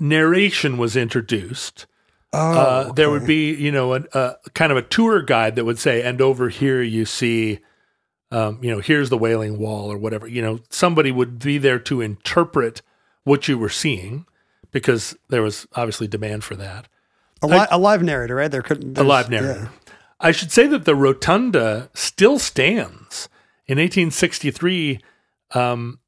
narration 0.00 0.78
was 0.78 0.96
introduced. 0.96 1.86
Oh, 2.32 2.38
uh, 2.38 2.92
There 2.92 3.10
would 3.10 3.26
be, 3.26 3.54
you 3.54 3.70
know, 3.70 3.94
a, 3.94 4.04
a 4.14 4.36
kind 4.54 4.72
of 4.72 4.78
a 4.78 4.82
tour 4.82 5.22
guide 5.22 5.56
that 5.56 5.64
would 5.64 5.78
say, 5.78 6.02
and 6.02 6.20
over 6.20 6.48
here 6.48 6.82
you 6.82 7.04
see 7.04 7.60
um, 8.32 8.58
you 8.62 8.70
know, 8.70 8.80
here's 8.80 9.10
the 9.10 9.18
Wailing 9.18 9.58
Wall 9.58 9.92
or 9.92 9.98
whatever. 9.98 10.26
You 10.26 10.40
know, 10.40 10.60
somebody 10.70 11.12
would 11.12 11.38
be 11.38 11.58
there 11.58 11.78
to 11.80 12.00
interpret 12.00 12.80
what 13.24 13.46
you 13.46 13.58
were 13.58 13.68
seeing 13.68 14.24
because 14.70 15.14
there 15.28 15.42
was 15.42 15.68
obviously 15.74 16.08
demand 16.08 16.42
for 16.42 16.56
that. 16.56 16.88
A, 17.42 17.46
li- 17.46 17.66
a 17.70 17.78
live 17.78 18.02
narrator, 18.02 18.36
right? 18.36 18.50
There 18.50 18.62
couldn't 18.62 18.96
A 18.96 19.02
live 19.02 19.28
narrator. 19.28 19.70
I 20.18 20.32
should 20.32 20.50
say 20.50 20.66
that 20.68 20.86
the 20.86 20.94
rotunda 20.94 21.90
still 21.92 22.38
stands. 22.38 23.28
In 23.66 23.76
1863, 23.78 25.00
um, 25.50 26.00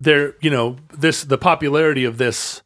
there, 0.00 0.34
you 0.40 0.50
know, 0.50 0.76
this 0.92 1.22
the 1.22 1.38
popularity 1.38 2.04
of 2.04 2.18
this 2.18 2.61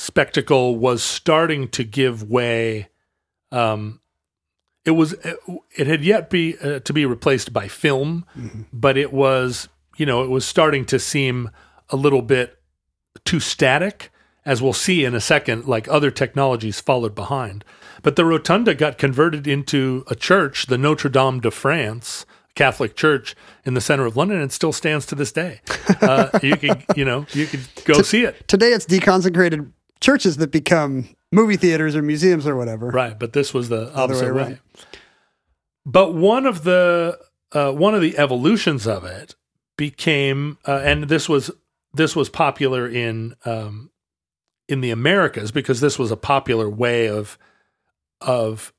spectacle 0.00 0.76
was 0.76 1.02
starting 1.02 1.68
to 1.68 1.84
give 1.84 2.28
way. 2.28 2.88
Um, 3.52 4.00
it 4.84 4.92
was 4.92 5.14
it 5.76 5.86
had 5.86 6.02
yet 6.02 6.30
be 6.30 6.56
uh, 6.58 6.80
to 6.80 6.92
be 6.92 7.04
replaced 7.04 7.52
by 7.52 7.68
film, 7.68 8.24
but 8.72 8.96
it 8.96 9.12
was 9.12 9.68
you 9.98 10.06
know 10.06 10.24
it 10.24 10.30
was 10.30 10.46
starting 10.46 10.86
to 10.86 10.98
seem 10.98 11.50
a 11.90 11.96
little 11.96 12.22
bit 12.22 12.58
too 13.26 13.40
static, 13.40 14.10
as 14.46 14.62
we'll 14.62 14.72
see 14.72 15.04
in 15.04 15.14
a 15.14 15.20
second. 15.20 15.66
Like 15.66 15.86
other 15.88 16.10
technologies 16.10 16.80
followed 16.80 17.14
behind, 17.14 17.62
but 18.02 18.16
the 18.16 18.24
rotunda 18.24 18.74
got 18.74 18.96
converted 18.96 19.46
into 19.46 20.04
a 20.08 20.14
church, 20.14 20.66
the 20.66 20.78
Notre 20.78 21.10
Dame 21.10 21.40
de 21.40 21.50
France. 21.50 22.24
Catholic 22.56 22.96
church 22.96 23.36
in 23.64 23.74
the 23.74 23.80
center 23.80 24.06
of 24.06 24.16
London 24.16 24.40
and 24.40 24.50
still 24.50 24.72
stands 24.72 25.06
to 25.06 25.14
this 25.14 25.30
day. 25.32 25.60
Uh, 26.02 26.30
you 26.42 26.56
could, 26.56 26.82
you 26.96 27.04
know, 27.04 27.26
you 27.32 27.46
could 27.46 27.60
go 27.84 28.00
see 28.00 28.24
it. 28.24 28.48
Today 28.48 28.72
it's 28.72 28.86
deconsecrated 28.86 29.70
churches 30.00 30.36
that 30.38 30.50
become 30.50 31.08
movie 31.32 31.56
theaters 31.56 31.94
or 31.94 32.02
museums 32.02 32.46
or 32.46 32.56
whatever. 32.56 32.88
Right, 32.88 33.18
but 33.18 33.32
this 33.32 33.54
was 33.54 33.68
the 33.68 33.82
Other 33.94 33.94
way 33.94 34.02
opposite 34.02 34.34
way. 34.34 34.40
around. 34.42 34.60
But 35.86 36.14
one 36.14 36.46
of 36.46 36.64
the 36.64 37.18
uh, 37.52 37.72
one 37.72 37.94
of 37.94 38.00
the 38.00 38.16
evolutions 38.18 38.86
of 38.86 39.04
it 39.04 39.34
became, 39.76 40.58
uh, 40.66 40.80
and 40.84 41.04
this 41.04 41.28
was 41.28 41.50
this 41.92 42.14
was 42.14 42.28
popular 42.28 42.88
in 42.88 43.34
um, 43.44 43.90
in 44.68 44.80
the 44.80 44.90
Americas 44.90 45.50
because 45.50 45.80
this 45.80 45.98
was 45.98 46.10
a 46.10 46.16
popular 46.16 46.68
way 46.68 47.08
of 47.08 47.38
of 48.20 48.72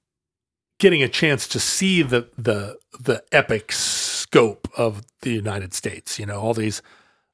getting 0.79 1.03
a 1.03 1.09
chance 1.09 1.47
to 1.47 1.59
see 1.59 2.01
the 2.01 2.29
the 2.37 2.77
the 2.99 3.23
epic 3.31 3.71
scope 3.71 4.67
of 4.77 5.01
the 5.21 5.31
United 5.31 5.73
States. 5.73 6.19
You 6.19 6.27
know, 6.27 6.39
all 6.39 6.53
these 6.53 6.81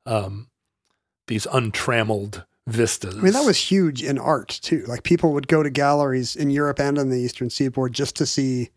um, 0.05 0.47
these 1.27 1.45
untrammeled 1.51 2.45
vistas. 2.67 3.17
I 3.17 3.21
mean, 3.21 3.33
that 3.33 3.45
was 3.45 3.57
huge 3.57 4.03
in 4.03 4.19
art 4.19 4.59
too. 4.61 4.83
Like 4.87 5.03
people 5.03 5.33
would 5.33 5.47
go 5.47 5.63
to 5.63 5.69
galleries 5.69 6.35
in 6.35 6.49
Europe 6.51 6.79
and 6.79 6.99
on 6.99 7.09
the 7.09 7.19
Eastern 7.19 7.49
Seaboard 7.49 7.93
just 7.93 8.15
to 8.17 8.25
see 8.25 8.69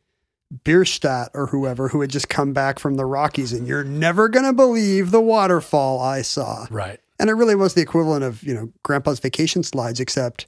Bierstadt 0.65 1.31
or 1.35 1.47
whoever 1.49 1.89
who 1.89 2.01
had 2.01 2.11
just 2.11 2.29
come 2.29 2.53
back 2.53 2.79
from 2.79 2.95
the 2.97 3.05
Rockies, 3.05 3.53
and 3.53 3.69
you're 3.69 3.85
never 3.85 4.29
gonna 4.29 4.53
believe 4.53 5.11
the 5.11 5.21
waterfall 5.21 6.01
I 6.01 6.23
saw. 6.23 6.67
right. 6.71 7.01
And 7.19 7.29
it 7.29 7.35
really 7.35 7.55
was 7.55 7.75
the 7.75 7.83
equivalent 7.83 8.25
of 8.25 8.43
you 8.43 8.55
know 8.55 8.73
Grandpa's 8.83 9.21
vacation 9.21 9.63
slides, 9.63 10.01
except 10.01 10.47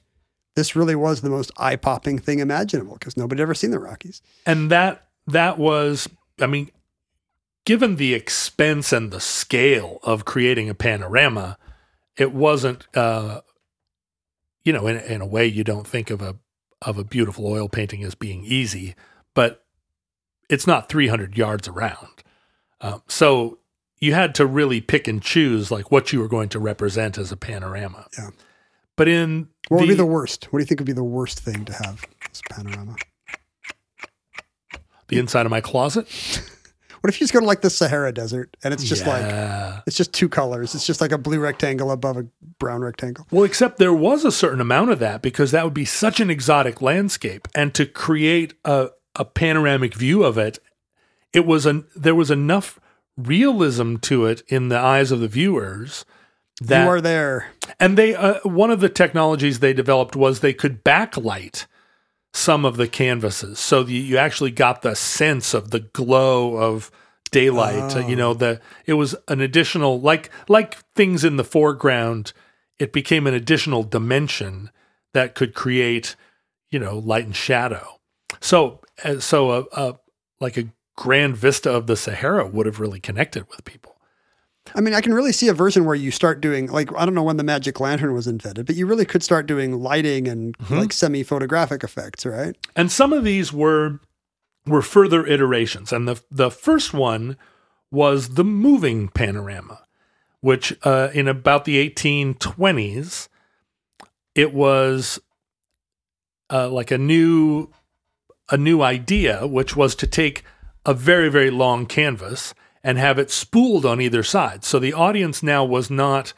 this 0.55 0.75
really 0.75 0.95
was 0.95 1.21
the 1.21 1.29
most 1.29 1.51
eye 1.57 1.75
popping 1.75 2.19
thing 2.19 2.39
imaginable 2.39 2.93
because 2.93 3.15
nobody 3.17 3.39
had 3.39 3.43
ever 3.43 3.53
seen 3.53 3.71
the 3.71 3.79
Rockies. 3.79 4.21
and 4.45 4.69
that 4.71 5.07
that 5.27 5.57
was 5.57 6.09
i 6.41 6.45
mean 6.45 6.69
given 7.65 7.95
the 7.95 8.13
expense 8.13 8.91
and 8.91 9.09
the 9.11 9.21
scale 9.21 9.99
of 10.03 10.25
creating 10.25 10.69
a 10.69 10.73
panorama 10.73 11.57
it 12.17 12.33
wasn't 12.33 12.87
uh 12.95 13.41
you 14.63 14.71
know 14.73 14.87
in, 14.87 14.97
in 14.97 15.21
a 15.21 15.25
way 15.25 15.45
you 15.45 15.63
don't 15.63 15.87
think 15.87 16.09
of 16.09 16.21
a 16.21 16.35
of 16.81 16.97
a 16.97 17.03
beautiful 17.03 17.47
oil 17.47 17.67
painting 17.69 18.03
as 18.03 18.15
being 18.15 18.43
easy 18.45 18.95
but 19.33 19.63
it's 20.49 20.67
not 20.67 20.89
300 20.89 21.37
yards 21.37 21.67
around 21.67 22.23
um, 22.81 23.01
so 23.07 23.59
you 23.99 24.13
had 24.13 24.35
to 24.35 24.45
really 24.45 24.81
pick 24.81 25.07
and 25.07 25.21
choose 25.21 25.71
like 25.71 25.91
what 25.91 26.11
you 26.11 26.19
were 26.19 26.27
going 26.27 26.49
to 26.49 26.59
represent 26.59 27.17
as 27.17 27.31
a 27.31 27.37
panorama 27.37 28.05
Yeah. 28.17 28.29
but 28.97 29.07
in 29.07 29.47
What 29.69 29.79
would 29.81 29.87
be 29.89 29.95
the 29.95 30.05
worst? 30.05 30.51
What 30.51 30.59
do 30.59 30.63
you 30.63 30.67
think 30.67 30.81
would 30.81 30.85
be 30.87 30.91
the 30.93 31.03
worst 31.03 31.39
thing 31.39 31.63
to 31.65 31.73
have 31.73 32.05
this 32.29 32.41
panorama? 32.51 32.95
the 35.07 35.19
inside 35.19 35.45
of 35.45 35.49
my 35.51 35.61
closet 35.61 36.07
What 37.03 37.13
if 37.13 37.19
you 37.19 37.25
just 37.25 37.33
go 37.33 37.41
to 37.41 37.45
like 37.45 37.59
the 37.59 37.69
Sahara 37.69 38.13
Desert 38.13 38.55
and 38.63 38.73
it's 38.73 38.85
just 38.85 39.05
like 39.05 39.25
it's 39.85 39.97
just 39.97 40.13
two 40.13 40.29
colors. 40.29 40.73
It's 40.73 40.87
just 40.87 41.01
like 41.01 41.11
a 41.11 41.17
blue 41.17 41.37
rectangle 41.39 41.91
above 41.91 42.15
a 42.15 42.25
brown 42.59 42.79
rectangle. 42.81 43.27
Well, 43.29 43.43
except 43.43 43.77
there 43.77 43.93
was 43.93 44.23
a 44.23 44.31
certain 44.31 44.61
amount 44.61 44.91
of 44.91 44.99
that 44.99 45.21
because 45.21 45.51
that 45.51 45.65
would 45.65 45.73
be 45.73 45.83
such 45.83 46.21
an 46.21 46.29
exotic 46.29 46.81
landscape, 46.81 47.49
and 47.53 47.73
to 47.73 47.85
create 47.85 48.53
a, 48.63 48.91
a 49.17 49.25
panoramic 49.25 49.95
view 49.95 50.23
of 50.23 50.37
it, 50.37 50.59
it 51.33 51.45
was 51.45 51.65
an 51.65 51.83
there 51.93 52.15
was 52.15 52.31
enough 52.31 52.79
realism 53.17 53.97
to 53.97 54.25
it 54.25 54.41
in 54.47 54.69
the 54.69 54.79
eyes 54.79 55.11
of 55.11 55.19
the 55.19 55.27
viewers 55.27 56.05
that 56.61 56.85
you 56.85 56.89
are 56.89 57.01
there. 57.01 57.47
and 57.81 57.97
they 57.97 58.15
uh, 58.15 58.39
one 58.43 58.71
of 58.71 58.79
the 58.79 58.87
technologies 58.87 59.59
they 59.59 59.73
developed 59.73 60.15
was 60.15 60.39
they 60.39 60.53
could 60.53 60.85
backlight 60.85 61.65
some 62.33 62.65
of 62.65 62.77
the 62.77 62.87
canvases, 62.87 63.59
so 63.59 63.83
that 63.83 63.91
you 63.91 64.17
actually 64.17 64.51
got 64.51 64.81
the 64.81 64.95
sense 64.95 65.53
of 65.53 65.69
the 65.69 65.79
glow 65.79 66.57
of 66.57 66.91
daylight. 67.31 67.95
Uh, 67.95 68.07
you 68.07 68.15
know, 68.15 68.33
the 68.33 68.59
it 68.85 68.93
was 68.93 69.15
an 69.27 69.41
additional 69.41 69.99
like 70.01 70.29
like 70.47 70.77
things 70.95 71.23
in 71.23 71.37
the 71.37 71.43
foreground. 71.43 72.33
It 72.79 72.91
became 72.91 73.27
an 73.27 73.33
additional 73.33 73.83
dimension 73.83 74.71
that 75.13 75.35
could 75.35 75.53
create, 75.53 76.15
you 76.71 76.79
know, 76.79 76.97
light 76.97 77.25
and 77.25 77.35
shadow. 77.35 77.99
So 78.39 78.81
uh, 79.03 79.19
so 79.19 79.51
a, 79.51 79.65
a 79.73 79.99
like 80.39 80.57
a 80.57 80.69
grand 80.95 81.37
vista 81.37 81.71
of 81.71 81.87
the 81.87 81.97
Sahara 81.97 82.47
would 82.47 82.65
have 82.65 82.79
really 82.79 82.99
connected 82.99 83.47
with 83.49 83.65
people. 83.65 83.92
I 84.75 84.81
mean, 84.81 84.93
I 84.93 85.01
can 85.01 85.13
really 85.13 85.33
see 85.33 85.49
a 85.49 85.53
version 85.53 85.85
where 85.85 85.95
you 85.95 86.09
start 86.09 86.41
doing 86.41 86.67
like 86.67 86.89
I 86.95 87.05
don't 87.05 87.13
know 87.13 87.23
when 87.23 87.37
the 87.37 87.43
magic 87.43 87.79
lantern 87.79 88.13
was 88.13 88.27
invented, 88.27 88.65
but 88.65 88.75
you 88.75 88.85
really 88.85 89.05
could 89.05 89.23
start 89.23 89.45
doing 89.45 89.79
lighting 89.81 90.27
and 90.27 90.57
Mm-hmm. 90.57 90.75
like 90.77 90.93
semi 90.93 91.23
photographic 91.23 91.83
effects, 91.83 92.25
right? 92.25 92.55
And 92.75 92.91
some 92.91 93.11
of 93.13 93.23
these 93.23 93.51
were 93.51 93.99
were 94.65 94.81
further 94.81 95.25
iterations. 95.27 95.91
And 95.91 96.07
the 96.07 96.21
the 96.31 96.49
first 96.49 96.93
one 96.93 97.37
was 97.91 98.29
the 98.29 98.43
moving 98.43 99.09
panorama, 99.09 99.81
which 100.39 100.75
uh, 100.83 101.09
in 101.13 101.27
about 101.27 101.65
the 101.65 101.89
1820s, 101.89 103.27
it 104.33 104.53
was 104.53 105.19
uh, 106.49 106.69
like 106.69 106.89
a 106.91 106.97
new 106.97 107.69
a 108.49 108.57
new 108.57 108.81
idea, 108.81 109.45
which 109.45 109.75
was 109.75 109.95
to 109.95 110.07
take 110.07 110.43
a 110.85 110.93
very 110.93 111.29
very 111.29 111.49
long 111.51 111.85
canvas 111.85 112.53
and 112.83 112.97
have 112.97 113.17
it 113.17 113.31
spooled 113.31 113.85
on 113.85 114.01
either 114.01 114.23
side. 114.23 114.63
So 114.63 114.79
the 114.79 114.93
audience 114.93 115.41
now 115.41 115.63
was 115.63 115.89
not 115.89 116.33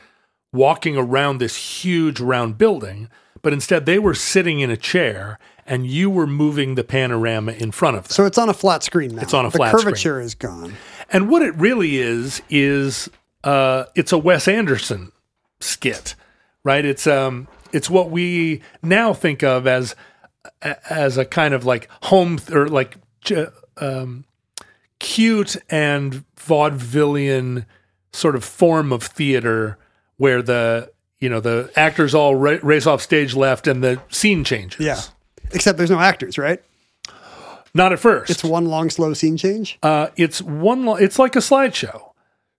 walking 0.53 0.95
around 0.95 1.37
this 1.39 1.83
huge 1.83 2.19
round 2.19 2.57
building, 2.57 3.09
but 3.41 3.53
instead 3.53 3.85
they 3.85 3.99
were 3.99 4.13
sitting 4.13 4.59
in 4.59 4.69
a 4.69 4.77
chair 4.77 5.39
and 5.65 5.87
you 5.87 6.09
were 6.09 6.27
moving 6.27 6.75
the 6.75 6.83
panorama 6.83 7.53
in 7.53 7.71
front 7.71 7.97
of 7.97 8.03
them. 8.03 8.11
So 8.11 8.25
it's 8.25 8.37
on 8.37 8.49
a 8.49 8.53
flat 8.53 8.83
screen 8.83 9.15
now. 9.15 9.21
It's 9.21 9.33
on 9.33 9.45
a 9.45 9.49
the 9.49 9.57
flat 9.57 9.71
screen. 9.71 9.85
curvature 9.85 10.21
is 10.21 10.35
gone. 10.35 10.75
And 11.09 11.29
what 11.29 11.41
it 11.41 11.55
really 11.55 11.97
is 11.97 12.41
is 12.49 13.09
uh, 13.43 13.85
it's 13.95 14.11
a 14.11 14.17
Wes 14.17 14.47
Anderson 14.47 15.11
skit, 15.59 16.15
right? 16.63 16.85
It's 16.85 17.07
um 17.07 17.47
it's 17.71 17.89
what 17.89 18.11
we 18.11 18.61
now 18.83 19.13
think 19.13 19.43
of 19.43 19.67
as 19.67 19.95
as 20.89 21.17
a 21.17 21.25
kind 21.25 21.53
of 21.53 21.65
like 21.65 21.89
home 22.03 22.39
or 22.51 22.67
like 22.67 22.97
um, 23.77 24.25
cute 24.99 25.57
and 25.69 26.23
vaudevillian 26.37 27.65
sort 28.13 28.35
of 28.35 28.43
form 28.43 28.91
of 28.93 29.03
theater 29.03 29.77
where 30.17 30.41
the 30.41 30.91
you 31.19 31.29
know 31.29 31.39
the 31.39 31.71
actors 31.75 32.13
all 32.13 32.35
ra- 32.35 32.59
race 32.63 32.85
off 32.85 33.01
stage 33.01 33.35
left 33.35 33.67
and 33.67 33.83
the 33.83 34.01
scene 34.09 34.43
changes. 34.43 34.79
Yeah. 34.85 35.01
Except 35.51 35.77
there's 35.77 35.91
no 35.91 35.99
actors, 35.99 36.37
right? 36.37 36.61
not 37.75 37.91
at 37.91 37.99
first. 37.99 38.31
It's 38.31 38.43
one 38.43 38.65
long 38.65 38.89
slow 38.89 39.13
scene 39.13 39.37
change. 39.37 39.77
Uh, 39.83 40.07
it's 40.15 40.41
one. 40.41 40.85
Lo- 40.85 40.95
it's 40.95 41.19
like 41.19 41.35
a 41.35 41.39
slideshow, 41.39 42.11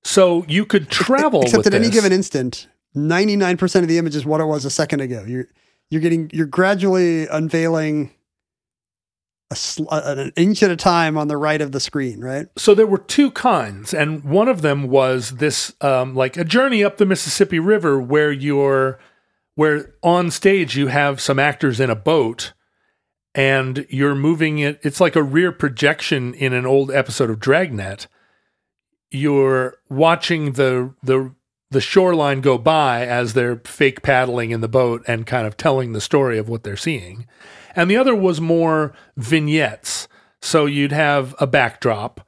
so 0.05 0.45
you 0.47 0.65
could 0.67 0.91
travel. 0.91 1.43
Except 1.43 1.67
at 1.67 1.75
any 1.75 1.89
given 1.89 2.13
instant, 2.13 2.69
99% 2.95 3.83
of 3.83 3.89
the 3.89 3.99
image 3.99 4.15
is 4.15 4.25
what 4.27 4.41
it 4.41 4.45
was 4.45 4.65
a 4.65 4.71
second 4.71 5.01
ago. 5.01 5.25
You're 5.27 5.49
you're 5.91 6.03
getting 6.03 6.31
you're 6.33 6.47
gradually 6.47 7.27
unveiling 7.29 8.13
sl- 9.55 9.89
an 9.91 10.33
inch 10.37 10.63
at 10.63 10.71
a 10.71 10.77
time 10.77 11.17
on 11.17 11.29
the 11.29 11.37
right 11.37 11.61
of 11.61 11.73
the 11.73 11.81
screen, 11.81 12.21
right? 12.21 12.47
So 12.57 12.75
there 12.75 12.87
were 12.87 12.99
two 12.99 13.31
kinds, 13.31 13.95
and 13.95 14.25
one 14.25 14.49
of 14.49 14.63
them 14.63 14.89
was 14.89 15.37
this, 15.37 15.75
um, 15.81 16.15
like 16.15 16.37
a 16.37 16.45
journey 16.45 16.83
up 16.83 16.97
the 16.97 17.07
Mississippi 17.07 17.59
River, 17.59 18.01
where 18.01 18.33
you're, 18.33 18.99
where 19.55 19.95
on 20.03 20.31
stage 20.31 20.77
you 20.77 20.89
have 20.89 21.21
some 21.21 21.39
actors 21.39 21.81
in 21.81 21.91
a 21.91 21.97
boat, 21.97 22.53
and 23.35 23.87
you're 23.91 24.15
moving 24.15 24.59
it. 24.59 24.81
It's 24.83 25.01
like 25.01 25.15
a 25.15 25.23
rear 25.23 25.53
projection 25.53 26.35
in 26.35 26.53
an 26.53 26.67
old 26.67 26.91
episode 26.91 27.31
of 27.31 27.39
Dragnet. 27.39 28.07
You're 29.11 29.77
watching 29.89 30.53
the 30.53 30.95
the 31.03 31.35
the 31.71 31.81
shoreline 31.81 32.41
go 32.41 32.59
by 32.59 33.07
as 33.07 33.35
they're 33.35 33.61
fake 33.65 34.03
paddling 34.03 34.53
in 34.53 34.61
the 34.61 34.69
boat 34.69 35.03
and 35.07 35.27
kind 35.27 35.47
of 35.47 35.57
telling 35.57 35.93
the 35.93 36.01
story 36.01 36.39
of 36.39 36.49
what 36.49 36.63
they're 36.63 36.77
seeing. 36.77 37.27
And 37.77 37.91
the 37.91 37.97
other 37.99 38.15
was 38.15 38.41
more 38.41 38.95
vignettes. 39.17 40.09
So 40.41 40.67
you'd 40.67 40.93
have 40.93 41.35
a 41.39 41.47
backdrop 41.47 42.27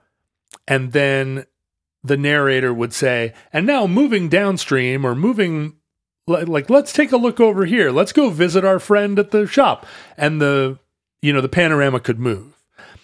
and 0.69 0.93
then 0.93 1.47
the 2.05 2.17
narrator 2.17 2.73
would 2.73 2.93
say, 2.93 3.33
"And 3.53 3.67
now 3.67 3.87
moving 3.87 4.29
downstream 4.29 5.05
or 5.05 5.15
moving 5.15 5.75
like 6.27 6.69
let's 6.69 6.93
take 6.93 7.11
a 7.11 7.17
look 7.17 7.41
over 7.41 7.65
here. 7.65 7.91
Let's 7.91 8.13
go 8.13 8.29
visit 8.29 8.65
our 8.65 8.79
friend 8.79 9.19
at 9.19 9.31
the 9.31 9.47
shop." 9.47 9.87
And 10.17 10.41
the 10.41 10.79
you 11.23 11.33
know, 11.33 11.41
the 11.41 11.49
panorama 11.49 11.99
could 11.99 12.21
move. 12.21 12.63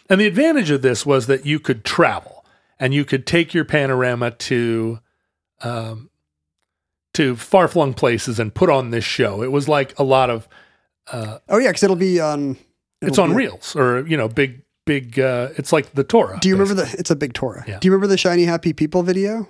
And 0.09 0.21
the 0.21 0.27
advantage 0.27 0.71
of 0.71 0.83
this 0.83 1.05
was 1.05 1.27
that 1.27 1.47
you 1.47 1.59
could 1.59 1.85
travel 1.85 2.45
and 2.79 2.95
you 2.95 3.05
could 3.05 3.27
take 3.27 3.55
your 3.55 3.65
panorama 3.65 4.31
to 4.31 5.01
um 5.63 6.11
to 7.15 7.37
far-flung 7.37 7.95
places 7.95 8.39
and 8.39 8.55
put 8.55 8.69
on 8.69 8.91
this 8.91 9.05
show. 9.05 9.43
It 9.43 9.53
was 9.53 9.69
like 9.69 9.99
a 9.99 10.05
lot 10.05 10.31
of 10.31 10.49
Oh 11.13 11.59
yeah, 11.59 11.69
because 11.69 11.83
it'll 11.83 11.97
be 11.97 12.21
on. 12.21 12.57
it's 13.01 13.13
it'll 13.13 13.25
on 13.25 13.31
be- 13.31 13.37
reels 13.37 13.77
or 13.77 14.07
you 14.07 14.17
know, 14.17 14.29
big 14.29 14.63
big 14.87 15.19
uh 15.19 15.49
it's 15.57 15.73
like 15.73 15.93
the 15.93 16.05
Torah. 16.05 16.39
Do 16.41 16.49
you 16.49 16.57
remember 16.57 16.75
the? 16.83 16.95
It's 16.99 17.11
a 17.11 17.17
big 17.17 17.33
Torah. 17.33 17.65
Yeah. 17.67 17.79
Do 17.79 17.87
you 17.87 17.93
remember 17.93 18.07
the 18.07 18.19
shiny 18.19 18.45
happy 18.45 18.73
people 18.73 19.03
video? 19.03 19.49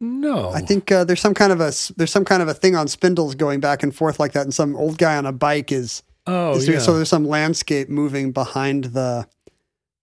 No. 0.00 0.50
I 0.50 0.60
think 0.60 0.92
uh, 0.92 1.04
there's 1.04 1.20
some 1.20 1.34
kind 1.34 1.52
of 1.52 1.60
a 1.60 1.72
there's 1.96 2.10
some 2.10 2.24
kind 2.24 2.42
of 2.42 2.48
a 2.48 2.54
thing 2.54 2.76
on 2.76 2.86
spindles 2.88 3.34
going 3.34 3.60
back 3.60 3.82
and 3.82 3.94
forth 3.94 4.20
like 4.20 4.32
that, 4.32 4.42
and 4.42 4.52
some 4.52 4.76
old 4.76 4.98
guy 4.98 5.16
on 5.16 5.26
a 5.26 5.32
bike 5.32 5.72
is. 5.72 6.02
Oh, 6.26 6.56
is 6.56 6.68
yeah. 6.68 6.80
So 6.80 6.94
there's 6.96 7.08
some 7.08 7.26
landscape 7.26 7.88
moving 7.88 8.32
behind 8.32 8.84
the 8.84 9.26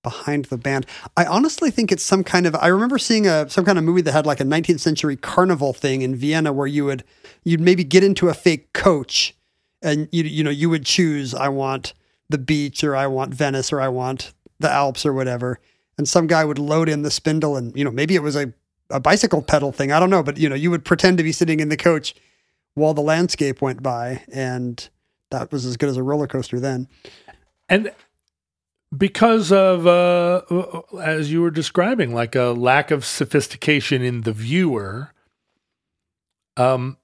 behind 0.03 0.45
the 0.45 0.57
band. 0.57 0.85
I 1.15 1.25
honestly 1.25 1.69
think 1.69 1.91
it's 1.91 2.03
some 2.03 2.23
kind 2.23 2.45
of. 2.47 2.55
I 2.55 2.67
remember 2.67 2.97
seeing 2.97 3.27
a 3.27 3.47
some 3.49 3.65
kind 3.65 3.77
of 3.77 3.83
movie 3.83 4.01
that 4.01 4.13
had 4.13 4.25
like 4.25 4.39
a 4.39 4.45
19th 4.45 4.79
century 4.79 5.15
carnival 5.15 5.73
thing 5.73 6.01
in 6.01 6.15
Vienna 6.15 6.51
where 6.53 6.67
you 6.67 6.85
would 6.85 7.03
you'd 7.43 7.61
maybe 7.61 7.83
get 7.83 8.03
into 8.03 8.29
a 8.29 8.33
fake 8.33 8.73
coach, 8.73 9.35
and 9.84 10.07
you 10.11 10.23
you 10.23 10.43
know 10.43 10.49
you 10.49 10.69
would 10.69 10.86
choose 10.86 11.34
I 11.36 11.49
want 11.49 11.93
the 12.29 12.38
beach 12.38 12.84
or 12.84 12.95
I 12.95 13.07
want 13.07 13.34
Venice 13.34 13.71
or 13.71 13.79
I 13.81 13.89
want 13.89 14.34
the 14.59 14.71
Alps 14.71 15.05
or 15.05 15.13
whatever, 15.13 15.59
and 15.97 16.07
some 16.07 16.25
guy 16.27 16.45
would 16.45 16.57
load 16.59 16.89
in 16.89 17.01
the 17.03 17.11
spindle 17.11 17.55
and 17.57 17.75
you 17.77 17.84
know 17.84 17.91
maybe 17.91 18.15
it 18.15 18.23
was 18.23 18.36
a 18.36 18.53
a 18.89 18.99
bicycle 18.99 19.41
pedal 19.41 19.71
thing. 19.71 19.91
I 19.91 19.99
don't 19.99 20.09
know, 20.09 20.23
but 20.23 20.38
you 20.38 20.47
know, 20.49 20.55
you 20.55 20.69
would 20.71 20.86
pretend 20.86 21.17
to 21.17 21.23
be 21.23 21.31
sitting 21.31 21.59
in 21.59 21.69
the 21.69 21.77
coach 21.77 22.15
while 22.75 22.93
the 22.93 23.01
landscape 23.01 23.61
went 23.61 23.81
by, 23.84 24.23
and 24.31 24.88
that 25.31 25.51
was 25.51 25.65
as 25.65 25.77
good 25.77 25.89
as 25.89 25.97
a 25.97 26.03
roller 26.03 26.27
coaster 26.27 26.59
then. 26.59 26.88
and 27.69 27.91
because 28.95 29.51
of 29.51 29.88
uh 29.88 30.41
as 31.01 31.31
you 31.31 31.41
were 31.41 31.49
describing 31.49 32.13
like 32.13 32.36
a 32.36 32.51
lack 32.51 32.91
of 32.91 33.03
sophistication 33.03 34.03
in 34.03 34.21
the 34.21 34.31
viewer 34.31 35.11
um 36.57 36.97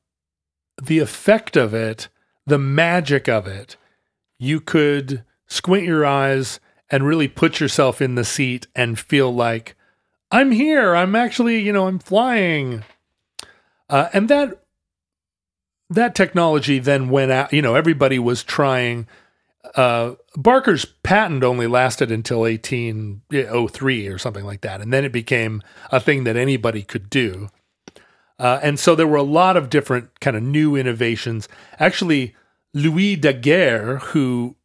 the 0.81 0.99
effect 0.99 1.55
of 1.57 1.73
it 1.73 2.07
the 2.49 2.59
magic 2.59 3.27
of 3.27 3.47
it 3.47 3.77
you 4.37 4.59
could 4.59 5.23
squint 5.47 5.85
your 5.85 6.05
eyes 6.05 6.59
and 6.89 7.05
really 7.05 7.27
put 7.27 7.59
yourself 7.59 8.01
in 8.01 8.15
the 8.15 8.25
seat 8.25 8.67
and 8.75 8.99
feel 8.99 9.33
like 9.33 9.75
i'm 10.31 10.51
here 10.51 10.95
i'm 10.95 11.15
actually 11.15 11.59
you 11.59 11.71
know 11.71 11.87
i'm 11.87 11.99
flying 11.99 12.83
uh, 13.89 14.09
and 14.13 14.29
that 14.29 14.63
that 15.89 16.13
technology 16.13 16.79
then 16.79 17.09
went 17.09 17.31
out 17.31 17.53
you 17.53 17.61
know 17.61 17.75
everybody 17.75 18.19
was 18.19 18.43
trying 18.43 19.07
uh, 19.75 20.15
Barker's 20.35 20.85
patent 21.03 21.43
only 21.43 21.67
lasted 21.67 22.11
until 22.11 22.39
1803 22.41 24.07
or 24.07 24.17
something 24.17 24.45
like 24.45 24.61
that. 24.61 24.81
And 24.81 24.91
then 24.91 25.03
it 25.03 25.11
became 25.11 25.61
a 25.91 25.99
thing 25.99 26.23
that 26.23 26.37
anybody 26.37 26.81
could 26.81 27.09
do. 27.09 27.49
Uh, 28.37 28.59
and 28.63 28.79
so 28.79 28.95
there 28.95 29.07
were 29.07 29.17
a 29.17 29.23
lot 29.23 29.57
of 29.57 29.69
different 29.69 30.19
kind 30.21 30.37
of 30.37 30.43
new 30.43 30.75
innovations. 30.75 31.49
Actually, 31.77 32.35
Louis 32.73 33.15
Daguerre, 33.15 33.97
who 33.97 34.55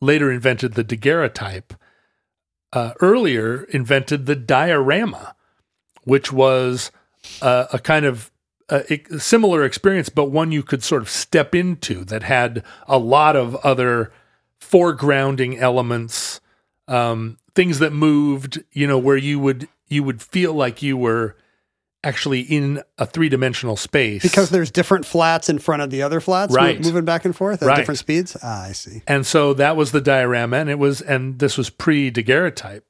later 0.00 0.30
invented 0.30 0.74
the 0.74 0.84
daguerreotype, 0.84 1.74
uh, 2.72 2.92
earlier 3.00 3.64
invented 3.64 4.26
the 4.26 4.36
diorama, 4.36 5.34
which 6.04 6.32
was 6.32 6.90
uh, 7.42 7.66
a 7.72 7.78
kind 7.78 8.06
of 8.06 8.30
uh, 8.68 8.82
a 8.88 9.18
similar 9.18 9.64
experience, 9.64 10.08
but 10.08 10.30
one 10.30 10.52
you 10.52 10.62
could 10.62 10.82
sort 10.82 11.02
of 11.02 11.10
step 11.10 11.54
into 11.54 12.04
that 12.04 12.22
had 12.22 12.62
a 12.86 12.98
lot 12.98 13.34
of 13.34 13.56
other 13.56 14.12
foregrounding 14.60 15.58
elements, 15.58 16.40
um, 16.86 17.36
things 17.54 17.80
that 17.80 17.92
moved, 17.92 18.62
you 18.72 18.86
know, 18.86 18.98
where 18.98 19.16
you 19.16 19.40
would 19.40 19.68
you 19.88 20.04
would 20.04 20.22
feel 20.22 20.54
like 20.54 20.82
you 20.82 20.96
were 20.96 21.36
actually 22.02 22.40
in 22.40 22.82
a 22.98 23.04
three 23.06 23.28
dimensional 23.28 23.76
space 23.76 24.22
Because 24.22 24.50
there's 24.50 24.70
different 24.70 25.04
flats 25.04 25.48
in 25.48 25.58
front 25.58 25.82
of 25.82 25.90
the 25.90 26.02
other 26.02 26.20
flats, 26.20 26.54
Right. 26.54 26.82
moving 26.82 27.04
back 27.04 27.24
and 27.24 27.36
forth 27.36 27.62
at 27.62 27.66
Right. 27.66 27.76
different 27.76 27.98
speeds. 27.98 28.36
Ah, 28.42 28.64
I 28.64 28.72
see. 28.72 29.02
And 29.06 29.26
so 29.26 29.52
that 29.54 29.76
was 29.76 29.92
the 29.92 30.00
diorama, 30.00 30.56
and 30.56 30.70
it 30.70 30.78
was, 30.78 31.00
and 31.02 31.38
this 31.38 31.58
was 31.58 31.68
pre 31.70 32.10
daguerreotype. 32.10 32.84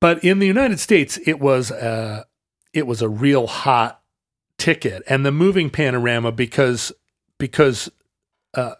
But 0.00 0.22
in 0.22 0.38
the 0.38 0.46
United 0.46 0.78
States, 0.80 1.18
it 1.26 1.40
was 1.40 1.70
a, 1.70 2.26
it 2.72 2.86
was 2.86 3.02
a 3.02 3.08
real 3.08 3.46
hot 3.46 4.00
ticket, 4.58 5.02
and 5.08 5.24
the 5.24 5.32
moving 5.32 5.70
panorama 5.70 6.30
because 6.32 6.92
because 7.38 7.88
uh, 8.54 8.74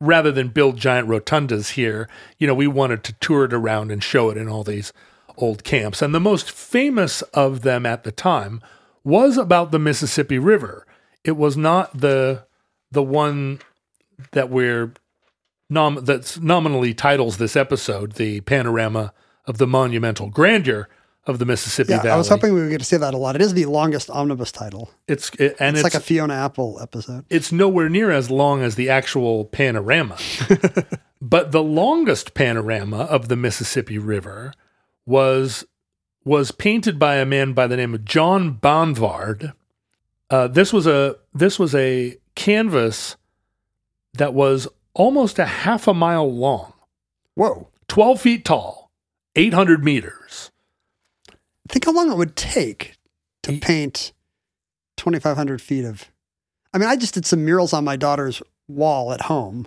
rather 0.00 0.32
than 0.32 0.48
build 0.48 0.76
giant 0.76 1.08
rotundas 1.08 1.70
here, 1.72 2.08
you 2.38 2.46
know, 2.46 2.54
we 2.54 2.66
wanted 2.66 3.04
to 3.04 3.12
tour 3.14 3.44
it 3.44 3.52
around 3.52 3.90
and 3.92 4.02
show 4.02 4.30
it 4.30 4.36
in 4.36 4.48
all 4.48 4.64
these 4.64 4.92
old 5.40 5.64
camps, 5.64 6.02
and 6.02 6.14
the 6.14 6.20
most 6.20 6.50
famous 6.50 7.22
of 7.34 7.62
them 7.62 7.86
at 7.86 8.04
the 8.04 8.12
time 8.12 8.60
was 9.04 9.36
about 9.36 9.70
the 9.70 9.78
Mississippi 9.78 10.38
River. 10.38 10.86
It 11.24 11.36
was 11.36 11.56
not 11.56 11.98
the 12.00 12.44
the 12.90 13.02
one 13.02 13.60
that 14.32 14.50
we're 14.50 14.92
nom- 15.68 16.04
that's 16.04 16.38
nominally 16.38 16.92
titles 16.94 17.38
this 17.38 17.56
episode 17.56 18.12
the 18.12 18.40
panorama 18.42 19.12
of 19.46 19.58
the 19.58 19.66
monumental 19.66 20.28
grandeur 20.28 20.88
of 21.26 21.38
the 21.38 21.44
Mississippi 21.44 21.92
Yeah, 21.92 21.98
Valley. 22.02 22.10
I 22.14 22.16
was 22.16 22.28
hoping 22.28 22.54
we 22.54 22.60
would 22.62 22.70
get 22.70 22.78
to 22.78 22.84
say 22.84 22.96
that 22.96 23.14
a 23.14 23.16
lot. 23.16 23.36
It 23.36 23.42
is 23.42 23.54
the 23.54 23.66
longest 23.66 24.10
omnibus 24.10 24.50
title. 24.52 24.90
it's 25.06 25.30
it, 25.38 25.56
and 25.60 25.76
It's, 25.76 25.84
it's, 25.86 25.94
like 25.94 26.02
a 26.02 26.04
Fiona 26.04 26.34
Apple 26.34 26.78
episode. 26.80 27.24
it's 27.30 27.52
nowhere 27.52 27.88
near 27.88 28.10
as 28.10 28.30
long 28.30 28.62
as 28.62 28.74
the 28.74 28.88
actual 28.88 29.44
panorama. 29.44 30.16
but 31.22 31.52
the 31.52 31.62
longest 31.62 32.34
panorama 32.34 33.02
of 33.02 33.28
the 33.28 33.36
Mississippi 33.36 33.98
River 33.98 34.52
was 35.06 35.64
was 36.24 36.50
painted 36.52 36.98
by 36.98 37.16
a 37.16 37.24
man 37.24 37.52
by 37.52 37.66
the 37.66 37.76
name 37.76 37.94
of 37.94 38.04
John 38.04 38.52
Banvard. 38.52 39.52
Uh, 40.28 40.46
this 40.48 40.72
was 40.72 40.86
a 40.86 41.16
this 41.34 41.58
was 41.58 41.74
a 41.74 42.16
canvas 42.34 43.16
that 44.14 44.34
was 44.34 44.68
almost 44.94 45.38
a 45.38 45.46
half 45.46 45.86
a 45.88 45.94
mile 45.94 46.30
long, 46.32 46.72
Whoa. 47.34 47.68
12 47.88 48.20
feet 48.20 48.44
tall, 48.44 48.90
800 49.36 49.84
meters. 49.84 50.50
Think 51.68 51.84
how 51.86 51.92
long 51.92 52.10
it 52.10 52.16
would 52.16 52.36
take 52.36 52.96
to 53.44 53.54
Ye- 53.54 53.60
paint 53.60 54.12
2,500 54.96 55.62
feet 55.62 55.84
of. 55.84 56.10
I 56.74 56.78
mean, 56.78 56.88
I 56.88 56.96
just 56.96 57.14
did 57.14 57.24
some 57.26 57.44
murals 57.44 57.72
on 57.72 57.84
my 57.84 57.96
daughter's 57.96 58.42
wall 58.68 59.12
at 59.12 59.22
home, 59.22 59.66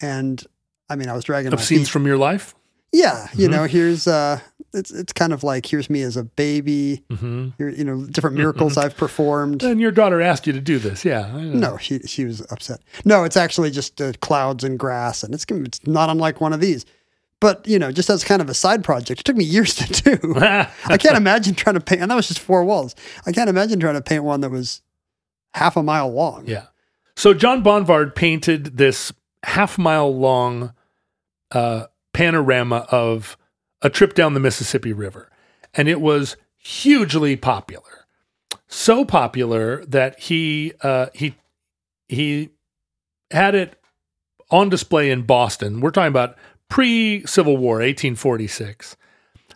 and 0.00 0.42
I 0.90 0.96
mean, 0.96 1.08
I 1.08 1.14
was 1.14 1.24
dragging 1.24 1.52
Of 1.52 1.58
my 1.58 1.64
scenes 1.64 1.88
feet. 1.88 1.92
from 1.92 2.06
your 2.06 2.18
life. 2.18 2.54
Yeah, 2.92 3.28
you 3.34 3.48
Mhm. 3.48 3.52
know, 3.52 3.64
here's 3.64 4.06
uh, 4.06 4.40
it's 4.74 4.90
it's 4.90 5.12
kind 5.12 5.32
of 5.32 5.42
like 5.44 5.66
here's 5.66 5.88
me 5.90 6.02
as 6.02 6.16
a 6.16 6.24
baby. 6.24 7.04
hmm 7.10 7.48
Here, 7.58 7.68
you 7.68 7.84
know, 7.84 8.04
different 8.06 8.36
miracles 8.36 8.76
I've 8.82 8.96
performed. 8.96 9.62
And 9.62 9.80
your 9.80 9.90
daughter 9.92 10.20
asked 10.20 10.46
you 10.46 10.52
to 10.52 10.60
do 10.60 10.78
this, 10.78 11.04
yeah. 11.04 11.30
No, 11.36 11.76
she 11.76 12.00
she 12.00 12.24
was 12.24 12.40
upset. 12.50 12.80
No, 13.04 13.24
it's 13.24 13.36
actually 13.36 13.70
just 13.70 14.00
uh, 14.00 14.12
clouds 14.20 14.64
and 14.64 14.78
grass, 14.78 15.22
and 15.22 15.34
it's 15.34 15.44
it's 15.48 15.86
not 15.86 16.10
unlike 16.10 16.40
one 16.40 16.52
of 16.52 16.60
these. 16.60 16.84
But 17.40 17.66
you 17.66 17.78
know, 17.78 17.90
just 17.90 18.08
as 18.08 18.22
kind 18.22 18.40
of 18.40 18.48
a 18.48 18.54
side 18.54 18.84
project, 18.84 19.20
it 19.20 19.24
took 19.24 19.36
me 19.36 19.44
years 19.44 19.74
to 19.76 20.16
do. 20.16 20.34
I 20.36 20.96
can't 20.98 21.16
imagine 21.24 21.54
trying 21.54 21.74
to 21.74 21.80
paint, 21.80 22.00
and 22.02 22.10
that 22.10 22.14
was 22.14 22.28
just 22.28 22.40
four 22.40 22.64
walls. 22.64 22.94
I 23.26 23.32
can't 23.32 23.50
imagine 23.50 23.80
trying 23.80 23.94
to 23.94 24.00
paint 24.02 24.24
one 24.24 24.40
that 24.42 24.50
was 24.50 24.80
half 25.54 25.76
a 25.76 25.82
mile 25.82 26.12
long. 26.12 26.46
Yeah. 26.46 26.66
So 27.16 27.34
John 27.34 27.62
Banvard 27.62 28.14
painted 28.14 28.78
this 28.78 29.12
half 29.42 29.76
mile 29.76 30.14
long 30.16 30.72
uh, 31.50 31.86
panorama 32.12 32.86
of 32.90 33.36
a 33.82 33.90
trip 33.90 34.14
down 34.14 34.34
the 34.34 34.40
Mississippi 34.40 34.92
River, 34.92 35.28
and 35.74 35.88
it 35.88 36.00
was 36.00 36.36
hugely 36.56 37.36
popular. 37.36 38.06
So 38.68 39.04
popular 39.04 39.84
that 39.86 40.18
he 40.18 40.72
uh, 40.82 41.06
he 41.14 41.34
he 42.08 42.50
had 43.30 43.54
it 43.54 43.78
on 44.50 44.68
display 44.68 45.10
in 45.10 45.22
Boston. 45.22 45.80
We're 45.80 45.90
talking 45.90 46.08
about 46.08 46.36
pre 46.68 47.26
Civil 47.26 47.56
War, 47.56 47.76
1846. 47.76 48.96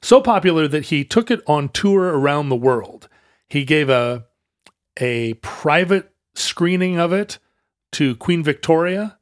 So 0.02 0.20
popular 0.20 0.68
that 0.68 0.86
he 0.86 1.04
took 1.04 1.30
it 1.30 1.40
on 1.46 1.68
tour 1.70 2.04
around 2.04 2.48
the 2.48 2.56
world. 2.56 3.08
He 3.48 3.64
gave 3.64 3.88
a 3.88 4.26
a 4.98 5.34
private 5.34 6.12
screening 6.34 6.98
of 6.98 7.12
it 7.12 7.38
to 7.92 8.16
Queen 8.16 8.42
Victoria, 8.42 9.18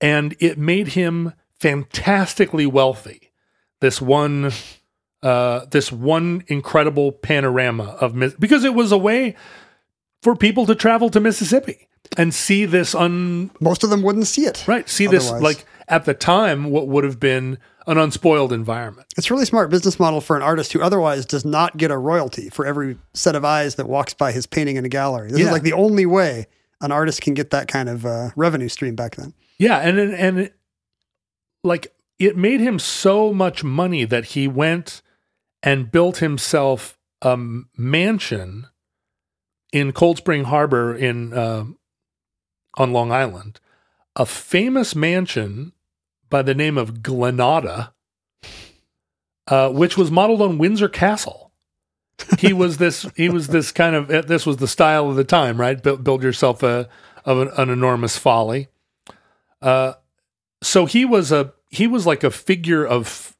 and 0.00 0.34
it 0.40 0.58
made 0.58 0.88
him 0.88 1.32
fantastically 1.58 2.66
wealthy. 2.66 3.23
This 3.84 4.00
one, 4.00 4.50
uh, 5.22 5.66
this 5.70 5.92
one 5.92 6.42
incredible 6.46 7.12
panorama 7.12 7.98
of 8.00 8.14
Miss- 8.14 8.32
because 8.32 8.64
it 8.64 8.72
was 8.72 8.92
a 8.92 8.96
way 8.96 9.36
for 10.22 10.34
people 10.34 10.64
to 10.64 10.74
travel 10.74 11.10
to 11.10 11.20
Mississippi 11.20 11.86
and 12.16 12.32
see 12.32 12.64
this 12.64 12.94
un 12.94 13.50
Most 13.60 13.84
of 13.84 13.90
them 13.90 14.00
wouldn't 14.00 14.26
see 14.26 14.46
it. 14.46 14.64
right 14.66 14.88
see 14.88 15.06
this 15.06 15.30
like 15.30 15.66
at 15.86 16.06
the 16.06 16.14
time 16.14 16.70
what 16.70 16.88
would 16.88 17.04
have 17.04 17.20
been 17.20 17.58
an 17.86 17.98
unspoiled 17.98 18.54
environment. 18.54 19.06
It's 19.18 19.30
a 19.30 19.34
really 19.34 19.44
smart 19.44 19.68
business 19.68 20.00
model 20.00 20.22
for 20.22 20.34
an 20.34 20.42
artist 20.42 20.72
who 20.72 20.80
otherwise 20.80 21.26
does 21.26 21.44
not 21.44 21.76
get 21.76 21.90
a 21.90 21.98
royalty 21.98 22.48
for 22.48 22.64
every 22.64 22.96
set 23.12 23.36
of 23.36 23.44
eyes 23.44 23.74
that 23.74 23.86
walks 23.86 24.14
by 24.14 24.32
his 24.32 24.46
painting 24.46 24.76
in 24.76 24.86
a 24.86 24.88
gallery. 24.88 25.28
This 25.30 25.40
Yeah. 25.40 25.46
is 25.48 25.52
like 25.52 25.62
the 25.62 25.74
only 25.74 26.06
way 26.06 26.46
an 26.80 26.90
artist 26.90 27.20
can 27.20 27.34
get 27.34 27.50
that 27.50 27.68
kind 27.68 27.90
of 27.90 28.06
uh, 28.06 28.30
revenue 28.34 28.68
stream 28.70 28.94
back 28.96 29.16
then. 29.16 29.34
Yeah, 29.58 29.76
and 29.80 29.98
and, 29.98 30.14
and 30.14 30.50
like 31.62 31.93
it 32.18 32.36
made 32.36 32.60
him 32.60 32.78
so 32.78 33.32
much 33.32 33.64
money 33.64 34.04
that 34.04 34.26
he 34.26 34.46
went 34.48 35.02
and 35.62 35.90
built 35.90 36.18
himself 36.18 36.98
a 37.22 37.36
mansion 37.76 38.66
in 39.72 39.92
Cold 39.92 40.18
Spring 40.18 40.44
Harbor 40.44 40.94
in 40.94 41.32
uh, 41.32 41.64
on 42.76 42.92
Long 42.92 43.10
Island, 43.10 43.60
a 44.14 44.26
famous 44.26 44.94
mansion 44.94 45.72
by 46.30 46.42
the 46.42 46.54
name 46.54 46.78
of 46.78 47.02
Glenada, 47.02 47.92
uh, 49.48 49.70
which 49.70 49.96
was 49.96 50.10
modeled 50.10 50.42
on 50.42 50.58
Windsor 50.58 50.88
Castle. 50.88 51.52
He 52.38 52.52
was 52.52 52.76
this. 52.76 53.06
He 53.16 53.28
was 53.28 53.48
this 53.48 53.72
kind 53.72 53.96
of. 53.96 54.10
uh, 54.10 54.22
This 54.22 54.46
was 54.46 54.58
the 54.58 54.68
style 54.68 55.10
of 55.10 55.16
the 55.16 55.24
time, 55.24 55.60
right? 55.60 55.82
Build, 55.82 56.04
build 56.04 56.22
yourself 56.22 56.62
a 56.62 56.88
of 57.24 57.38
an, 57.38 57.48
an 57.56 57.70
enormous 57.70 58.16
folly. 58.16 58.68
Uh, 59.60 59.94
so 60.62 60.86
he 60.86 61.04
was 61.04 61.32
a 61.32 61.52
he 61.74 61.86
was 61.86 62.06
like 62.06 62.24
a 62.24 62.30
figure 62.30 62.84
of 62.86 63.36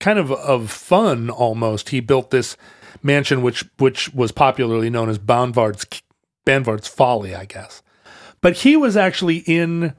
kind 0.00 0.18
of 0.18 0.30
of 0.32 0.70
fun 0.70 1.30
almost. 1.30 1.90
He 1.90 2.00
built 2.00 2.30
this 2.30 2.56
mansion, 3.02 3.42
which 3.42 3.64
which 3.78 4.12
was 4.14 4.32
popularly 4.32 4.90
known 4.90 5.08
as 5.08 5.18
Banvard's 5.18 6.02
Banvard's 6.44 6.88
Folly, 6.88 7.34
I 7.34 7.44
guess. 7.44 7.82
But 8.40 8.58
he 8.58 8.76
was 8.76 8.96
actually 8.96 9.38
in 9.38 9.94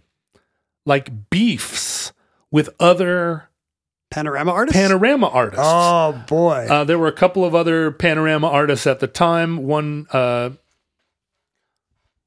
like 0.86 1.30
beefs 1.30 2.14
with 2.52 2.70
other 2.80 3.50
Panorama 4.10 4.52
artists? 4.52 4.80
panorama 4.80 5.28
artists. 5.28 5.66
Oh, 5.66 6.24
boy. 6.28 6.66
Uh, 6.70 6.84
there 6.86 6.98
were 6.98 7.08
a 7.08 7.14
couple 7.14 7.44
of 7.44 7.54
other 7.54 7.92
panorama 7.92 8.48
artists 8.48 8.88
at 8.88 9.02
the 9.02 9.08
time. 9.08 9.58
One, 9.58 10.08
uh, 10.12 10.52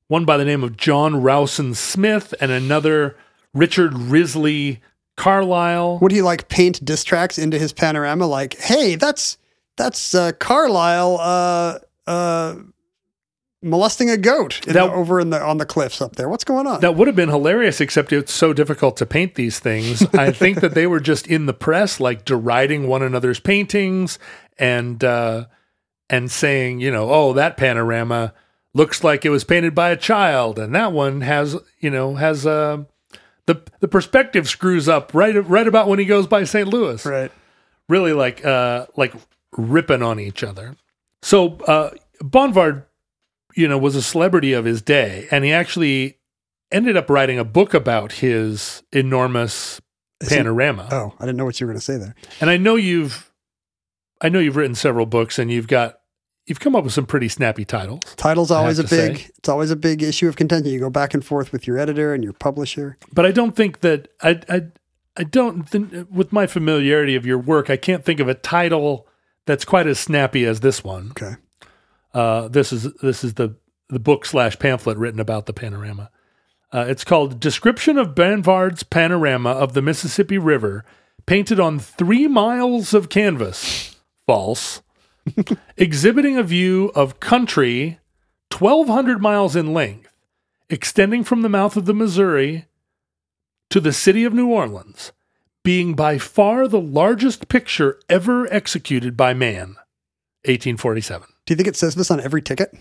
one 0.09 0.27
by 0.27 0.37
the 0.37 0.45
name 0.45 0.63
of 0.63 0.77
John 0.77 1.23
Rowson 1.23 1.75
Smith, 1.75 2.35
and 2.39 2.51
another 2.51 3.17
Richard 3.55 3.95
Risley 3.95 4.83
Carlisle. 5.21 5.99
Would 6.01 6.13
he 6.13 6.23
like 6.23 6.49
paint 6.49 6.85
diss 6.85 7.05
tracks 7.05 7.39
into 7.39 7.59
his 7.59 7.73
panorama? 7.73 8.27
Like, 8.27 8.57
hey, 8.59 8.95
that's 8.97 9.37
that's 9.77 10.15
uh, 10.15 10.33
Carlisle 10.33 11.19
uh, 11.21 11.79
uh, 12.07 12.55
molesting 13.63 14.11
a 14.11 14.17
goat 14.17 14.67
in 14.67 14.73
That- 14.73 14.87
the, 14.87 14.93
over 14.93 15.21
in 15.21 15.31
the 15.31 15.41
on 15.41 15.59
the 15.59 15.67
cliffs 15.67 16.01
up 16.01 16.17
there. 16.17 16.29
What's 16.29 16.45
going 16.45 16.67
on? 16.67 16.81
That 16.81 16.97
would 16.97 17.07
have 17.07 17.17
been 17.17 17.29
hilarious, 17.29 17.81
except 17.81 18.13
it's 18.13 18.33
so 18.33 18.53
difficult 18.53 18.97
to 18.99 19.07
paint 19.07 19.35
these 19.35 19.59
things. 19.59 20.03
I 20.15 20.33
think 20.43 20.61
that 20.61 20.75
they 20.75 20.87
were 20.87 21.01
just 21.01 21.27
in 21.27 21.47
the 21.47 21.55
press, 21.55 22.01
like 22.01 22.25
deriding 22.25 22.87
one 22.87 23.03
another's 23.03 23.41
paintings 23.41 24.19
and 24.59 25.03
uh, 25.05 25.47
and 26.09 26.31
saying, 26.31 26.81
you 26.81 26.91
know, 26.91 27.11
oh, 27.11 27.33
that 27.35 27.57
panorama 27.57 28.33
looks 28.73 29.03
like 29.05 29.25
it 29.25 29.31
was 29.31 29.45
painted 29.45 29.75
by 29.75 29.91
a 29.91 29.97
child, 29.97 30.59
and 30.59 30.75
that 30.75 30.93
one 30.93 31.21
has, 31.23 31.57
you 31.81 31.91
know, 31.91 32.15
has 32.15 32.47
uh, 32.47 32.85
the 33.53 33.63
the 33.81 33.89
perspective 33.89 34.49
screws 34.49 34.89
up 34.89 35.13
right 35.15 35.35
right 35.49 35.67
about 35.67 35.89
when 35.89 35.99
he 35.99 36.05
goes 36.05 36.27
by 36.27 36.45
St. 36.45 36.69
Louis. 36.69 37.05
right. 37.07 37.33
Really 37.89 38.13
like 38.13 38.45
uh, 38.45 38.87
like 38.97 39.13
ripping 39.57 40.03
on 40.03 40.21
each 40.21 40.45
other. 40.45 40.77
So 41.23 41.57
uh, 41.67 41.91
Banvard, 42.23 42.85
you 43.57 43.67
know, 43.69 43.79
was 43.79 43.97
a 43.97 44.03
celebrity 44.03 44.53
of 44.53 44.65
his 44.65 44.81
day, 44.81 45.27
and 45.31 45.45
he 45.45 45.53
actually 45.53 46.19
ended 46.71 46.97
up 46.97 47.11
writing 47.11 47.39
a 47.39 47.45
book 47.45 47.75
about 47.75 48.13
his 48.13 48.83
enormous 48.93 49.81
Is 50.21 50.29
he- 50.31 50.37
panorama. 50.37 50.89
Oh, 50.93 51.15
I 51.19 51.25
didn't 51.27 51.37
know 51.39 51.45
what 51.45 51.61
you 51.61 51.67
were 51.67 51.73
going 51.73 51.81
to 51.81 51.85
say 51.85 51.97
there. 51.97 52.15
And 52.41 52.49
I 52.49 52.57
know 52.57 52.77
you've, 52.77 53.33
I 54.21 54.29
know 54.29 54.39
you've 54.39 54.55
written 54.57 54.77
several 54.77 55.05
books, 55.07 55.39
and 55.39 55.51
you've 55.51 55.67
got, 55.67 56.00
you've 56.47 56.61
come 56.61 56.75
up 56.75 56.85
with 56.85 56.93
some 56.93 57.07
pretty 57.07 57.29
snappy 57.29 57.65
titles. 57.65 58.01
Title's 58.17 58.51
always 58.51 58.79
a 58.79 58.83
big. 58.85 59.19
say. 59.19 59.31
It's 59.39 59.49
always 59.49 59.71
a 59.71 59.77
big 59.77 60.03
issue 60.03 60.29
of 60.29 60.37
contention. 60.37 60.73
You 60.73 60.81
go 60.81 60.91
back 60.91 61.15
and 61.15 61.25
forth 61.25 61.53
with 61.53 61.67
your 61.67 61.79
editor 61.79 62.13
and 62.13 62.25
your 62.25 62.33
publisher. 62.33 62.97
But 63.13 63.27
I 63.27 63.33
don't 63.33 63.55
think 63.55 63.81
that 63.81 64.09
I, 64.23 64.41
I, 64.49 64.63
I 65.17 65.25
don't. 65.25 65.71
Th- 65.71 66.07
with 66.11 66.33
my 66.33 66.47
familiarity 66.47 67.15
of 67.15 67.27
your 67.27 67.39
work, 67.39 67.71
I 67.71 67.77
can't 67.77 68.05
think 68.05 68.21
of 68.21 68.29
a 68.29 68.35
title 68.35 69.07
that's 69.47 69.65
quite 69.65 69.87
as 69.87 69.99
snappy 69.99 70.45
as 70.45 70.61
this 70.61 70.83
one. 70.85 71.11
Okay. 71.11 71.37
Uh, 72.13 72.49
this 72.49 72.73
is 72.73 72.93
this 72.95 73.23
is 73.23 73.35
the 73.35 73.57
the 73.89 74.01
book 74.01 74.25
slash 74.25 74.59
pamphlet 74.59 74.99
written 74.99 75.21
about 75.21 75.47
the 75.47 75.53
panorama. 75.53 76.11
Uh, 76.73 76.87
it's 76.89 77.05
called 77.05 77.41
"Description 77.41 77.99
of 77.99 78.15
Banvard's 78.15 78.83
Panorama 78.83 79.51
of 79.51 79.73
the 79.73 79.83
Mississippi 79.83 80.39
River, 80.39 80.85
painted 81.27 81.61
on 81.61 81.79
three 81.79 82.27
miles 82.27 82.95
of 82.95 83.09
canvas." 83.09 83.97
False. 84.27 84.83
Exhibiting 85.77 86.37
a 86.37 86.43
view 86.43 86.91
of 86.95 87.21
country 87.21 87.99
1,200 88.57 89.21
miles 89.21 89.55
in 89.57 89.73
length, 89.73 90.11
extending 90.69 91.25
from 91.25 91.43
the 91.43 91.49
mouth 91.49 91.77
of 91.77 91.87
the 91.87 91.95
Missouri 91.95 92.67
to 93.71 93.81
the 93.81 93.93
city 93.93 94.25
of 94.25 94.35
New 94.35 94.49
Orleans, 94.49 95.13
being 95.63 95.95
by 95.95 96.19
far 96.19 96.67
the 96.67 96.81
largest 96.81 97.49
picture 97.49 97.99
ever 98.09 98.53
executed 98.53 99.17
by 99.17 99.35
man. 99.35 99.77
1847. 100.45 101.29
Do 101.45 101.53
you 101.53 101.57
think 101.57 101.69
it 101.69 101.77
says 101.77 101.95
this 101.95 102.11
on 102.11 102.21
every 102.21 102.41
ticket? 102.41 102.75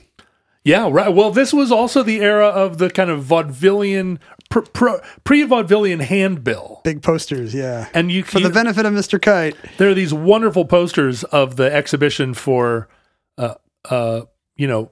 Yeah, 0.64 0.90
right. 0.92 1.14
Well, 1.14 1.32
this 1.32 1.54
was 1.54 1.72
also 1.72 2.04
the 2.04 2.20
era 2.22 2.48
of 2.48 2.78
the 2.80 2.90
kind 2.90 3.10
of 3.10 3.24
vaudevillian, 3.24 4.20
pr- 4.50 4.60
pr- 4.60 4.98
pre-vaudevillian 5.24 6.02
handbill, 6.02 6.82
Big 6.84 7.02
posters, 7.02 7.54
yeah. 7.54 7.88
and 7.94 8.12
you, 8.12 8.24
For 8.24 8.40
you 8.40 8.48
the 8.48 8.54
benefit 8.54 8.86
of 8.86 8.94
Mr. 8.94 9.22
Kite. 9.22 9.56
there 9.78 9.90
are 9.90 9.94
these 9.94 10.14
wonderful 10.14 10.66
posters 10.66 11.24
of 11.26 11.56
the 11.56 11.74
exhibition 11.74 12.34
for, 12.34 12.90
uh, 13.38 13.56
uh, 13.90 14.22
you 14.58 14.68
know, 14.68 14.92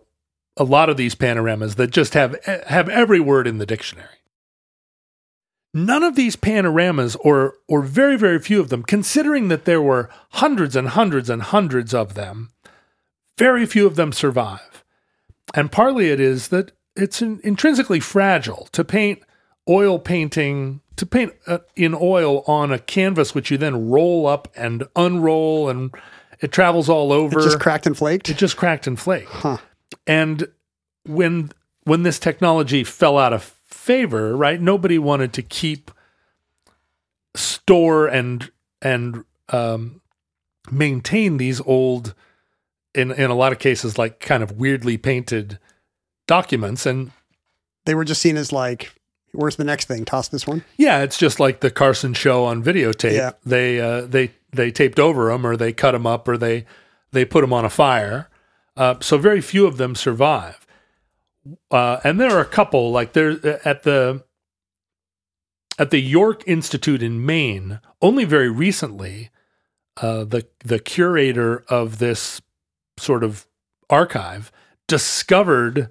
a 0.55 0.63
lot 0.63 0.89
of 0.89 0.97
these 0.97 1.13
panoramas 1.15 1.76
that 1.76 1.91
just 1.91 2.13
have 2.15 2.36
have 2.65 2.89
every 2.89 3.20
word 3.20 3.45
in 3.45 3.59
the 3.59 3.65
dictionary. 3.65 4.07
None 5.74 6.01
of 6.01 6.15
these 6.15 6.36
panoramas, 6.36 7.15
or 7.18 7.55
or 7.68 7.84
very 7.84 8.18
very 8.18 8.39
few 8.39 8.59
of 8.59 8.70
them, 8.70 8.82
considering 8.82 9.49
that 9.49 9.65
there 9.65 9.82
were 9.82 10.09
hundreds 10.32 10.76
and 10.76 10.88
hundreds 10.88 11.30
and 11.30 11.43
hundreds 11.43 11.93
of 11.93 12.15
them, 12.15 12.49
very 13.38 13.68
few 13.68 13.86
of 13.86 13.95
them 13.97 14.11
survive. 14.11 14.84
And 15.54 15.72
partly 15.72 16.10
it 16.10 16.20
is 16.20 16.50
that 16.50 16.72
it's 16.95 17.22
in, 17.22 17.39
intrinsically 17.43 18.00
fragile 18.00 18.68
to 18.72 18.84
paint 18.84 19.22
oil 19.70 20.00
painting 20.00 20.82
to 20.95 21.06
paint 21.06 21.34
uh, 21.45 21.60
in 21.76 21.93
oil 21.93 22.43
on 22.48 22.72
a 22.72 22.80
canvas 22.80 23.36
which 23.36 23.52
you 23.52 23.58
then 23.58 23.89
roll 23.89 24.26
up 24.26 24.48
and 24.56 24.84
unroll 24.95 25.70
and 25.70 25.93
it 26.39 26.52
travels 26.52 26.89
all 26.89 27.12
over 27.14 27.39
It 27.39 27.43
just 27.43 27.60
cracked 27.60 27.86
and 27.86 27.95
flaked. 27.98 28.30
it 28.30 28.38
just 28.38 28.58
cracked 28.58 28.88
and 28.88 29.00
flaked. 29.00 29.30
Huh. 29.30 29.58
And 30.06 30.48
when 31.06 31.52
when 31.84 32.04
this 32.04 32.20
technology 32.20 32.84
fell 32.84 33.18
out 33.18 33.32
of 33.32 33.43
favor, 33.43 34.36
right? 34.36 34.60
Nobody 34.60 34.98
wanted 35.00 35.34
to 35.34 35.41
keep 35.41 35.91
store 37.36 38.08
and 38.08 38.52
and 38.82 39.24
um, 39.50 40.02
maintain 40.72 41.38
these 41.38 41.62
old, 41.62 42.14
in 42.98 43.12
in 43.12 43.30
a 43.30 43.36
lot 43.36 43.52
of 43.52 43.60
cases, 43.60 43.98
like 43.98 44.20
kind 44.20 44.43
of 44.43 44.54
weirdly 44.54 44.98
painted 44.98 45.60
documents. 46.28 46.86
And 46.86 47.12
They 47.86 47.95
were 47.95 48.06
just 48.06 48.22
seen 48.22 48.38
as 48.38 48.52
like, 48.52 48.93
where's 49.34 49.56
the 49.56 49.64
next 49.64 49.86
thing? 49.86 50.06
Toss 50.06 50.28
this 50.30 50.48
one. 50.48 50.64
yeah, 50.78 51.04
it's 51.04 51.18
just 51.18 51.39
like 51.39 51.60
the 51.60 51.72
Carson 51.72 52.14
show 52.14 52.45
on 52.45 52.64
videotape. 52.64 53.14
Yeah. 53.14 53.32
They 53.45 53.80
uh, 53.80 54.02
they 54.02 54.32
they 54.52 54.72
taped 54.72 55.00
over 55.00 55.30
them, 55.30 55.45
or 55.45 55.56
they 55.56 55.74
cut 55.74 55.91
them 55.91 56.08
up, 56.08 56.28
or 56.28 56.38
they 56.38 56.66
they 57.12 57.26
put 57.26 57.41
them 57.41 57.54
on 57.54 57.66
a 57.66 57.70
fire. 57.70 58.30
Uh, 58.76 58.95
so 59.00 59.18
very 59.18 59.41
few 59.41 59.66
of 59.66 59.78
them 59.78 59.95
survive. 59.95 60.66
Uh, 61.72 62.00
and 62.04 62.20
there 62.20 62.32
are 62.32 62.41
a 62.41 62.45
couple, 62.45 62.91
like 62.91 63.14
there 63.14 63.39
at 63.68 63.84
the 63.84 64.24
at 65.80 65.91
the 65.91 66.00
York 66.00 66.43
Institute 66.48 67.02
in 67.02 67.26
Maine. 67.26 67.80
Only 68.02 68.26
very 68.26 68.50
recently, 68.50 69.30
uh, 70.02 70.26
the 70.26 70.45
the 70.66 70.80
curator 70.80 71.64
of 71.70 71.98
this 72.00 72.41
sort 72.98 73.24
of 73.24 73.45
archive 73.89 74.52
discovered 74.88 75.89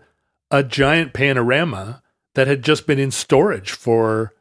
a 0.50 0.62
giant 0.62 1.12
panorama 1.12 2.02
that 2.34 2.46
had 2.46 2.62
just 2.62 2.86
been 2.86 2.98
in 2.98 3.10
storage 3.10 3.70
for 3.72 4.34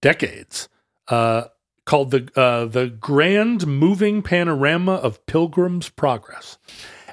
decades, 0.00 0.68
uh, 1.08 1.44
called 1.84 2.10
the 2.10 2.28
uh, 2.36 2.66
the 2.66 2.86
Grand 2.88 3.66
Moving 3.66 4.22
Panorama 4.22 4.94
of 4.94 5.24
Pilgrim's 5.26 5.88
Progress, 5.88 6.58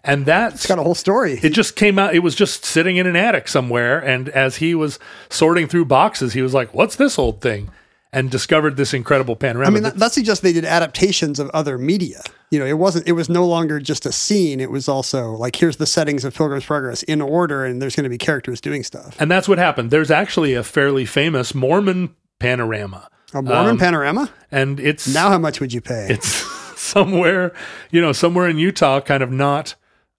and 0.04 0.26
that's 0.26 0.56
It's 0.56 0.68
got 0.68 0.80
a 0.80 0.84
whole 0.84 0.96
story. 0.96 1.40
it 1.42 1.52
just 1.54 1.76
came 1.76 1.98
out. 1.98 2.14
It 2.14 2.20
was 2.20 2.36
just 2.36 2.66
sitting 2.66 2.98
in 2.98 3.08
an 3.08 3.16
attic 3.16 3.48
somewhere, 3.48 3.98
and 4.00 4.28
as 4.30 4.58
he 4.58 4.76
was 4.76 5.00
sorting 5.30 5.68
through 5.68 5.86
boxes, 5.86 6.34
he 6.34 6.42
was 6.42 6.54
like, 6.54 6.74
"What's 6.74 6.98
this 6.98 7.18
old 7.18 7.42
thing?" 7.42 7.72
And 8.16 8.32
discovered 8.32 8.78
this 8.78 8.94
incredible 8.94 9.36
panorama. 9.36 9.68
I 9.68 9.74
mean, 9.74 9.84
that, 9.84 9.98
that 9.98 10.12
suggests 10.14 10.42
they 10.42 10.54
did 10.54 10.66
adaptations 10.66 11.38
of 11.38 11.50
other 11.50 11.78
media. 11.78 12.22
You 12.50 12.60
know, 12.60 12.66
it 12.66 12.78
wasn't. 12.80 13.08
It 13.08 13.12
was 13.12 13.30
no 13.30 13.46
longer 13.46 13.80
just 13.80 14.06
a 14.06 14.12
scene. 14.12 14.60
It 14.60 14.72
was 14.72 14.88
also 14.88 15.32
like, 15.34 15.56
here's 15.58 15.78
the 15.78 15.86
settings 15.86 16.24
of 16.26 16.34
Pilgrim's 16.34 16.66
Progress 16.66 17.04
in 17.04 17.22
order, 17.22 17.66
and 17.66 17.82
there's 17.82 17.96
going 17.96 18.06
to 18.06 18.10
be 18.10 18.18
characters 18.18 18.62
doing 18.62 18.84
stuff. 18.84 19.16
And 19.20 19.30
that's 19.30 19.48
what 19.48 19.58
happened. 19.58 19.92
There's 19.92 20.10
actually 20.12 20.54
a 20.54 20.64
fairly 20.64 21.06
famous 21.06 21.54
Mormon 21.54 22.16
panorama 22.40 23.10
A 23.34 23.42
Mormon 23.42 23.72
Um, 23.72 23.78
panorama? 23.78 24.30
and 24.52 24.80
it's 24.80 25.14
Now, 25.14 25.30
how 25.30 25.38
much 25.38 25.60
would 25.60 25.74
you 25.74 25.82
pay? 25.82 26.08
it's 26.10 26.28
somewhere 26.80 27.54
you 27.92 28.00
know 28.02 28.12
somewhere 28.14 28.48
in 28.48 28.58
Utah, 28.58 29.02
kind 29.02 29.24
of 29.24 29.32
not 29.32 29.76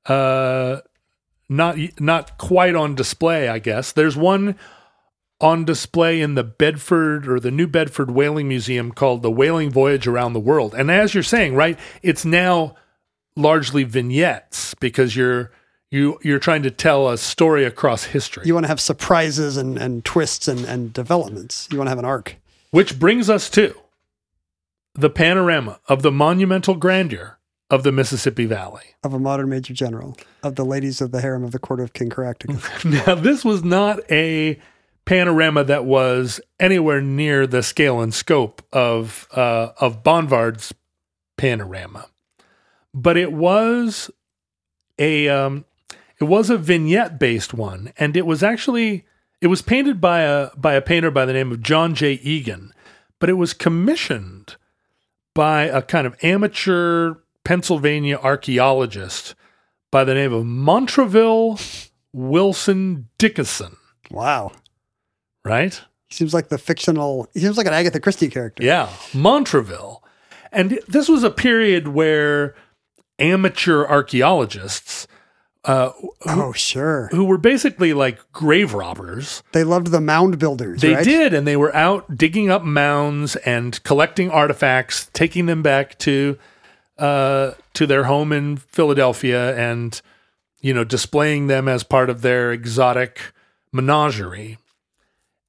uh 0.07 0.79
not 1.49 1.77
not 2.01 2.39
quite 2.39 2.75
on 2.75 2.95
display. 2.95 3.49
I 3.49 3.59
guess 3.59 3.93
there's 3.93 4.17
one 4.17 4.57
on 5.41 5.65
display 5.65 6.21
in 6.21 6.35
the 6.35 6.45
Bedford 6.45 7.29
or 7.29 7.39
the 7.39 7.51
New 7.51 7.67
Bedford 7.67 8.11
Whaling 8.11 8.49
Museum 8.49 8.93
called 8.93 9.23
the 9.23 9.31
Whaling 9.31 9.71
Voyage 9.71 10.07
Around 10.07 10.33
the 10.33 10.41
World. 10.41 10.75
And 10.75 10.91
as 10.91 11.15
you're 11.15 11.23
saying, 11.23 11.55
right, 11.55 11.79
it's 12.03 12.25
now 12.25 12.75
largely 13.37 13.85
vignettes 13.85 14.75
because 14.75 15.15
you're 15.15 15.51
you 15.91 16.19
you're 16.23 16.39
trying 16.39 16.63
to 16.63 16.71
tell 16.71 17.09
a 17.09 17.19
story 17.19 17.65
across 17.65 18.05
history. 18.05 18.45
you 18.47 18.55
want 18.55 18.65
to 18.65 18.69
have 18.69 18.81
surprises 18.81 19.57
and, 19.57 19.79
and 19.79 20.05
twists 20.05 20.49
and, 20.49 20.65
and 20.65 20.93
developments. 20.93 21.69
You 21.71 21.79
want 21.79 21.87
to 21.87 21.91
have 21.91 21.99
an 21.99 22.05
arc. 22.05 22.37
Which 22.71 22.99
brings 22.99 23.31
us 23.31 23.49
to 23.51 23.75
the 24.95 25.11
panorama 25.11 25.81
of 25.87 26.03
the 26.03 26.11
monumental 26.11 26.75
grandeur 26.75 27.39
of 27.69 27.83
the 27.83 27.93
Mississippi 27.93 28.47
Valley. 28.47 28.95
of 29.03 29.13
a 29.13 29.19
modern 29.19 29.49
major 29.49 29.75
general 29.75 30.17
of 30.43 30.55
the 30.55 30.65
ladies 30.65 31.01
of 31.01 31.11
the 31.11 31.21
harem 31.21 31.45
of 31.45 31.53
the 31.53 31.59
court 31.59 31.81
of 31.81 31.93
King 31.93 32.11
Caractacus. 32.11 32.85
Now, 32.85 33.15
this 33.15 33.45
was 33.45 33.63
not 33.63 34.01
a 34.11 34.59
panorama 35.07 35.65
that 35.65 35.87
was 35.87 36.41
anywhere 36.61 37.01
near 37.01 37.47
the 37.47 37.63
scale 37.63 38.01
and 38.01 38.13
scope 38.13 38.63
of 38.73 39.27
uh, 39.33 39.71
of 39.81 40.03
Banvard's 40.03 40.75
panorama, 41.39 42.09
but 42.93 43.17
it 43.17 43.33
was 43.33 44.11
a 44.99 45.29
um, 45.29 45.65
it 46.21 46.25
was 46.25 46.51
a 46.51 46.59
vignette 46.59 47.19
based 47.19 47.55
one, 47.55 47.93
and 47.97 48.17
it 48.17 48.27
was 48.27 48.43
actually 48.43 49.07
it 49.41 49.47
was 49.47 49.63
painted 49.63 50.01
by 50.01 50.21
a 50.21 50.51
by 50.57 50.75
a 50.75 50.83
painter 50.83 51.11
by 51.11 51.25
the 51.25 51.33
name 51.33 51.53
of 51.53 51.63
John 51.63 51.95
J. 51.95 52.15
Egan, 52.15 52.73
but 53.19 53.31
it 53.31 53.35
was 53.35 53.55
commissioned 53.55 54.57
by 55.35 55.65
a 55.65 55.83
kind 55.83 56.07
of 56.07 56.17
amateur 56.23 57.15
Pennsylvania 57.45 58.19
archaeologist 58.19 59.35
by 59.91 60.03
the 60.03 60.15
name 60.15 60.33
of 60.33 60.45
Montroville 60.45 61.91
Wilson 62.13 63.09
Dickinson, 63.19 63.77
wow. 64.11 64.51
Right? 65.47 65.81
He 66.09 66.15
seems 66.15 66.33
like 66.35 66.49
the 66.49 66.59
fictional, 66.59 67.29
he 67.35 67.41
seems 67.41 67.57
like 67.57 67.67
an 67.67 67.73
Agatha 67.75 67.99
Christie 68.01 68.29
character. 68.29 68.63
Yeah, 68.63 68.89
Montroville. 69.13 70.03
And 70.53 70.79
this 70.89 71.09
was 71.09 71.23
a 71.25 71.31
period 71.31 71.89
where 71.89 72.55
amateur 73.19 73.85
archaeologists, 73.87 75.07
uh, 75.65 75.91
Oh, 76.27 76.53
sure. 76.53 77.09
who 77.11 77.25
were 77.25 77.39
basically 77.39 77.93
like 77.93 78.21
grave 78.33 78.73
robbers, 78.73 79.43
They 79.53 79.65
loved 79.65 79.89
the 79.89 80.01
mound 80.01 80.39
builders, 80.39 80.81
they 80.81 80.95
right? 80.95 81.05
did, 81.05 81.35
and 81.35 81.47
they 81.47 81.57
were 81.57 81.75
out 81.75 82.17
digging 82.17 82.51
up 82.51 82.63
mounds 82.63 83.35
and 83.37 83.83
collecting 83.83 84.31
artifacts, 84.31 85.11
taking 85.13 85.47
them 85.47 85.63
back 85.63 85.99
to 86.01 86.39
uh, 86.99 87.53
to 87.75 87.87
their 87.87 88.05
home 88.05 88.33
in 88.33 88.57
Philadelphia, 88.57 89.55
and 89.57 90.01
you 90.63 90.73
know 90.73 90.85
displaying 90.85 91.47
them 91.49 91.69
as 91.69 91.83
part 91.83 92.09
of 92.09 92.23
their 92.23 92.53
exotic 92.53 93.33
menagerie. 93.73 94.57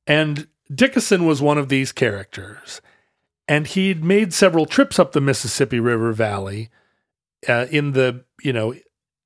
And 0.07 0.47
Dickinson 0.73 1.25
was 1.25 1.41
one 1.41 1.57
of 1.57 1.69
these 1.69 1.91
characters, 1.91 2.81
and 3.47 3.67
he'd 3.67 4.03
made 4.03 4.33
several 4.33 4.65
trips 4.65 4.99
up 4.99 5.11
the 5.11 5.21
Mississippi 5.21 5.79
River 5.79 6.13
Valley 6.13 6.69
uh, 7.47 7.67
in 7.69 7.91
the 7.91 8.23
you 8.41 8.53
know 8.53 8.73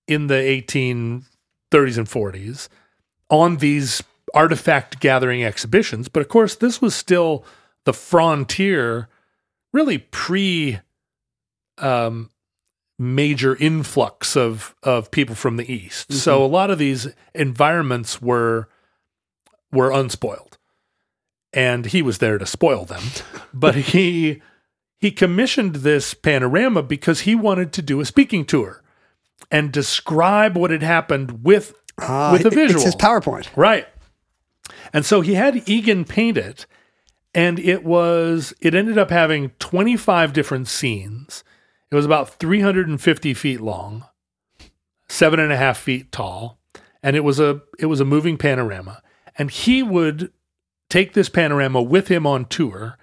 in 0.08 0.28
the 0.28 0.36
1830s 0.36 1.24
and 1.98 2.08
40s 2.08 2.68
on 3.30 3.58
these 3.58 4.04
artifact 4.34 5.00
gathering 5.00 5.44
exhibitions. 5.44 6.10
But 6.10 6.22
of 6.22 6.28
course, 6.28 6.56
this 6.56 6.82
was 6.82 6.96
still 6.96 7.46
the 7.86 7.94
frontier, 7.94 9.08
really 9.74 10.00
pre 10.00 10.80
um, 11.78 12.30
major 13.00 13.56
influx 13.56 14.36
of 14.38 14.76
of 14.84 15.12
people 15.12 15.36
from 15.36 15.58
the 15.58 15.72
east. 15.72 16.14
So 16.14 16.44
a 16.44 16.48
lot 16.48 16.70
of 16.70 16.78
these 16.78 17.08
environments 17.34 18.22
were 18.22 18.70
were 19.72 19.92
unspoiled, 19.92 20.58
and 21.54 21.86
he 21.88 22.02
was 22.02 22.18
there 22.20 22.38
to 22.38 22.46
spoil 22.46 22.86
them. 22.86 23.04
but 23.54 23.76
he 23.94 24.42
he 25.00 25.12
commissioned 25.12 25.78
this 25.78 26.14
panorama 26.14 26.84
because 26.84 27.22
he 27.22 27.34
wanted 27.36 27.74
to 27.74 27.82
do 27.82 28.00
a 28.02 28.06
speaking 28.06 28.46
tour 28.46 28.84
and 29.50 29.72
describe 29.72 30.56
what 30.56 30.70
had 30.72 30.84
happened 30.84 31.44
with 31.44 31.74
Ah, 32.00 32.32
with 32.32 32.46
a 32.46 32.50
visual. 32.50 32.76
It's 32.82 32.86
his. 32.86 32.96
PowerPoint. 32.96 33.48
Right. 33.56 33.88
And 34.94 35.06
so 35.06 35.22
he 35.22 35.34
had 35.36 35.68
Egan 35.70 36.06
paint 36.06 36.38
it, 36.38 36.66
and 37.36 37.60
it 37.60 37.84
was 37.84 38.54
it 38.62 38.74
ended 38.74 38.98
up 38.98 39.10
having 39.10 39.50
25 39.60 40.34
different 40.34 40.68
scenes. 40.68 41.44
It 41.92 41.96
was 41.96 42.06
about 42.06 42.30
350 42.40 43.34
feet 43.34 43.60
long, 43.62 44.06
seven 45.10 45.40
and 45.40 45.52
a 45.52 45.58
half 45.58 45.78
feet 45.78 46.12
tall, 46.12 46.60
and 47.04 47.16
it 47.16 47.24
was 47.24 47.40
a 47.40 47.62
it 47.78 47.88
was 47.88 48.00
a 48.00 48.06
moving 48.06 48.38
panorama. 48.38 49.02
And 49.38 49.52
he 49.52 49.84
would 49.84 50.32
take 50.92 51.14
this 51.14 51.30
panorama 51.30 51.82
with 51.82 52.10
him 52.10 52.28
on 52.28 52.46
tour 52.46 52.98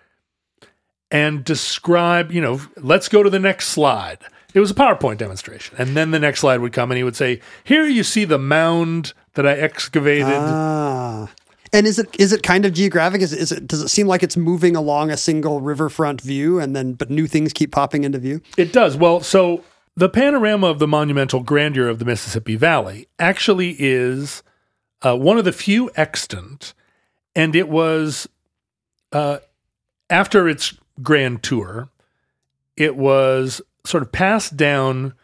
and 1.10 1.42
describe, 1.42 2.30
you 2.30 2.40
know, 2.40 2.60
let's 2.76 3.08
go 3.08 3.22
to 3.22 3.30
the 3.30 3.38
next 3.38 3.68
slide. 3.68 4.18
It 4.54 4.60
was 4.60 4.70
a 4.70 4.74
PowerPoint 4.74 5.18
demonstration. 5.18 5.76
And 5.78 5.96
then 5.96 6.10
the 6.10 6.18
next 6.18 6.40
slide 6.40 6.60
would 6.60 6.72
come 6.72 6.90
and 6.90 6.98
he 6.98 7.04
would 7.04 7.16
say, 7.16 7.40
Here 7.64 7.86
you 7.86 8.02
see 8.02 8.24
the 8.24 8.38
mound 8.38 9.12
that 9.34 9.46
I 9.46 9.52
excavated. 9.52 10.26
Ah. 10.26 11.30
And 11.72 11.86
is 11.86 11.98
it 11.98 12.08
is 12.18 12.32
it 12.32 12.42
kind 12.42 12.64
of 12.64 12.72
geographic? 12.72 13.20
Is 13.20 13.32
is 13.32 13.52
it 13.52 13.66
does 13.66 13.82
it 13.82 13.88
seem 13.88 14.06
like 14.06 14.22
it's 14.22 14.38
moving 14.38 14.74
along 14.74 15.10
a 15.10 15.18
single 15.18 15.60
riverfront 15.60 16.20
view 16.20 16.58
and 16.58 16.74
then 16.74 16.94
but 16.94 17.10
new 17.10 17.26
things 17.26 17.52
keep 17.52 17.72
popping 17.72 18.04
into 18.04 18.18
view? 18.18 18.40
It 18.56 18.72
does. 18.72 18.96
Well, 18.96 19.20
so 19.20 19.64
the 19.94 20.08
panorama 20.08 20.68
of 20.68 20.78
the 20.78 20.88
monumental 20.88 21.40
grandeur 21.40 21.88
of 21.88 21.98
the 21.98 22.06
Mississippi 22.06 22.56
Valley 22.56 23.06
actually 23.18 23.76
is 23.78 24.42
uh, 25.02 25.16
one 25.16 25.36
of 25.36 25.44
the 25.44 25.52
few 25.52 25.90
extant, 25.94 26.72
and 27.34 27.54
it 27.54 27.68
was 27.68 28.28
uh, 29.12 29.38
after 30.10 30.48
its 30.48 30.74
grand 31.02 31.42
tour, 31.42 31.88
it 32.76 32.96
was 32.96 33.60
sort 33.84 34.02
of 34.02 34.12
passed 34.12 34.56
down 34.56 35.14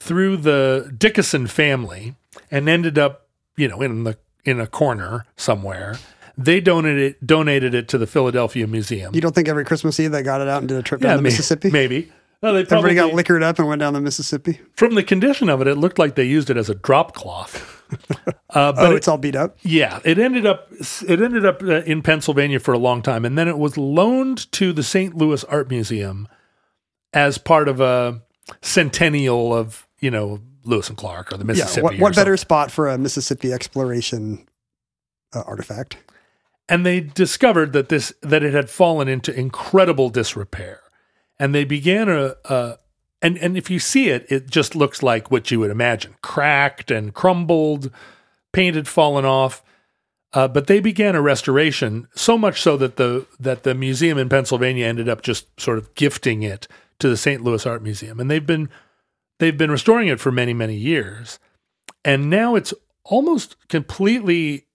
through 0.00 0.36
the 0.36 0.92
Dickinson 0.96 1.46
family 1.46 2.14
and 2.50 2.68
ended 2.68 2.98
up, 2.98 3.28
you 3.56 3.68
know, 3.68 3.80
in 3.80 4.04
the 4.04 4.18
in 4.44 4.60
a 4.60 4.66
corner 4.66 5.24
somewhere. 5.36 5.96
They 6.36 6.60
donated 6.60 7.02
it, 7.14 7.26
donated 7.26 7.74
it 7.74 7.88
to 7.88 7.98
the 7.98 8.06
Philadelphia 8.06 8.66
Museum. 8.66 9.14
You 9.14 9.20
don't 9.20 9.34
think 9.34 9.48
every 9.48 9.64
Christmas 9.64 9.98
Eve 10.00 10.10
they 10.10 10.22
got 10.22 10.40
it 10.40 10.48
out 10.48 10.58
and 10.58 10.68
did 10.68 10.76
a 10.76 10.82
trip 10.82 11.00
down 11.00 11.16
the 11.16 11.22
may- 11.22 11.28
Mississippi? 11.28 11.70
maybe. 11.70 12.12
No, 12.44 12.52
they 12.52 12.64
probably 12.64 12.90
Everybody 12.90 13.10
got 13.10 13.16
liquored 13.16 13.42
up 13.42 13.58
and 13.58 13.66
went 13.66 13.80
down 13.80 13.94
the 13.94 14.00
Mississippi. 14.00 14.60
from 14.74 14.94
the 14.94 15.02
condition 15.02 15.48
of 15.48 15.60
it, 15.60 15.66
it 15.66 15.76
looked 15.76 15.98
like 15.98 16.14
they 16.14 16.24
used 16.24 16.50
it 16.50 16.56
as 16.56 16.68
a 16.70 16.74
drop 16.74 17.14
cloth. 17.14 17.70
Uh, 18.50 18.72
but 18.72 18.86
oh, 18.86 18.92
it- 18.92 18.96
it's 18.96 19.08
all 19.08 19.18
beat 19.18 19.34
up. 19.36 19.56
yeah, 19.62 20.00
it 20.04 20.18
ended 20.18 20.46
up 20.46 20.68
it 21.06 21.20
ended 21.20 21.44
up 21.44 21.60
uh, 21.62 21.82
in 21.82 22.02
Pennsylvania 22.02 22.58
for 22.60 22.72
a 22.72 22.78
long 22.78 23.02
time, 23.02 23.24
and 23.24 23.36
then 23.36 23.46
it 23.48 23.58
was 23.58 23.76
loaned 23.76 24.50
to 24.52 24.72
the 24.72 24.82
St. 24.82 25.16
Louis 25.16 25.42
Art 25.44 25.68
Museum 25.70 26.26
as 27.12 27.36
part 27.38 27.68
of 27.68 27.80
a 27.80 28.22
centennial 28.62 29.54
of 29.54 29.86
you 30.00 30.10
know 30.10 30.40
Lewis 30.64 30.88
and 30.88 30.96
Clark 30.96 31.32
or 31.32 31.36
the 31.36 31.44
Yeah. 31.44 31.48
Mississippi. 31.48 31.82
What, 31.82 31.94
or 31.94 31.98
what 31.98 32.14
better 32.16 32.36
spot 32.36 32.70
for 32.70 32.88
a 32.88 32.96
Mississippi 32.96 33.52
exploration 33.52 34.48
uh, 35.34 35.42
artifact? 35.46 35.96
And 36.68 36.86
they 36.86 37.00
discovered 37.00 37.72
that 37.74 37.88
this 37.90 38.12
that 38.22 38.42
it 38.42 38.54
had 38.54 38.70
fallen 38.70 39.08
into 39.08 39.38
incredible 39.38 40.10
disrepair, 40.10 40.80
and 41.38 41.54
they 41.54 41.64
began 41.64 42.08
a. 42.08 42.34
a 42.44 42.78
and, 43.22 43.38
and 43.38 43.56
if 43.56 43.70
you 43.70 43.78
see 43.78 44.10
it, 44.10 44.26
it 44.28 44.50
just 44.50 44.76
looks 44.76 45.02
like 45.02 45.30
what 45.30 45.50
you 45.50 45.58
would 45.60 45.70
imagine 45.70 46.14
cracked 46.20 46.90
and 46.90 47.14
crumbled, 47.14 47.90
paint 48.52 48.76
had 48.76 48.86
fallen 48.86 49.24
off. 49.24 49.62
Uh, 50.34 50.48
but 50.48 50.66
they 50.66 50.80
began 50.80 51.14
a 51.14 51.22
restoration, 51.22 52.08
so 52.14 52.36
much 52.36 52.60
so 52.60 52.76
that 52.76 52.96
the 52.96 53.24
that 53.38 53.62
the 53.62 53.74
museum 53.74 54.18
in 54.18 54.28
Pennsylvania 54.28 54.84
ended 54.84 55.08
up 55.08 55.22
just 55.22 55.48
sort 55.60 55.78
of 55.78 55.94
gifting 55.94 56.42
it 56.42 56.66
to 56.98 57.08
the 57.08 57.16
St. 57.16 57.42
Louis 57.42 57.64
Art 57.64 57.82
Museum, 57.82 58.18
and 58.18 58.28
they've 58.28 58.44
been 58.44 58.68
they've 59.38 59.56
been 59.56 59.70
restoring 59.70 60.08
it 60.08 60.18
for 60.18 60.32
many 60.32 60.52
many 60.52 60.74
years, 60.74 61.38
and 62.04 62.28
now 62.28 62.56
it's 62.56 62.74
almost 63.04 63.56
completely 63.68 64.66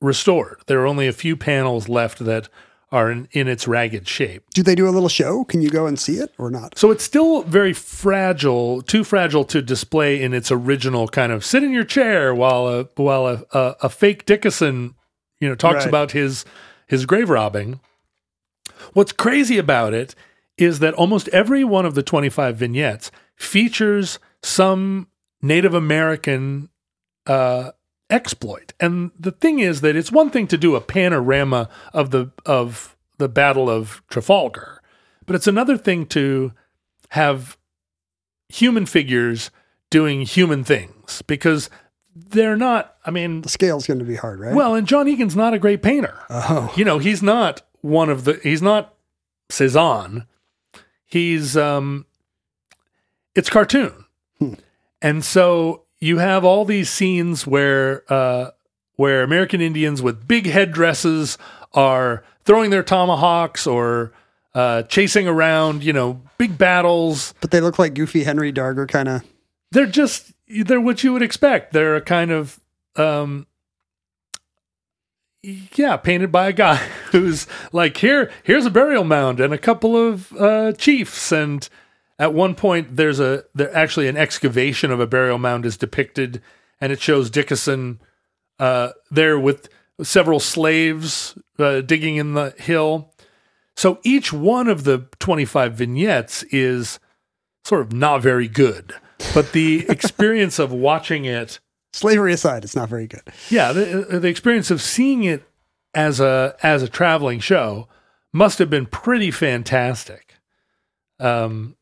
restored. 0.00 0.60
There 0.66 0.80
are 0.80 0.86
only 0.86 1.08
a 1.08 1.12
few 1.12 1.36
panels 1.36 1.88
left 1.88 2.18
that 2.24 2.50
are 2.90 3.10
in, 3.10 3.28
in 3.32 3.48
its 3.48 3.68
ragged 3.68 4.08
shape. 4.08 4.44
Do 4.54 4.62
they 4.62 4.74
do 4.74 4.88
a 4.88 4.90
little 4.90 5.08
show? 5.10 5.44
Can 5.44 5.60
you 5.60 5.68
go 5.70 5.86
and 5.86 5.98
see 5.98 6.14
it 6.16 6.32
or 6.38 6.50
not? 6.50 6.78
So 6.78 6.90
it's 6.90 7.04
still 7.04 7.42
very 7.42 7.72
fragile, 7.74 8.80
too 8.82 9.04
fragile 9.04 9.44
to 9.46 9.60
display 9.60 10.22
in 10.22 10.32
its 10.32 10.50
original 10.50 11.06
kind 11.08 11.30
of 11.30 11.44
sit 11.44 11.62
in 11.62 11.72
your 11.72 11.84
chair 11.84 12.34
while 12.34 12.66
a 12.66 12.84
while 12.96 13.26
a, 13.26 13.44
a, 13.52 13.76
a 13.82 13.88
fake 13.90 14.24
Dickinson, 14.24 14.94
you 15.40 15.48
know, 15.48 15.54
talks 15.54 15.80
Right. 15.84 15.88
about 15.88 16.12
his 16.12 16.44
his 16.86 17.04
grave 17.04 17.28
robbing. 17.28 17.80
What's 18.94 19.12
crazy 19.12 19.58
about 19.58 19.92
it 19.92 20.14
is 20.56 20.78
that 20.78 20.94
almost 20.94 21.28
every 21.28 21.64
one 21.64 21.84
of 21.84 21.94
the 21.94 22.02
25 22.02 22.56
vignettes 22.56 23.10
features 23.36 24.18
some 24.42 25.08
Native 25.42 25.74
American 25.74 26.68
uh, 27.26 27.72
exploit. 28.10 28.72
And 28.80 29.10
the 29.18 29.32
thing 29.32 29.58
is 29.58 29.80
that 29.82 29.96
it's 29.96 30.12
one 30.12 30.30
thing 30.30 30.46
to 30.48 30.56
do 30.58 30.74
a 30.76 30.80
panorama 30.80 31.68
of 31.92 32.10
the 32.10 32.30
of 32.46 32.96
the 33.18 33.28
Battle 33.28 33.68
of 33.68 34.02
Trafalgar, 34.08 34.80
but 35.26 35.34
it's 35.36 35.46
another 35.46 35.76
thing 35.76 36.06
to 36.06 36.52
have 37.10 37.56
human 38.48 38.86
figures 38.86 39.50
doing 39.90 40.22
human 40.22 40.62
things 40.64 41.22
because 41.22 41.68
they're 42.14 42.56
not. 42.56 42.96
I 43.04 43.10
mean, 43.10 43.42
The 43.42 43.48
scale's 43.48 43.86
going 43.86 43.98
to 44.00 44.04
be 44.04 44.16
hard, 44.16 44.40
right? 44.40 44.54
well, 44.54 44.74
and 44.74 44.86
John 44.86 45.08
Egan's 45.08 45.36
not 45.36 45.54
a 45.54 45.58
great 45.58 45.82
painter. 45.82 46.14
oh, 46.30 46.72
You 46.76 46.84
know, 46.84 46.98
he's 46.98 47.22
not 47.22 47.62
one 47.80 48.08
of 48.10 48.24
the. 48.24 48.40
He's 48.42 48.62
not 48.62 48.94
Cezanne. 49.50 50.26
He's 51.06 51.56
um. 51.56 52.06
It's 53.34 53.50
cartoon, 53.50 54.04
Hmm. 54.40 54.54
and 55.00 55.24
so 55.24 55.84
you 56.00 56.18
have 56.18 56.44
all 56.44 56.64
these 56.64 56.88
scenes 56.90 57.46
where 57.46 58.04
uh 58.12 58.50
where 58.96 59.22
American 59.22 59.60
Indians 59.60 60.02
with 60.02 60.26
big 60.26 60.46
headdresses 60.46 61.38
are 61.74 62.24
throwing 62.44 62.70
their 62.70 62.82
tomahawks 62.82 63.66
or 63.66 64.12
uh, 64.54 64.82
chasing 64.82 65.28
around. 65.28 65.84
You 65.84 65.92
know, 65.92 66.20
big 66.36 66.58
battles. 66.58 67.32
but 67.40 67.50
they 67.50 67.60
look 67.60 67.78
like 67.78 67.94
goofy 67.94 68.24
Henry 68.24 68.52
Darger 68.52 68.88
kind 68.88 69.08
of. 69.08 69.22
they're 69.70 69.86
just 69.86 70.32
they're 70.48 70.80
what 70.80 71.04
you 71.04 71.12
would 71.12 71.22
expect. 71.22 71.72
They're 71.72 71.96
a 71.96 72.00
kind 72.00 72.30
of 72.30 72.58
um 72.96 73.46
yeah, 75.42 75.96
painted 75.96 76.32
by 76.32 76.48
a 76.48 76.52
guy 76.52 76.76
who's 77.12 77.46
like 77.72 77.96
here 77.98 78.30
here's 78.42 78.66
a 78.66 78.70
burial 78.70 79.04
mound 79.04 79.38
and 79.40 79.52
a 79.54 79.58
couple 79.58 79.96
of 79.96 80.32
uh 80.36 80.72
chiefs 80.72 81.30
and 81.30 81.68
at 82.18 82.34
one 82.34 82.54
point 82.54 82.96
there's 82.96 83.20
a 83.20 83.44
there 83.54 83.74
actually 83.76 84.08
an 84.08 84.16
excavation 84.16 84.90
of 84.90 85.00
a 85.00 85.06
burial 85.06 85.38
mound 85.38 85.64
is 85.64 85.76
depicted 85.76 86.42
and 86.80 86.92
it 86.92 87.00
shows 87.00 87.30
Dickeson 87.30 87.98
uh 88.58 88.90
there 89.10 89.38
with 89.38 89.68
several 90.02 90.40
slaves 90.40 91.36
uh, 91.58 91.80
digging 91.80 92.16
in 92.16 92.34
the 92.34 92.54
hill. 92.58 93.12
So 93.76 93.98
each 94.02 94.32
one 94.32 94.68
of 94.68 94.84
the 94.84 95.06
25 95.20 95.74
vignettes 95.74 96.42
is 96.44 96.98
sort 97.64 97.80
of 97.80 97.92
not 97.92 98.22
very 98.22 98.48
good. 98.48 98.94
But 99.34 99.52
the 99.52 99.86
experience 99.88 100.58
of 100.58 100.72
watching 100.72 101.24
it, 101.24 101.60
Slavery 101.92 102.32
aside, 102.32 102.64
it's 102.64 102.76
not 102.76 102.88
very 102.88 103.06
good. 103.06 103.22
yeah, 103.48 103.72
the, 103.72 104.20
the 104.20 104.28
experience 104.28 104.70
of 104.70 104.82
seeing 104.82 105.24
it 105.24 105.42
as 105.94 106.20
a 106.20 106.54
as 106.62 106.82
a 106.82 106.88
traveling 106.88 107.40
show 107.40 107.88
must 108.32 108.58
have 108.58 108.70
been 108.70 108.86
pretty 108.86 109.30
fantastic. 109.30 110.34
Um, 111.18 111.76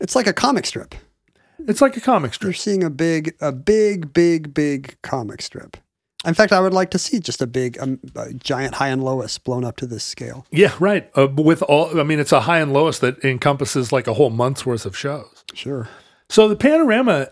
It's 0.00 0.16
like 0.16 0.26
a 0.26 0.32
comic 0.32 0.66
strip. 0.66 0.94
it's 1.68 1.80
like 1.80 1.96
a 1.96 2.00
comic 2.00 2.34
strip. 2.34 2.46
You're 2.48 2.54
seeing 2.54 2.82
a 2.82 2.90
big, 2.90 3.34
a 3.40 3.52
big, 3.52 4.12
big, 4.12 4.54
big 4.54 4.96
comic 5.02 5.42
strip. 5.42 5.76
In 6.24 6.34
fact, 6.34 6.52
I 6.52 6.60
would 6.60 6.74
like 6.74 6.90
to 6.90 6.98
see 6.98 7.18
just 7.18 7.40
a 7.40 7.46
big, 7.46 7.78
um, 7.78 7.98
a 8.14 8.34
giant 8.34 8.74
Hi 8.74 8.88
and 8.88 9.02
Lois 9.02 9.38
blown 9.38 9.64
up 9.64 9.76
to 9.76 9.86
this 9.86 10.04
scale. 10.04 10.46
Yeah, 10.50 10.74
right. 10.78 11.10
Uh, 11.16 11.28
with 11.28 11.62
all, 11.62 11.98
I 11.98 12.02
mean, 12.02 12.18
it's 12.18 12.32
a 12.32 12.40
Hi 12.40 12.60
and 12.60 12.72
Lois 12.72 12.98
that 12.98 13.24
encompasses 13.24 13.90
like 13.90 14.06
a 14.06 14.14
whole 14.14 14.30
month's 14.30 14.66
worth 14.66 14.84
of 14.84 14.96
shows. 14.96 15.44
Sure. 15.54 15.88
So 16.28 16.46
the 16.46 16.56
panorama 16.56 17.28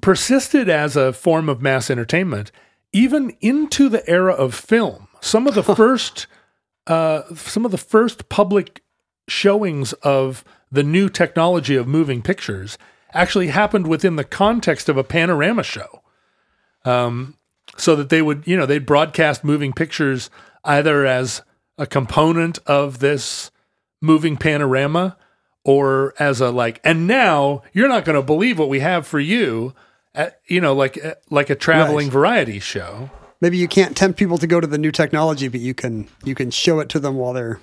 persisted 0.00 0.68
as 0.68 0.96
a 0.96 1.12
form 1.12 1.48
of 1.48 1.62
mass 1.62 1.90
entertainment 1.90 2.52
even 2.94 3.36
into 3.40 3.88
the 3.90 4.08
era 4.08 4.32
of 4.32 4.54
film. 4.54 5.08
Some 5.20 5.46
of 5.46 5.54
the 5.54 5.62
first, 5.76 6.26
uh, 6.86 7.22
some 7.34 7.66
of 7.66 7.72
the 7.72 7.78
first 7.78 8.30
public 8.30 8.82
showings 9.28 9.92
of 9.94 10.44
the 10.74 10.82
new 10.82 11.08
technology 11.08 11.76
of 11.76 11.86
moving 11.86 12.20
pictures 12.22 12.76
actually 13.12 13.48
happened 13.48 13.86
within 13.86 14.16
the 14.16 14.24
context 14.24 14.88
of 14.88 14.96
a 14.96 15.04
panorama 15.04 15.62
show. 15.62 16.02
Um, 16.84 17.36
so 17.76 17.96
that 17.96 18.08
they 18.08 18.20
would, 18.20 18.46
you 18.46 18.56
know, 18.56 18.66
they'd 18.66 18.84
broadcast 18.86 19.42
moving 19.42 19.72
pictures 19.72 20.30
either 20.64 21.06
as 21.06 21.42
a 21.78 21.86
component 21.86 22.58
of 22.66 22.98
this 22.98 23.50
moving 24.00 24.36
panorama 24.36 25.16
or 25.64 26.12
as 26.18 26.40
a 26.40 26.50
like 26.50 26.78
and 26.84 27.06
now 27.06 27.62
you're 27.72 27.88
not 27.88 28.04
going 28.04 28.14
to 28.16 28.22
believe 28.22 28.58
what 28.58 28.68
we 28.68 28.80
have 28.80 29.06
for 29.06 29.18
you 29.18 29.74
at, 30.14 30.38
you 30.46 30.60
know 30.60 30.74
like 30.74 31.02
uh, 31.02 31.14
like 31.30 31.48
a 31.48 31.54
traveling 31.54 32.06
Right. 32.08 32.12
variety 32.12 32.58
show 32.60 33.10
Maybe 33.40 33.58
you 33.58 33.68
can't 33.68 33.96
tempt 33.96 34.18
people 34.18 34.38
to 34.38 34.46
go 34.46 34.60
to 34.60 34.66
the 34.66 34.78
new 34.78 34.90
technology, 34.90 35.48
but 35.48 35.60
you 35.60 35.74
can 35.74 36.08
you 36.24 36.34
can 36.34 36.50
show 36.50 36.80
it 36.80 36.88
to 36.90 36.98
them 36.98 37.16
while 37.16 37.32
they're 37.34 37.60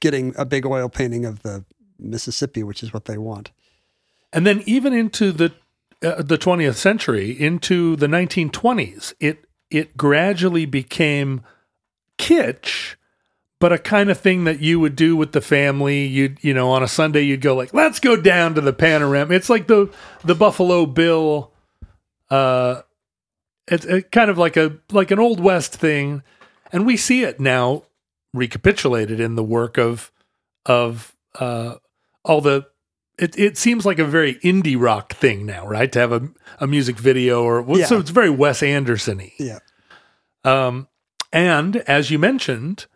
getting 0.00 0.34
a 0.36 0.44
big 0.44 0.66
oil 0.66 0.88
painting 0.90 1.24
of 1.24 1.42
the 1.42 1.64
Mississippi, 2.02 2.62
which 2.62 2.82
is 2.82 2.92
what 2.92 3.04
they 3.06 3.18
want. 3.18 3.50
and 4.32 4.46
then 4.46 4.62
even 4.66 4.92
into 4.92 5.32
the 5.32 5.52
uh, 6.02 6.20
the 6.22 6.38
20th 6.38 6.74
century 6.74 7.30
into 7.30 7.94
the 7.96 8.06
1920s 8.08 9.14
it 9.20 9.44
it 9.70 9.96
gradually 9.96 10.66
became 10.66 11.42
kitsch 12.18 12.96
but 13.60 13.72
a 13.72 13.78
kind 13.78 14.10
of 14.10 14.18
thing 14.18 14.42
that 14.44 14.58
you 14.60 14.80
would 14.80 14.96
do 14.96 15.14
with 15.16 15.30
the 15.30 15.40
family. 15.40 16.04
You'd 16.04 16.42
you 16.42 16.52
know 16.54 16.70
on 16.72 16.82
a 16.82 16.88
sunday 16.88 17.22
you'd 17.22 17.40
go 17.40 17.54
like 17.54 17.72
let's 17.72 18.00
go 18.00 18.16
down 18.16 18.54
to 18.56 18.60
the 18.60 18.72
panorama. 18.72 19.32
It's 19.34 19.48
like 19.48 19.68
the 19.68 19.92
the 20.24 20.34
buffalo 20.34 20.86
bill 20.86 21.52
uh 22.30 22.82
it's 23.68 23.84
it 23.84 24.10
kind 24.10 24.30
of 24.30 24.38
like 24.38 24.56
a 24.56 24.78
like 24.90 25.12
an 25.12 25.20
old 25.20 25.38
west 25.40 25.76
thing. 25.76 26.22
And 26.72 26.84
we 26.86 26.96
see 26.96 27.22
it 27.22 27.38
now 27.38 27.84
recapitulated 28.34 29.20
in 29.20 29.36
the 29.36 29.44
work 29.44 29.78
of 29.78 30.10
of 30.66 31.14
uh 31.38 31.76
all 32.24 32.40
the 32.40 32.66
it, 33.18 33.38
it 33.38 33.58
seems 33.58 33.84
like 33.84 33.98
a 33.98 34.04
very 34.04 34.36
indie 34.36 34.80
rock 34.80 35.12
thing 35.14 35.44
now 35.46 35.66
right 35.66 35.92
to 35.92 35.98
have 35.98 36.12
a, 36.12 36.28
a 36.58 36.66
music 36.66 36.96
video 36.96 37.42
or 37.44 37.60
well, 37.62 37.84
so 37.86 37.98
it's 37.98 38.10
very 38.10 38.30
wes 38.30 38.62
anderson-y 38.62 39.32
Yeah. 39.38 39.58
um, 40.44 40.88
and 41.32 41.76
as 41.76 42.10
you 42.10 42.18
mentioned, 42.18 42.86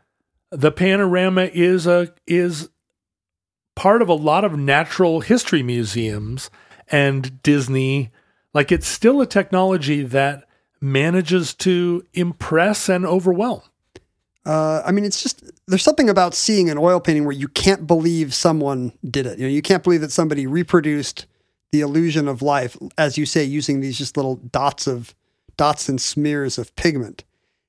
the 0.51 0.70
panorama 0.72 1.51
is 1.53 1.87
a 1.87 2.12
is 2.27 2.68
part 3.74 4.01
of 4.03 4.09
a 4.09 4.14
lot 4.14 4.45
of 4.45 4.59
natural 4.59 5.20
history 5.20 5.62
museums 5.62 6.51
and 6.89 7.43
Disney. 7.43 8.11
Like 8.55 8.72
it's 8.72 8.87
still 8.87 9.20
a 9.20 9.27
technology 9.27 10.03
that 10.03 10.45
manages 10.81 11.53
to 11.55 12.05
impress 12.14 12.89
and 12.89 13.05
overwhelm. 13.07 13.62
Uh, 14.47 14.80
I 14.86 14.92
mean, 14.92 15.05
it's 15.05 15.20
just 15.20 15.42
there's 15.66 15.82
something 15.82 16.09
about 16.09 16.32
seeing 16.32 16.70
an 16.70 16.78
oil 16.78 17.01
painting 17.01 17.24
where 17.24 17.32
you 17.32 17.49
can't 17.49 17.84
believe 17.84 18.32
someone 18.32 18.92
did 19.05 19.26
it. 19.26 19.38
You 19.38 19.47
know, 19.47 19.53
you 19.53 19.61
can't 19.61 19.82
believe 19.82 20.01
that 20.03 20.12
somebody 20.12 20.47
reproduced 20.47 21.26
the 21.72 21.80
illusion 21.80 22.28
of 22.28 22.42
life, 22.42 22.76
as 22.97 23.18
you 23.18 23.26
say, 23.26 23.42
using 23.42 23.80
these 23.80 23.99
just 23.99 24.16
little 24.16 24.36
dots 24.36 24.86
of 24.86 25.16
dots 25.57 25.88
and 25.88 26.01
smears 26.01 26.59
of 26.59 26.74
pigment, 26.76 27.24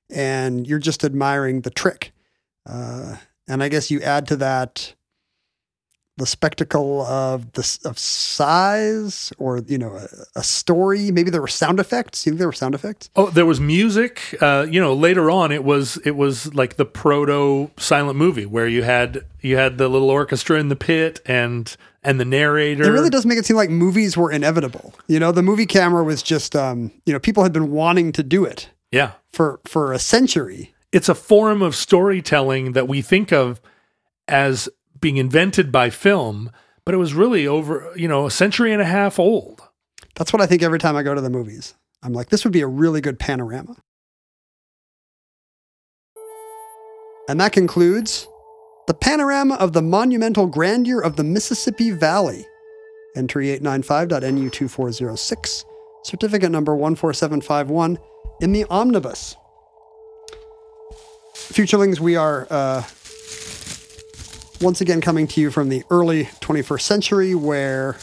and 0.08 0.68
you're 0.68 0.78
just 0.78 1.02
admiring 1.02 1.62
the 1.62 1.70
trick. 1.70 2.12
Uh, 2.64 3.16
and 3.48 3.60
I 3.60 3.68
guess 3.68 3.90
you 3.90 4.00
add 4.00 4.28
to 4.28 4.36
that 4.36 4.94
the 6.18 6.26
spectacle 6.26 7.02
of 7.02 7.50
the 7.52 7.78
of 7.84 7.98
size, 7.98 9.32
or 9.38 9.58
you 9.66 9.78
know, 9.78 9.94
a, 9.94 10.06
a 10.40 10.42
story. 10.42 11.10
Maybe 11.10 11.30
there 11.30 11.40
were 11.40 11.48
sound 11.48 11.80
effects. 11.80 12.26
You 12.26 12.32
think 12.32 12.38
there 12.38 12.48
were 12.48 12.52
sound 12.52 12.74
effects? 12.74 13.10
Oh, 13.16 13.30
there 13.30 13.46
was 13.46 13.60
music. 13.60 14.36
Uh, 14.40 14.66
you 14.70 14.80
know, 14.80 14.94
later 14.94 15.30
on, 15.30 15.52
it 15.52 15.64
was 15.64 15.96
it 16.04 16.16
was 16.16 16.54
like 16.54 16.76
the 16.76 16.84
proto 16.84 17.70
silent 17.78 18.18
movie 18.18 18.46
where 18.46 18.68
you 18.68 18.82
had 18.82 19.24
you 19.40 19.56
had 19.56 19.78
the 19.78 19.88
little 19.88 20.10
orchestra 20.10 20.58
in 20.58 20.68
the 20.68 20.76
pit 20.76 21.20
and 21.26 21.76
and 22.02 22.20
the 22.20 22.24
narrator. 22.24 22.84
It 22.84 22.90
really 22.90 23.10
does 23.10 23.26
make 23.26 23.38
it 23.38 23.46
seem 23.46 23.56
like 23.56 23.70
movies 23.70 24.16
were 24.16 24.30
inevitable. 24.30 24.94
You 25.08 25.18
know, 25.20 25.32
the 25.32 25.42
movie 25.42 25.66
camera 25.66 26.04
was 26.04 26.22
just, 26.22 26.54
um, 26.54 26.92
you 27.06 27.12
know, 27.12 27.18
people 27.18 27.42
had 27.42 27.52
been 27.52 27.70
wanting 27.72 28.12
to 28.12 28.22
do 28.22 28.44
it 28.44 28.70
Yeah, 28.92 29.12
for 29.32 29.60
for 29.66 29.92
a 29.92 29.98
century. 29.98 30.74
it's 30.92 31.08
a 31.08 31.14
form 31.14 31.60
of 31.62 31.74
storytelling 31.74 32.72
that 32.72 32.88
we 32.88 33.02
think 33.02 33.32
of 33.32 33.60
as 34.28 34.68
being 35.00 35.16
invented 35.16 35.70
by 35.70 35.90
film, 35.90 36.50
but 36.84 36.94
it 36.94 36.98
was 36.98 37.14
really 37.14 37.46
over, 37.46 37.92
you 37.96 38.08
know, 38.08 38.26
a 38.26 38.30
century 38.30 38.72
and 38.72 38.82
a 38.82 38.86
half 38.86 39.18
old. 39.18 39.62
That's 40.14 40.32
what 40.32 40.42
I 40.42 40.46
think 40.46 40.62
every 40.62 40.78
time 40.78 40.96
I 40.96 41.02
go 41.02 41.14
to 41.14 41.20
the 41.20 41.30
movies. 41.30 41.74
I'm 42.02 42.12
like, 42.12 42.28
this 42.28 42.44
would 42.44 42.52
be 42.52 42.60
a 42.60 42.66
really 42.66 43.00
good 43.00 43.18
panorama. 43.18 43.76
And 47.28 47.40
that 47.40 47.52
concludes 47.52 48.26
the 48.86 48.94
panorama 48.94 49.56
of 49.56 49.72
the 49.74 49.82
monumental 49.82 50.46
grandeur 50.46 51.00
of 51.00 51.16
the 51.16 51.24
Mississippi 51.24 51.90
Valley. 51.90 52.46
Entry 53.14 53.48
895.NU2406, 53.58 55.64
certificate 56.04 56.50
number 56.50 56.72
14751 56.72 57.98
in 58.40 58.52
the 58.52 58.64
omnibus. 58.70 59.36
Futurelings, 61.34 62.00
we 62.00 62.16
are 62.16 62.46
uh, 62.50 62.82
once 64.60 64.80
again 64.80 65.00
coming 65.00 65.26
to 65.28 65.40
you 65.40 65.50
from 65.50 65.68
the 65.68 65.82
early 65.90 66.24
21st 66.24 66.80
century 66.80 67.34
where 67.34 67.96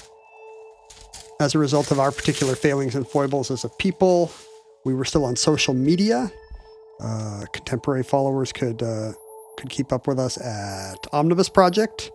as 1.39 1.53
a 1.53 1.59
result 1.59 1.91
of 1.91 1.99
our 1.99 2.11
particular 2.11 2.55
failings 2.55 2.95
and 2.95 3.07
foibles 3.07 3.51
as 3.51 3.63
a 3.65 3.69
people, 3.69 4.31
we 4.85 4.93
were 4.93 5.05
still 5.05 5.25
on 5.25 5.35
social 5.35 5.73
media. 5.73 6.31
Uh, 7.01 7.43
contemporary 7.51 8.03
followers 8.03 8.53
could 8.53 8.81
uh, 8.81 9.11
could 9.57 9.69
keep 9.69 9.91
up 9.91 10.07
with 10.07 10.19
us 10.19 10.37
at 10.37 11.05
Omnibus 11.11 11.49
Project. 11.49 12.11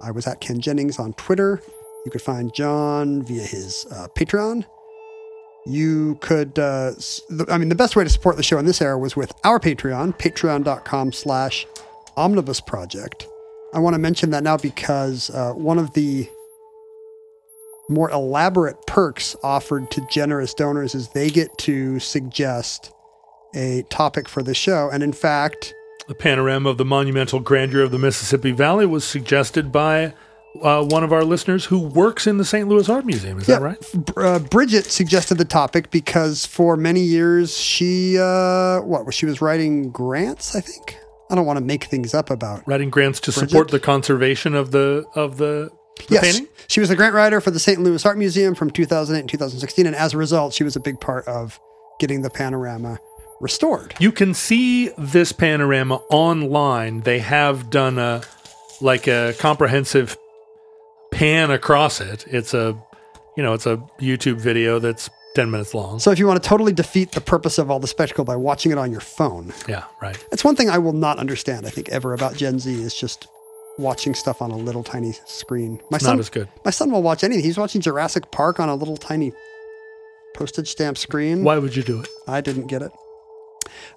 I 0.00 0.10
was 0.10 0.26
at 0.26 0.40
Ken 0.40 0.60
Jennings 0.60 0.98
on 0.98 1.12
Twitter. 1.14 1.60
You 2.04 2.10
could 2.10 2.22
find 2.22 2.52
John 2.54 3.22
via 3.22 3.42
his 3.42 3.86
uh, 3.90 4.08
Patreon. 4.16 4.64
You 5.64 6.16
could, 6.20 6.58
uh, 6.58 6.92
mean, 7.30 7.68
the 7.68 7.76
best 7.76 7.94
way 7.94 8.02
to 8.02 8.10
support 8.10 8.36
the 8.36 8.42
show 8.42 8.58
in 8.58 8.66
this 8.66 8.82
era 8.82 8.98
was 8.98 9.14
with 9.14 9.32
our 9.44 9.60
Patreon, 9.60 10.18
patreon.com 10.18 11.12
slash 11.12 11.66
Omnibus 12.16 12.60
Project. 12.60 13.28
I 13.74 13.78
want 13.78 13.94
to 13.94 13.98
mention 13.98 14.30
that 14.30 14.42
now 14.42 14.56
because 14.56 15.30
uh, 15.30 15.52
one 15.52 15.78
of 15.78 15.92
the 15.94 16.28
more 17.88 18.10
elaborate 18.10 18.76
perks 18.86 19.34
offered 19.42 19.90
to 19.90 20.06
generous 20.10 20.54
donors 20.54 20.94
is 20.94 21.08
they 21.08 21.30
get 21.30 21.56
to 21.58 21.98
suggest 21.98 22.92
a 23.54 23.82
topic 23.90 24.28
for 24.28 24.42
the 24.42 24.54
show. 24.54 24.88
And 24.92 25.02
in 25.02 25.12
fact, 25.12 25.74
The 26.08 26.14
panorama 26.14 26.70
of 26.70 26.78
the 26.78 26.84
monumental 26.84 27.40
grandeur 27.40 27.82
of 27.82 27.90
the 27.90 27.98
Mississippi 27.98 28.50
Valley 28.52 28.86
was 28.86 29.04
suggested 29.04 29.70
by 29.72 30.14
uh, 30.62 30.84
one 30.84 31.02
of 31.04 31.12
our 31.12 31.24
listeners 31.24 31.64
who 31.66 31.78
works 31.78 32.26
in 32.26 32.36
the 32.36 32.44
St. 32.44 32.68
Louis 32.68 32.88
Art 32.88 33.06
Museum. 33.06 33.38
Is 33.38 33.46
that 33.46 33.62
right? 33.62 33.78
Uh, 34.16 34.38
Bridget 34.38 34.84
suggested 34.86 35.36
the 35.38 35.44
topic 35.46 35.90
because 35.90 36.44
for 36.44 36.76
many 36.76 37.00
years 37.00 37.56
she, 37.56 38.18
uh, 38.18 38.80
what, 38.82 39.12
she 39.14 39.24
was 39.26 39.40
writing 39.40 39.90
grants, 39.90 40.54
I 40.54 40.60
think. 40.60 40.96
I 41.32 41.34
don't 41.34 41.46
want 41.46 41.58
to 41.58 41.64
make 41.64 41.84
things 41.84 42.12
up 42.14 42.30
about. 42.30 42.62
Writing 42.68 42.90
grants 42.90 43.18
to 43.20 43.32
Bridget? 43.32 43.48
support 43.50 43.68
the 43.70 43.80
conservation 43.80 44.54
of 44.54 44.70
the 44.70 45.04
of 45.14 45.38
the, 45.38 45.70
the 45.96 46.14
Yes, 46.14 46.22
painting. 46.36 46.48
she 46.68 46.78
was 46.80 46.90
a 46.90 46.96
grant 46.96 47.14
writer 47.14 47.40
for 47.40 47.50
the 47.50 47.58
St. 47.58 47.80
Louis 47.80 48.04
Art 48.04 48.18
Museum 48.18 48.54
from 48.54 48.70
2008 48.70 49.18
and 49.20 49.28
2016, 49.30 49.86
and 49.86 49.96
as 49.96 50.12
a 50.14 50.18
result, 50.18 50.52
she 50.52 50.62
was 50.62 50.76
a 50.76 50.80
big 50.80 51.00
part 51.00 51.26
of 51.26 51.58
getting 51.98 52.20
the 52.22 52.30
panorama 52.30 52.98
restored. 53.40 53.94
You 53.98 54.12
can 54.12 54.34
see 54.34 54.90
this 54.98 55.32
panorama 55.32 55.96
online. 56.10 57.00
They 57.00 57.18
have 57.20 57.70
done 57.70 57.98
a 57.98 58.22
like 58.82 59.06
a 59.06 59.34
comprehensive 59.38 60.16
pan 61.12 61.50
across 61.50 62.00
it. 62.00 62.24
It's 62.28 62.52
a 62.52 62.76
you 63.36 63.42
know, 63.42 63.54
it's 63.54 63.66
a 63.66 63.78
YouTube 64.00 64.36
video 64.36 64.78
that's 64.78 65.08
10 65.34 65.50
minutes 65.50 65.72
long. 65.74 65.98
So 65.98 66.10
if 66.10 66.18
you 66.18 66.26
want 66.26 66.42
to 66.42 66.48
totally 66.48 66.72
defeat 66.72 67.12
the 67.12 67.20
purpose 67.20 67.58
of 67.58 67.70
all 67.70 67.80
the 67.80 67.86
spectacle 67.86 68.24
by 68.24 68.36
watching 68.36 68.70
it 68.72 68.78
on 68.78 68.90
your 68.92 69.00
phone, 69.00 69.52
yeah, 69.68 69.84
right. 70.00 70.16
That's 70.30 70.44
one 70.44 70.56
thing 70.56 70.68
I 70.70 70.78
will 70.78 70.92
not 70.92 71.18
understand, 71.18 71.66
I 71.66 71.70
think, 71.70 71.88
ever 71.88 72.12
about 72.12 72.36
Gen 72.36 72.58
Z 72.58 72.70
is 72.72 72.94
just 72.94 73.26
watching 73.78 74.14
stuff 74.14 74.42
on 74.42 74.50
a 74.50 74.56
little 74.56 74.84
tiny 74.84 75.12
screen. 75.26 75.80
My 75.90 75.96
It's 75.96 76.04
son, 76.04 76.16
not 76.16 76.20
as 76.20 76.28
good. 76.28 76.48
my 76.64 76.70
son 76.70 76.90
will 76.90 77.02
watch 77.02 77.24
anything. 77.24 77.42
He's 77.44 77.56
watching 77.56 77.80
Jurassic 77.80 78.30
Park 78.30 78.60
on 78.60 78.68
a 78.68 78.74
little 78.74 78.96
tiny 78.98 79.32
postage 80.34 80.68
stamp 80.70 80.98
screen. 80.98 81.42
Why 81.44 81.56
would 81.58 81.74
you 81.74 81.82
do 81.82 82.00
it? 82.00 82.08
I 82.26 82.40
didn't 82.42 82.66
get 82.66 82.82
it. 82.82 82.92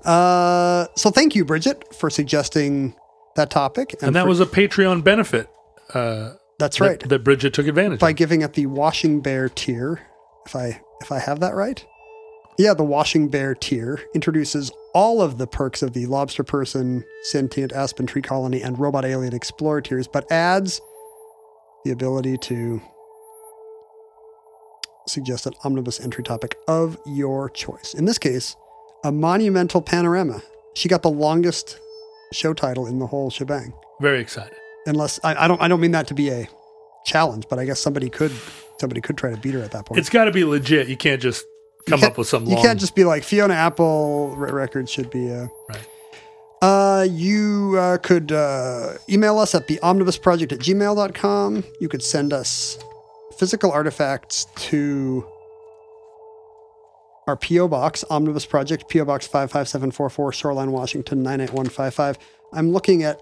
Uh, 0.04 0.88
so 0.96 1.10
thank 1.12 1.36
you, 1.36 1.44
Bridget, 1.46 1.94
for 1.94 2.10
suggesting 2.10 2.96
that 3.36 3.50
topic. 3.50 3.96
And 4.02 4.16
that 4.16 4.24
for- 4.24 4.30
was 4.30 4.40
a 4.40 4.46
Patreon 4.46 5.04
benefit. 5.04 5.50
Uh, 5.94 6.34
that's 6.58 6.80
right. 6.80 7.00
That, 7.10 7.24
Bridget 7.24 7.54
took 7.54 7.68
advantage 7.68 8.00
By 8.00 8.12
of. 8.12 8.16
giving 8.16 8.42
it 8.42 8.54
the 8.54 8.66
Washing 8.68 9.20
Bear 9.22 9.50
tier, 9.50 10.00
if 10.46 10.56
I 10.56 10.82
if 11.02 11.12
I 11.12 11.20
have 11.20 11.40
that 11.40 11.56
right. 11.56 11.86
Yeah, 12.58 12.74
the 12.74 12.84
Washing 12.84 13.28
Bear 13.28 13.54
tier 13.54 14.00
introduces 14.14 14.72
all 14.94 15.22
of 15.22 15.38
the 15.38 15.46
perks 15.46 15.82
of 15.82 15.92
the 15.92 16.06
Lobster 16.06 16.44
Person, 16.44 17.04
Sentient 17.24 17.74
Aspen 17.74 18.06
Tree 18.06 18.22
Colony, 18.22 18.62
and 18.62 18.80
Robot 18.80 19.04
Alien 19.04 19.34
Explorer 19.34 19.82
tiers, 19.82 20.08
but 20.08 20.32
adds 20.32 20.80
the 21.84 21.92
ability 21.92 22.38
to 22.38 22.82
suggest 25.08 25.46
an 25.46 25.54
omnibus 25.64 26.00
entry 26.00 26.24
topic 26.24 26.56
of 26.68 26.98
your 27.06 27.50
choice. 27.50 27.94
In 27.94 28.06
this 28.06 28.18
case, 28.18 28.56
a 29.04 29.12
monumental 29.12 29.82
panorama. 29.82 30.42
She 30.76 30.90
got 30.90 31.04
the 31.04 31.10
longest 31.10 31.80
show 32.32 32.54
title 32.54 32.88
in 32.88 33.00
the 33.00 33.08
whole 33.08 33.30
shebang. 33.30 33.74
Very 34.02 34.20
excited. 34.20 34.56
Unless 34.86 35.20
I, 35.24 35.46
I 35.46 35.48
don't 35.48 35.62
I 35.62 35.68
don't 35.68 35.82
mean 35.82 35.92
that 35.92 36.08
to 36.08 36.14
be 36.14 36.30
a 36.30 36.48
challenge, 37.06 37.46
but 37.50 37.60
I 37.60 37.66
guess 37.66 37.80
somebody 37.80 38.10
could 38.10 38.32
somebody 38.80 39.02
could 39.02 39.18
try 39.18 39.32
to 39.32 39.38
beat 39.38 39.54
her 39.54 39.62
at 39.62 39.72
that 39.72 39.86
point. 39.86 40.00
It's 40.00 40.10
got 40.10 40.26
to 40.26 40.32
be 40.32 40.44
legit. 40.44 40.88
You 40.88 40.98
can't 40.98 41.22
just 41.22 41.46
come 41.88 42.00
can't- 42.00 42.12
up 42.14 42.18
with 42.18 42.28
some 42.28 42.46
You 42.46 42.56
long. 42.56 42.64
can't 42.64 42.80
just 42.80 42.96
be 42.96 43.04
like 43.04 43.24
Fiona 43.24 43.54
Apple 43.54 44.36
re- 44.36 44.52
records 44.52 44.92
should 44.92 45.10
be. 45.10 45.32
Uh, 45.32 45.48
Right. 45.70 45.88
uh, 46.62 47.08
you 47.10 47.76
uh, 47.78 47.98
could 48.00 48.32
uh, 48.32 48.94
email 49.10 49.38
us 49.40 49.54
at 49.56 49.68
the 49.68 49.80
omnibusproject 49.84 50.52
at 50.52 50.60
gmail.com. 50.60 51.64
You 51.80 51.88
could 51.90 52.02
send 52.04 52.34
us 52.34 52.78
physical 53.38 53.72
artifacts 53.72 54.48
to 54.56 55.26
our 57.28 57.36
P.O. 57.36 57.68
Box, 57.68 58.04
Omnibus 58.10 58.46
Project, 58.46 58.88
P.O. 58.88 59.06
Box 59.06 59.26
55744, 59.28 60.32
Shoreline, 60.32 60.72
Washington 60.72 61.24
98155. 61.24 62.18
I'm 62.54 62.72
looking 62.72 63.02
at 63.04 63.20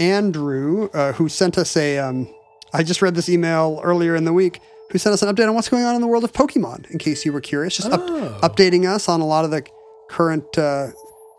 Andrew, 0.00 0.88
uh, 0.94 1.12
who 1.12 1.28
sent 1.28 1.58
us 1.58 1.76
a. 1.76 1.98
Um, 1.98 2.34
I 2.72 2.82
just 2.82 3.02
read 3.02 3.14
this 3.14 3.28
email 3.28 3.80
earlier 3.84 4.14
in 4.16 4.24
the 4.24 4.32
week, 4.32 4.60
who 4.90 4.98
sent 4.98 5.12
us 5.14 5.22
an 5.22 5.34
update 5.34 5.48
on 5.48 5.54
what's 5.54 5.68
going 5.68 5.84
on 5.84 5.94
in 5.94 6.00
the 6.00 6.06
world 6.06 6.24
of 6.24 6.32
Pokemon, 6.32 6.90
in 6.90 6.98
case 6.98 7.24
you 7.24 7.32
were 7.32 7.40
curious. 7.40 7.76
Just 7.76 7.90
up- 7.90 8.00
Oh. 8.02 8.38
updating 8.42 8.86
us 8.88 9.08
on 9.08 9.20
a 9.20 9.26
lot 9.26 9.44
of 9.44 9.50
the 9.50 9.62
current 10.10 10.56
uh, 10.58 10.88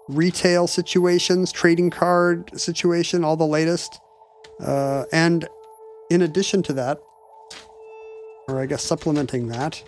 retail 0.07 0.67
situations, 0.67 1.51
trading 1.51 1.89
card 1.89 2.51
situation, 2.59 3.23
all 3.23 3.36
the 3.38 3.45
latest. 3.45 3.99
Uh, 4.59 5.03
and 5.11 5.47
in 6.09 6.21
addition 6.21 6.61
to 6.63 6.73
that, 6.73 6.99
or 8.47 8.59
I 8.61 8.65
guess 8.65 8.84
supplementing 8.84 9.47
that, 9.47 9.81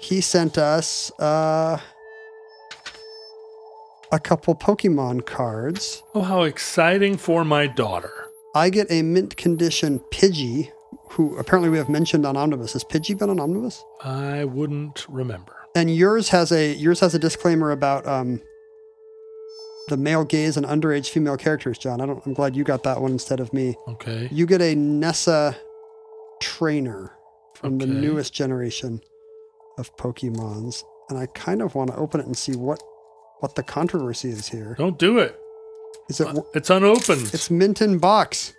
he 0.00 0.20
sent 0.20 0.56
us 0.58 1.10
uh, 1.20 1.78
a 4.12 4.18
couple 4.18 4.54
Pokemon 4.54 5.26
cards. 5.26 6.02
Oh, 6.14 6.22
how 6.22 6.42
exciting 6.42 7.16
for 7.16 7.44
my 7.44 7.66
daughter. 7.66 8.25
I 8.56 8.70
get 8.70 8.90
a 8.90 9.02
mint 9.02 9.36
condition 9.36 10.00
Pidgey, 10.10 10.72
who 11.10 11.36
apparently 11.36 11.68
we 11.68 11.76
have 11.76 11.90
mentioned 11.90 12.24
on 12.24 12.38
Omnibus. 12.38 12.72
Has 12.72 12.84
Pidgey 12.84 13.16
been 13.16 13.28
on 13.28 13.38
Omnibus? 13.38 13.84
I 14.02 14.44
wouldn't 14.44 15.04
remember. 15.10 15.54
And 15.74 15.94
yours 15.94 16.30
has 16.30 16.52
a 16.52 16.72
yours 16.72 17.00
has 17.00 17.14
a 17.14 17.18
disclaimer 17.18 17.70
about 17.70 18.06
um, 18.06 18.40
the 19.88 19.98
male 19.98 20.24
gaze 20.24 20.56
and 20.56 20.64
underage 20.64 21.10
female 21.10 21.36
characters, 21.36 21.76
John. 21.76 22.00
I 22.00 22.06
don't. 22.06 22.24
I'm 22.24 22.32
glad 22.32 22.56
you 22.56 22.64
got 22.64 22.82
that 22.84 23.02
one 23.02 23.12
instead 23.12 23.40
of 23.40 23.52
me. 23.52 23.76
Okay. 23.88 24.30
You 24.32 24.46
get 24.46 24.62
a 24.62 24.74
Nessa 24.74 25.54
trainer 26.40 27.12
from 27.52 27.76
the 27.76 27.86
newest 27.86 28.32
generation 28.32 29.02
of 29.76 29.94
Pokemons, 29.98 30.82
and 31.10 31.18
I 31.18 31.26
kind 31.26 31.60
of 31.60 31.74
want 31.74 31.90
to 31.90 31.96
open 31.96 32.20
it 32.20 32.26
and 32.26 32.36
see 32.36 32.56
what 32.56 32.82
what 33.40 33.54
the 33.54 33.62
controversy 33.62 34.30
is 34.30 34.48
here. 34.48 34.74
Don't 34.78 34.98
do 34.98 35.18
it. 35.18 35.38
Is 36.08 36.20
it? 36.20 36.28
It's 36.54 36.70
unopened. 36.70 37.30
It's 37.34 37.50
mint 37.50 37.80
in 37.82 37.98
box. 37.98 38.54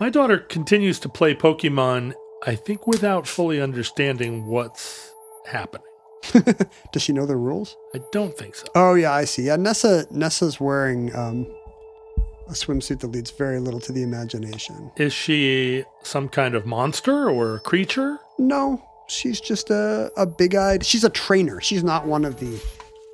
My 0.00 0.10
daughter 0.10 0.38
continues 0.38 0.98
to 1.00 1.08
play 1.08 1.34
Pokemon, 1.34 2.14
I 2.44 2.54
think, 2.54 2.86
without 2.86 3.26
fully 3.26 3.60
understanding 3.60 4.46
what's 4.46 5.12
happening. 5.46 5.86
Does 6.92 7.02
she 7.02 7.12
know 7.12 7.24
the 7.26 7.36
rules? 7.36 7.76
I 7.94 8.00
don't 8.12 8.36
think 8.36 8.56
so. 8.56 8.66
Oh 8.74 8.94
yeah, 8.94 9.12
I 9.12 9.24
see. 9.24 9.42
Yeah, 9.44 9.56
Nessa 9.56 10.06
Nessa's 10.10 10.60
wearing 10.60 11.14
um, 11.14 11.46
a 12.48 12.52
swimsuit 12.52 13.00
that 13.00 13.08
leads 13.08 13.30
very 13.30 13.60
little 13.60 13.80
to 13.80 13.92
the 13.92 14.02
imagination. 14.02 14.90
Is 14.96 15.12
she 15.12 15.84
some 16.02 16.28
kind 16.28 16.54
of 16.54 16.66
monster 16.66 17.30
or 17.30 17.54
a 17.56 17.60
creature? 17.60 18.18
No, 18.38 18.82
she's 19.08 19.40
just 19.40 19.70
a, 19.70 20.10
a 20.16 20.26
big-eyed. 20.26 20.84
She's 20.84 21.04
a 21.04 21.10
trainer. 21.10 21.60
She's 21.60 21.84
not 21.84 22.06
one 22.06 22.24
of 22.24 22.40
the 22.40 22.60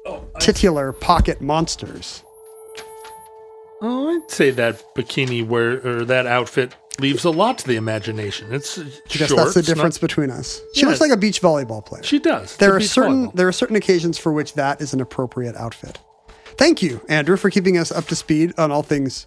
Oh, 0.05 0.25
titular 0.41 0.93
pocket 0.93 1.41
monsters. 1.41 2.25
Oh 3.83 4.09
I'd 4.09 4.31
say 4.31 4.51
that 4.51 4.83
bikini 4.95 5.47
wear 5.47 5.87
or 5.87 6.05
that 6.07 6.27
outfit 6.27 6.75
leaves 6.99 7.25
a 7.25 7.31
lot 7.31 7.59
to 7.59 7.67
the 7.67 7.77
imagination. 7.77 8.53
It's 8.53 8.79
I 8.79 8.83
guess 9.09 9.29
short. 9.29 9.31
that's 9.39 9.55
the 9.55 9.61
it's 9.61 9.69
not- 9.69 9.75
difference 9.75 9.99
between 9.99 10.31
us. 10.31 10.61
She 10.75 10.83
Yeah. 10.83 10.89
looks 10.89 11.01
like 11.01 11.11
a 11.11 11.17
beach 11.17 11.41
volleyball 11.43 11.85
player. 11.85 12.03
she 12.03 12.19
does. 12.19 12.57
There 12.57 12.75
are 12.75 12.81
certain 12.81 13.29
volleyball. 13.29 13.35
there 13.35 13.49
are 13.49 13.53
certain 13.53 13.77
occasions 13.77 14.19
for 14.19 14.33
which 14.33 14.55
that 14.55 14.81
is 14.81 14.93
an 14.95 15.01
appropriate 15.01 15.57
outfit. 15.57 15.99
Thank 16.59 16.83
you, 16.83 17.01
Andrew, 17.09 17.37
for 17.37 17.51
keeping 17.51 17.77
us 17.79 17.91
up 17.91 18.07
to 18.07 18.15
speed 18.17 18.53
on 18.59 18.71
all 18.71 18.83
things 18.83 19.27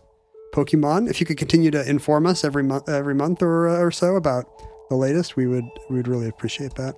Pokemon. 0.54 1.10
If 1.10 1.20
you 1.20 1.26
could 1.26 1.38
continue 1.38 1.72
to 1.72 1.88
inform 1.90 2.26
us 2.28 2.44
every 2.46 2.64
month, 2.64 2.88
every 2.88 3.16
month 3.16 3.42
or, 3.42 3.68
or 3.68 3.92
so 3.92 4.16
about 4.16 4.46
the 4.90 4.96
latest, 4.96 5.36
we 5.36 5.48
would 5.48 5.66
we 5.90 5.98
would 5.98 6.08
really 6.08 6.30
appreciate 6.30 6.76
that. 6.76 6.96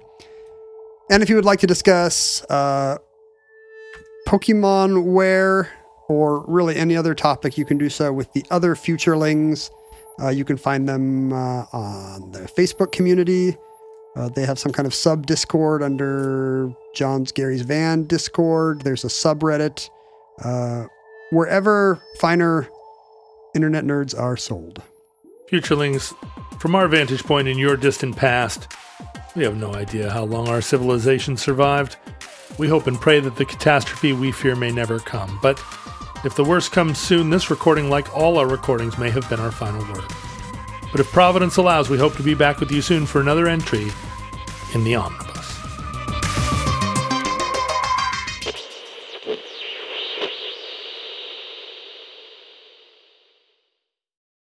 And 1.10 1.24
if 1.24 1.30
you 1.30 1.36
would 1.38 1.46
like 1.46 1.62
to 1.62 1.68
discuss 1.68 2.44
uh, 2.50 2.98
Pokemon 4.28 5.06
wear 5.06 5.70
or 6.10 6.46
really 6.48 6.76
any 6.76 6.96
other 6.96 7.14
topic, 7.14 7.58
you 7.58 7.66
can 7.66 7.78
do 7.78 7.90
so 7.90 8.14
with 8.14 8.32
the 8.34 8.46
other 8.50 8.76
futurelings. 8.76 9.70
Uh, 10.22 10.30
you 10.30 10.46
can 10.46 10.58
find 10.58 10.88
them 10.88 11.32
uh, 11.34 11.66
on 11.74 12.32
the 12.32 12.40
Facebook 12.40 12.92
community. 12.92 13.56
Uh, 14.16 14.30
they 14.30 14.46
have 14.46 14.58
some 14.58 14.72
kind 14.72 14.88
of 14.88 14.94
sub 14.94 15.28
Discord 15.28 15.84
under 15.84 16.74
John's 16.96 17.32
Gary's 17.32 17.62
Van 17.62 18.04
Discord. 18.06 18.82
There's 18.82 19.04
a 19.04 19.10
subreddit. 19.10 19.90
Uh, 20.44 20.86
wherever 21.32 22.02
finer 22.20 22.68
internet 23.54 23.84
nerds 23.84 24.20
are 24.20 24.38
sold. 24.38 24.82
Futurelings, 25.52 26.16
from 26.60 26.76
our 26.76 26.88
vantage 26.88 27.24
point 27.24 27.48
in 27.48 27.58
your 27.58 27.78
distant 27.78 28.16
past, 28.16 28.68
we 29.36 29.44
have 29.44 29.56
no 29.56 29.74
idea 29.76 30.10
how 30.10 30.24
long 30.24 30.48
our 30.50 30.62
civilization 30.62 31.38
survived. 31.38 31.96
We 32.58 32.68
hope 32.68 32.88
and 32.88 33.00
pray 33.00 33.20
that 33.20 33.36
the 33.36 33.46
catastrophe 33.46 34.14
we 34.14 34.32
fear 34.32 34.56
may 34.56 34.72
never 34.72 35.00
come. 35.00 35.38
But 35.42 35.64
if 36.24 36.36
the 36.36 36.44
worst 36.44 36.72
comes 36.72 36.98
soon, 36.98 37.30
this 37.30 37.50
recording, 37.50 37.90
like 37.90 38.16
all 38.16 38.38
our 38.38 38.48
recordings, 38.48 38.98
may 38.98 39.10
have 39.10 39.30
been 39.30 39.40
our 39.40 39.52
final 39.52 39.82
word. 39.94 40.06
But 40.92 41.00
if 41.00 41.12
Providence 41.12 41.58
allows, 41.58 41.90
we 41.90 41.98
hope 41.98 42.16
to 42.16 42.24
be 42.24 42.34
back 42.34 42.60
with 42.60 42.72
you 42.72 42.82
soon 42.82 43.06
for 43.06 43.22
another 43.22 43.48
entry 43.48 43.92
in 44.74 44.84
the 44.84 44.96
Omnibus. 44.96 45.27